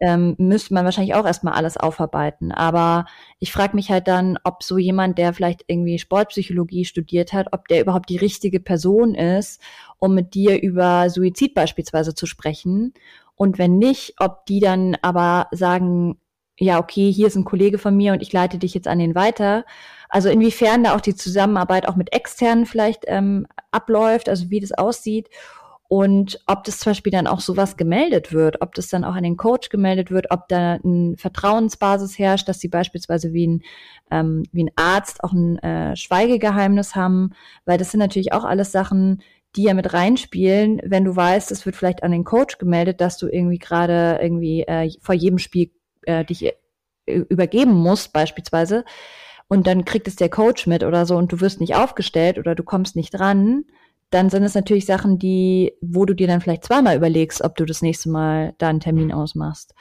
ähm, 0.00 0.34
müsste 0.38 0.74
man 0.74 0.84
wahrscheinlich 0.84 1.14
auch 1.14 1.26
erstmal 1.26 1.54
alles 1.54 1.76
aufarbeiten. 1.76 2.52
Aber 2.52 3.06
ich 3.38 3.52
frage 3.52 3.76
mich 3.76 3.90
halt 3.90 4.08
dann, 4.08 4.38
ob 4.44 4.62
so 4.62 4.78
jemand, 4.78 5.18
der 5.18 5.32
vielleicht 5.32 5.64
irgendwie 5.68 5.98
Sportpsychologie 5.98 6.84
studiert 6.84 7.32
hat, 7.32 7.48
ob 7.52 7.68
der 7.68 7.80
überhaupt 7.82 8.08
die 8.08 8.16
richtige 8.16 8.60
Person 8.60 9.14
ist, 9.14 9.60
um 9.98 10.14
mit 10.14 10.34
dir 10.34 10.60
über 10.60 11.08
Suizid 11.08 11.54
beispielsweise 11.54 12.14
zu 12.14 12.26
sprechen. 12.26 12.94
Und 13.36 13.58
wenn 13.58 13.78
nicht, 13.78 14.14
ob 14.18 14.46
die 14.46 14.60
dann 14.60 14.96
aber 15.02 15.48
sagen, 15.52 16.18
ja, 16.58 16.78
okay, 16.78 17.12
hier 17.12 17.28
ist 17.28 17.36
ein 17.36 17.44
Kollege 17.44 17.78
von 17.78 17.96
mir 17.96 18.12
und 18.12 18.22
ich 18.22 18.32
leite 18.32 18.58
dich 18.58 18.74
jetzt 18.74 18.88
an 18.88 18.98
den 18.98 19.14
weiter. 19.14 19.64
Also 20.12 20.28
inwiefern 20.28 20.84
da 20.84 20.94
auch 20.94 21.00
die 21.00 21.16
Zusammenarbeit 21.16 21.88
auch 21.88 21.96
mit 21.96 22.12
externen 22.12 22.66
vielleicht 22.66 23.04
ähm, 23.06 23.46
abläuft, 23.70 24.28
also 24.28 24.50
wie 24.50 24.60
das 24.60 24.72
aussieht. 24.72 25.30
Und 25.88 26.38
ob 26.46 26.64
das 26.64 26.80
zum 26.80 26.90
Beispiel 26.90 27.12
dann 27.12 27.26
auch 27.26 27.40
sowas 27.40 27.78
gemeldet 27.78 28.30
wird, 28.30 28.60
ob 28.60 28.74
das 28.74 28.88
dann 28.88 29.04
auch 29.04 29.14
an 29.14 29.22
den 29.22 29.38
Coach 29.38 29.70
gemeldet 29.70 30.10
wird, 30.10 30.26
ob 30.30 30.48
da 30.48 30.74
eine 30.74 31.16
Vertrauensbasis 31.16 32.18
herrscht, 32.18 32.46
dass 32.46 32.60
sie 32.60 32.68
beispielsweise 32.68 33.32
wie 33.32 33.46
ein, 33.46 33.62
ähm, 34.10 34.42
wie 34.52 34.64
ein 34.64 34.70
Arzt 34.76 35.24
auch 35.24 35.32
ein 35.32 35.58
äh, 35.60 35.96
Schweigegeheimnis 35.96 36.94
haben, 36.94 37.30
weil 37.64 37.78
das 37.78 37.90
sind 37.90 38.00
natürlich 38.00 38.34
auch 38.34 38.44
alles 38.44 38.70
Sachen, 38.70 39.22
die 39.56 39.62
ja 39.62 39.72
mit 39.72 39.94
reinspielen, 39.94 40.82
wenn 40.84 41.06
du 41.06 41.16
weißt, 41.16 41.50
es 41.50 41.64
wird 41.64 41.76
vielleicht 41.76 42.02
an 42.02 42.12
den 42.12 42.24
Coach 42.24 42.58
gemeldet, 42.58 43.00
dass 43.00 43.16
du 43.16 43.28
irgendwie 43.28 43.58
gerade 43.58 44.18
irgendwie 44.20 44.62
äh, 44.62 44.90
vor 45.00 45.14
jedem 45.14 45.38
Spiel 45.38 45.70
äh, 46.02 46.22
dich 46.22 46.44
äh, 46.44 46.52
übergeben 47.06 47.72
musst, 47.72 48.12
beispielsweise, 48.12 48.84
und 49.52 49.66
dann 49.66 49.84
kriegt 49.84 50.08
es 50.08 50.16
der 50.16 50.30
Coach 50.30 50.66
mit 50.66 50.82
oder 50.82 51.04
so 51.04 51.14
und 51.14 51.30
du 51.30 51.42
wirst 51.42 51.60
nicht 51.60 51.74
aufgestellt 51.74 52.38
oder 52.38 52.54
du 52.54 52.62
kommst 52.62 52.96
nicht 52.96 53.10
dran, 53.10 53.66
dann 54.08 54.30
sind 54.30 54.44
es 54.44 54.54
natürlich 54.54 54.86
Sachen, 54.86 55.18
die, 55.18 55.74
wo 55.82 56.06
du 56.06 56.14
dir 56.14 56.26
dann 56.26 56.40
vielleicht 56.40 56.64
zweimal 56.64 56.96
überlegst, 56.96 57.44
ob 57.44 57.54
du 57.56 57.66
das 57.66 57.82
nächste 57.82 58.08
Mal 58.08 58.54
da 58.56 58.70
einen 58.70 58.80
Termin 58.80 59.12
ausmachst. 59.12 59.74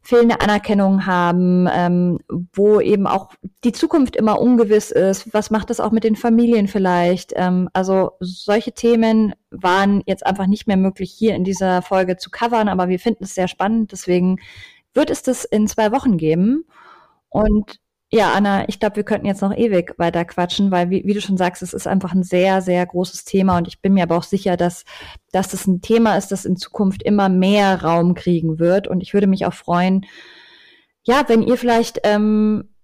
fehlende 0.03 0.41
Anerkennung 0.41 1.05
haben, 1.05 1.67
ähm, 1.71 2.19
wo 2.53 2.81
eben 2.81 3.07
auch 3.07 3.31
die 3.63 3.71
Zukunft 3.71 4.17
immer 4.17 4.39
ungewiss 4.39 4.91
ist. 4.91 5.33
Was 5.33 5.49
macht 5.49 5.69
das 5.69 5.79
auch 5.79 5.91
mit 5.91 6.03
den 6.03 6.17
Familien 6.17 6.67
vielleicht? 6.67 7.31
Ähm, 7.35 7.69
also 7.71 8.11
solche 8.19 8.73
Themen 8.73 9.33
waren 9.49 10.03
jetzt 10.05 10.25
einfach 10.25 10.47
nicht 10.47 10.67
mehr 10.67 10.77
möglich 10.77 11.11
hier 11.11 11.35
in 11.35 11.45
dieser 11.45 11.81
Folge 11.81 12.17
zu 12.17 12.29
covern, 12.29 12.67
aber 12.67 12.89
wir 12.89 12.99
finden 12.99 13.23
es 13.23 13.33
sehr 13.33 13.47
spannend. 13.47 13.93
Deswegen 13.93 14.39
wird 14.93 15.09
es 15.09 15.23
das 15.23 15.45
in 15.45 15.67
zwei 15.67 15.91
Wochen 15.93 16.17
geben. 16.17 16.65
Und 17.29 17.79
ja, 18.13 18.31
Anna, 18.31 18.69
ich 18.69 18.79
glaube, 18.79 18.97
wir 18.97 19.03
könnten 19.03 19.25
jetzt 19.25 19.41
noch 19.41 19.57
ewig 19.57 19.95
weiter 19.97 20.23
quatschen, 20.23 20.69
weil, 20.69 20.91
wie, 20.91 21.03
wie, 21.03 21.15
du 21.15 21.19
schon 21.19 21.35
sagst, 21.35 21.63
es 21.63 21.73
ist 21.73 21.87
einfach 21.87 22.13
ein 22.13 22.21
sehr, 22.21 22.61
sehr 22.61 22.85
großes 22.85 23.25
Thema 23.25 23.57
und 23.57 23.67
ich 23.67 23.81
bin 23.81 23.95
mir 23.95 24.03
aber 24.03 24.17
auch 24.17 24.23
sicher, 24.23 24.55
dass, 24.55 24.85
dass 25.31 25.47
das 25.47 25.65
ein 25.65 25.81
Thema 25.81 26.15
ist, 26.15 26.31
das 26.31 26.45
in 26.45 26.55
Zukunft 26.55 27.01
immer 27.01 27.27
mehr 27.27 27.81
Raum 27.81 28.13
kriegen 28.13 28.59
wird 28.59 28.87
und 28.87 29.01
ich 29.01 29.15
würde 29.15 29.25
mich 29.25 29.47
auch 29.47 29.53
freuen, 29.55 30.05
ja, 31.01 31.23
wenn 31.27 31.41
ihr 31.41 31.57
vielleicht 31.57 32.01
ähm, 32.03 32.75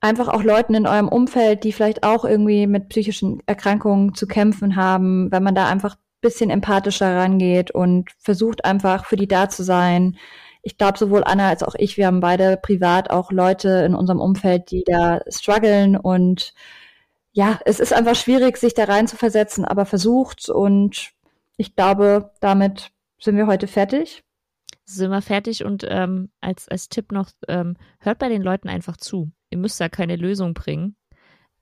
einfach 0.00 0.28
auch 0.28 0.44
Leuten 0.44 0.74
in 0.74 0.86
eurem 0.86 1.08
Umfeld, 1.08 1.64
die 1.64 1.72
vielleicht 1.72 2.04
auch 2.04 2.24
irgendwie 2.24 2.68
mit 2.68 2.88
psychischen 2.88 3.42
Erkrankungen 3.46 4.14
zu 4.14 4.28
kämpfen 4.28 4.76
haben, 4.76 5.32
wenn 5.32 5.42
man 5.42 5.56
da 5.56 5.66
einfach 5.66 5.96
bisschen 6.20 6.50
empathischer 6.50 7.16
rangeht 7.16 7.72
und 7.72 8.10
versucht 8.20 8.64
einfach 8.64 9.06
für 9.06 9.16
die 9.16 9.26
da 9.26 9.48
zu 9.48 9.64
sein, 9.64 10.16
ich 10.62 10.78
glaube, 10.78 10.98
sowohl 10.98 11.24
Anna 11.24 11.48
als 11.48 11.62
auch 11.62 11.74
ich, 11.76 11.96
wir 11.96 12.06
haben 12.06 12.20
beide 12.20 12.56
privat 12.56 13.10
auch 13.10 13.32
Leute 13.32 13.68
in 13.84 13.94
unserem 13.94 14.20
Umfeld, 14.20 14.70
die 14.70 14.84
da 14.86 15.20
strugglen 15.28 15.96
und 15.96 16.54
ja, 17.32 17.58
es 17.64 17.80
ist 17.80 17.92
einfach 17.92 18.14
schwierig, 18.14 18.58
sich 18.58 18.74
da 18.74 18.84
rein 18.84 19.08
zu 19.08 19.16
versetzen, 19.16 19.64
aber 19.64 19.86
versucht 19.86 20.48
und 20.48 21.12
ich 21.56 21.74
glaube, 21.74 22.32
damit 22.40 22.92
sind 23.18 23.36
wir 23.36 23.46
heute 23.46 23.66
fertig. 23.66 24.22
Sind 24.84 25.10
wir 25.10 25.22
fertig 25.22 25.64
und 25.64 25.84
ähm, 25.88 26.30
als, 26.40 26.68
als 26.68 26.88
Tipp 26.88 27.12
noch, 27.12 27.30
ähm, 27.48 27.76
hört 28.00 28.18
bei 28.18 28.28
den 28.28 28.42
Leuten 28.42 28.68
einfach 28.68 28.96
zu. 28.96 29.30
Ihr 29.50 29.58
müsst 29.58 29.80
da 29.80 29.88
keine 29.88 30.16
Lösung 30.16 30.54
bringen. 30.54 30.96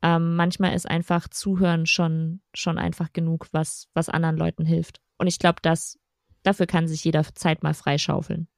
Ähm, 0.03 0.37
manchmal 0.37 0.75
ist 0.75 0.89
einfach 0.89 1.29
Zuhören 1.29 1.87
schon, 1.87 2.41
schon 2.55 2.79
einfach 2.79 3.13
genug, 3.13 3.49
was, 3.53 3.89
was 3.95 4.09
anderen 4.09 4.37
Leuten 4.37 4.65
hilft. 4.65 5.01
Und 5.19 5.27
ich 5.27 5.39
glaube, 5.39 5.61
dafür 5.63 6.67
kann 6.67 6.89
sich 6.89 7.05
jeder 7.05 7.23
Zeit 7.35 7.63
mal 7.63 7.75
freischaufeln. 7.75 8.49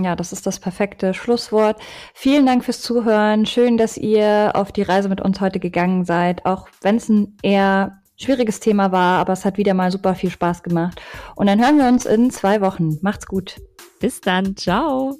Ja, 0.00 0.14
das 0.14 0.32
ist 0.32 0.46
das 0.46 0.60
perfekte 0.60 1.12
Schlusswort. 1.12 1.80
Vielen 2.14 2.46
Dank 2.46 2.64
fürs 2.64 2.82
Zuhören. 2.82 3.46
Schön, 3.46 3.76
dass 3.76 3.96
ihr 3.96 4.52
auf 4.54 4.70
die 4.70 4.82
Reise 4.82 5.08
mit 5.08 5.20
uns 5.20 5.40
heute 5.40 5.58
gegangen 5.58 6.04
seid, 6.04 6.46
auch 6.46 6.68
wenn 6.82 6.96
es 6.96 7.08
ein 7.08 7.36
eher 7.42 8.00
schwieriges 8.16 8.60
Thema 8.60 8.92
war, 8.92 9.18
aber 9.20 9.32
es 9.32 9.44
hat 9.44 9.58
wieder 9.58 9.74
mal 9.74 9.90
super 9.90 10.14
viel 10.14 10.30
Spaß 10.30 10.62
gemacht. 10.62 11.00
Und 11.36 11.46
dann 11.46 11.60
hören 11.60 11.78
wir 11.78 11.88
uns 11.88 12.06
in 12.06 12.30
zwei 12.30 12.60
Wochen. 12.60 12.98
Macht's 13.02 13.26
gut. 13.26 13.60
Bis 14.00 14.20
dann. 14.20 14.56
Ciao. 14.56 15.16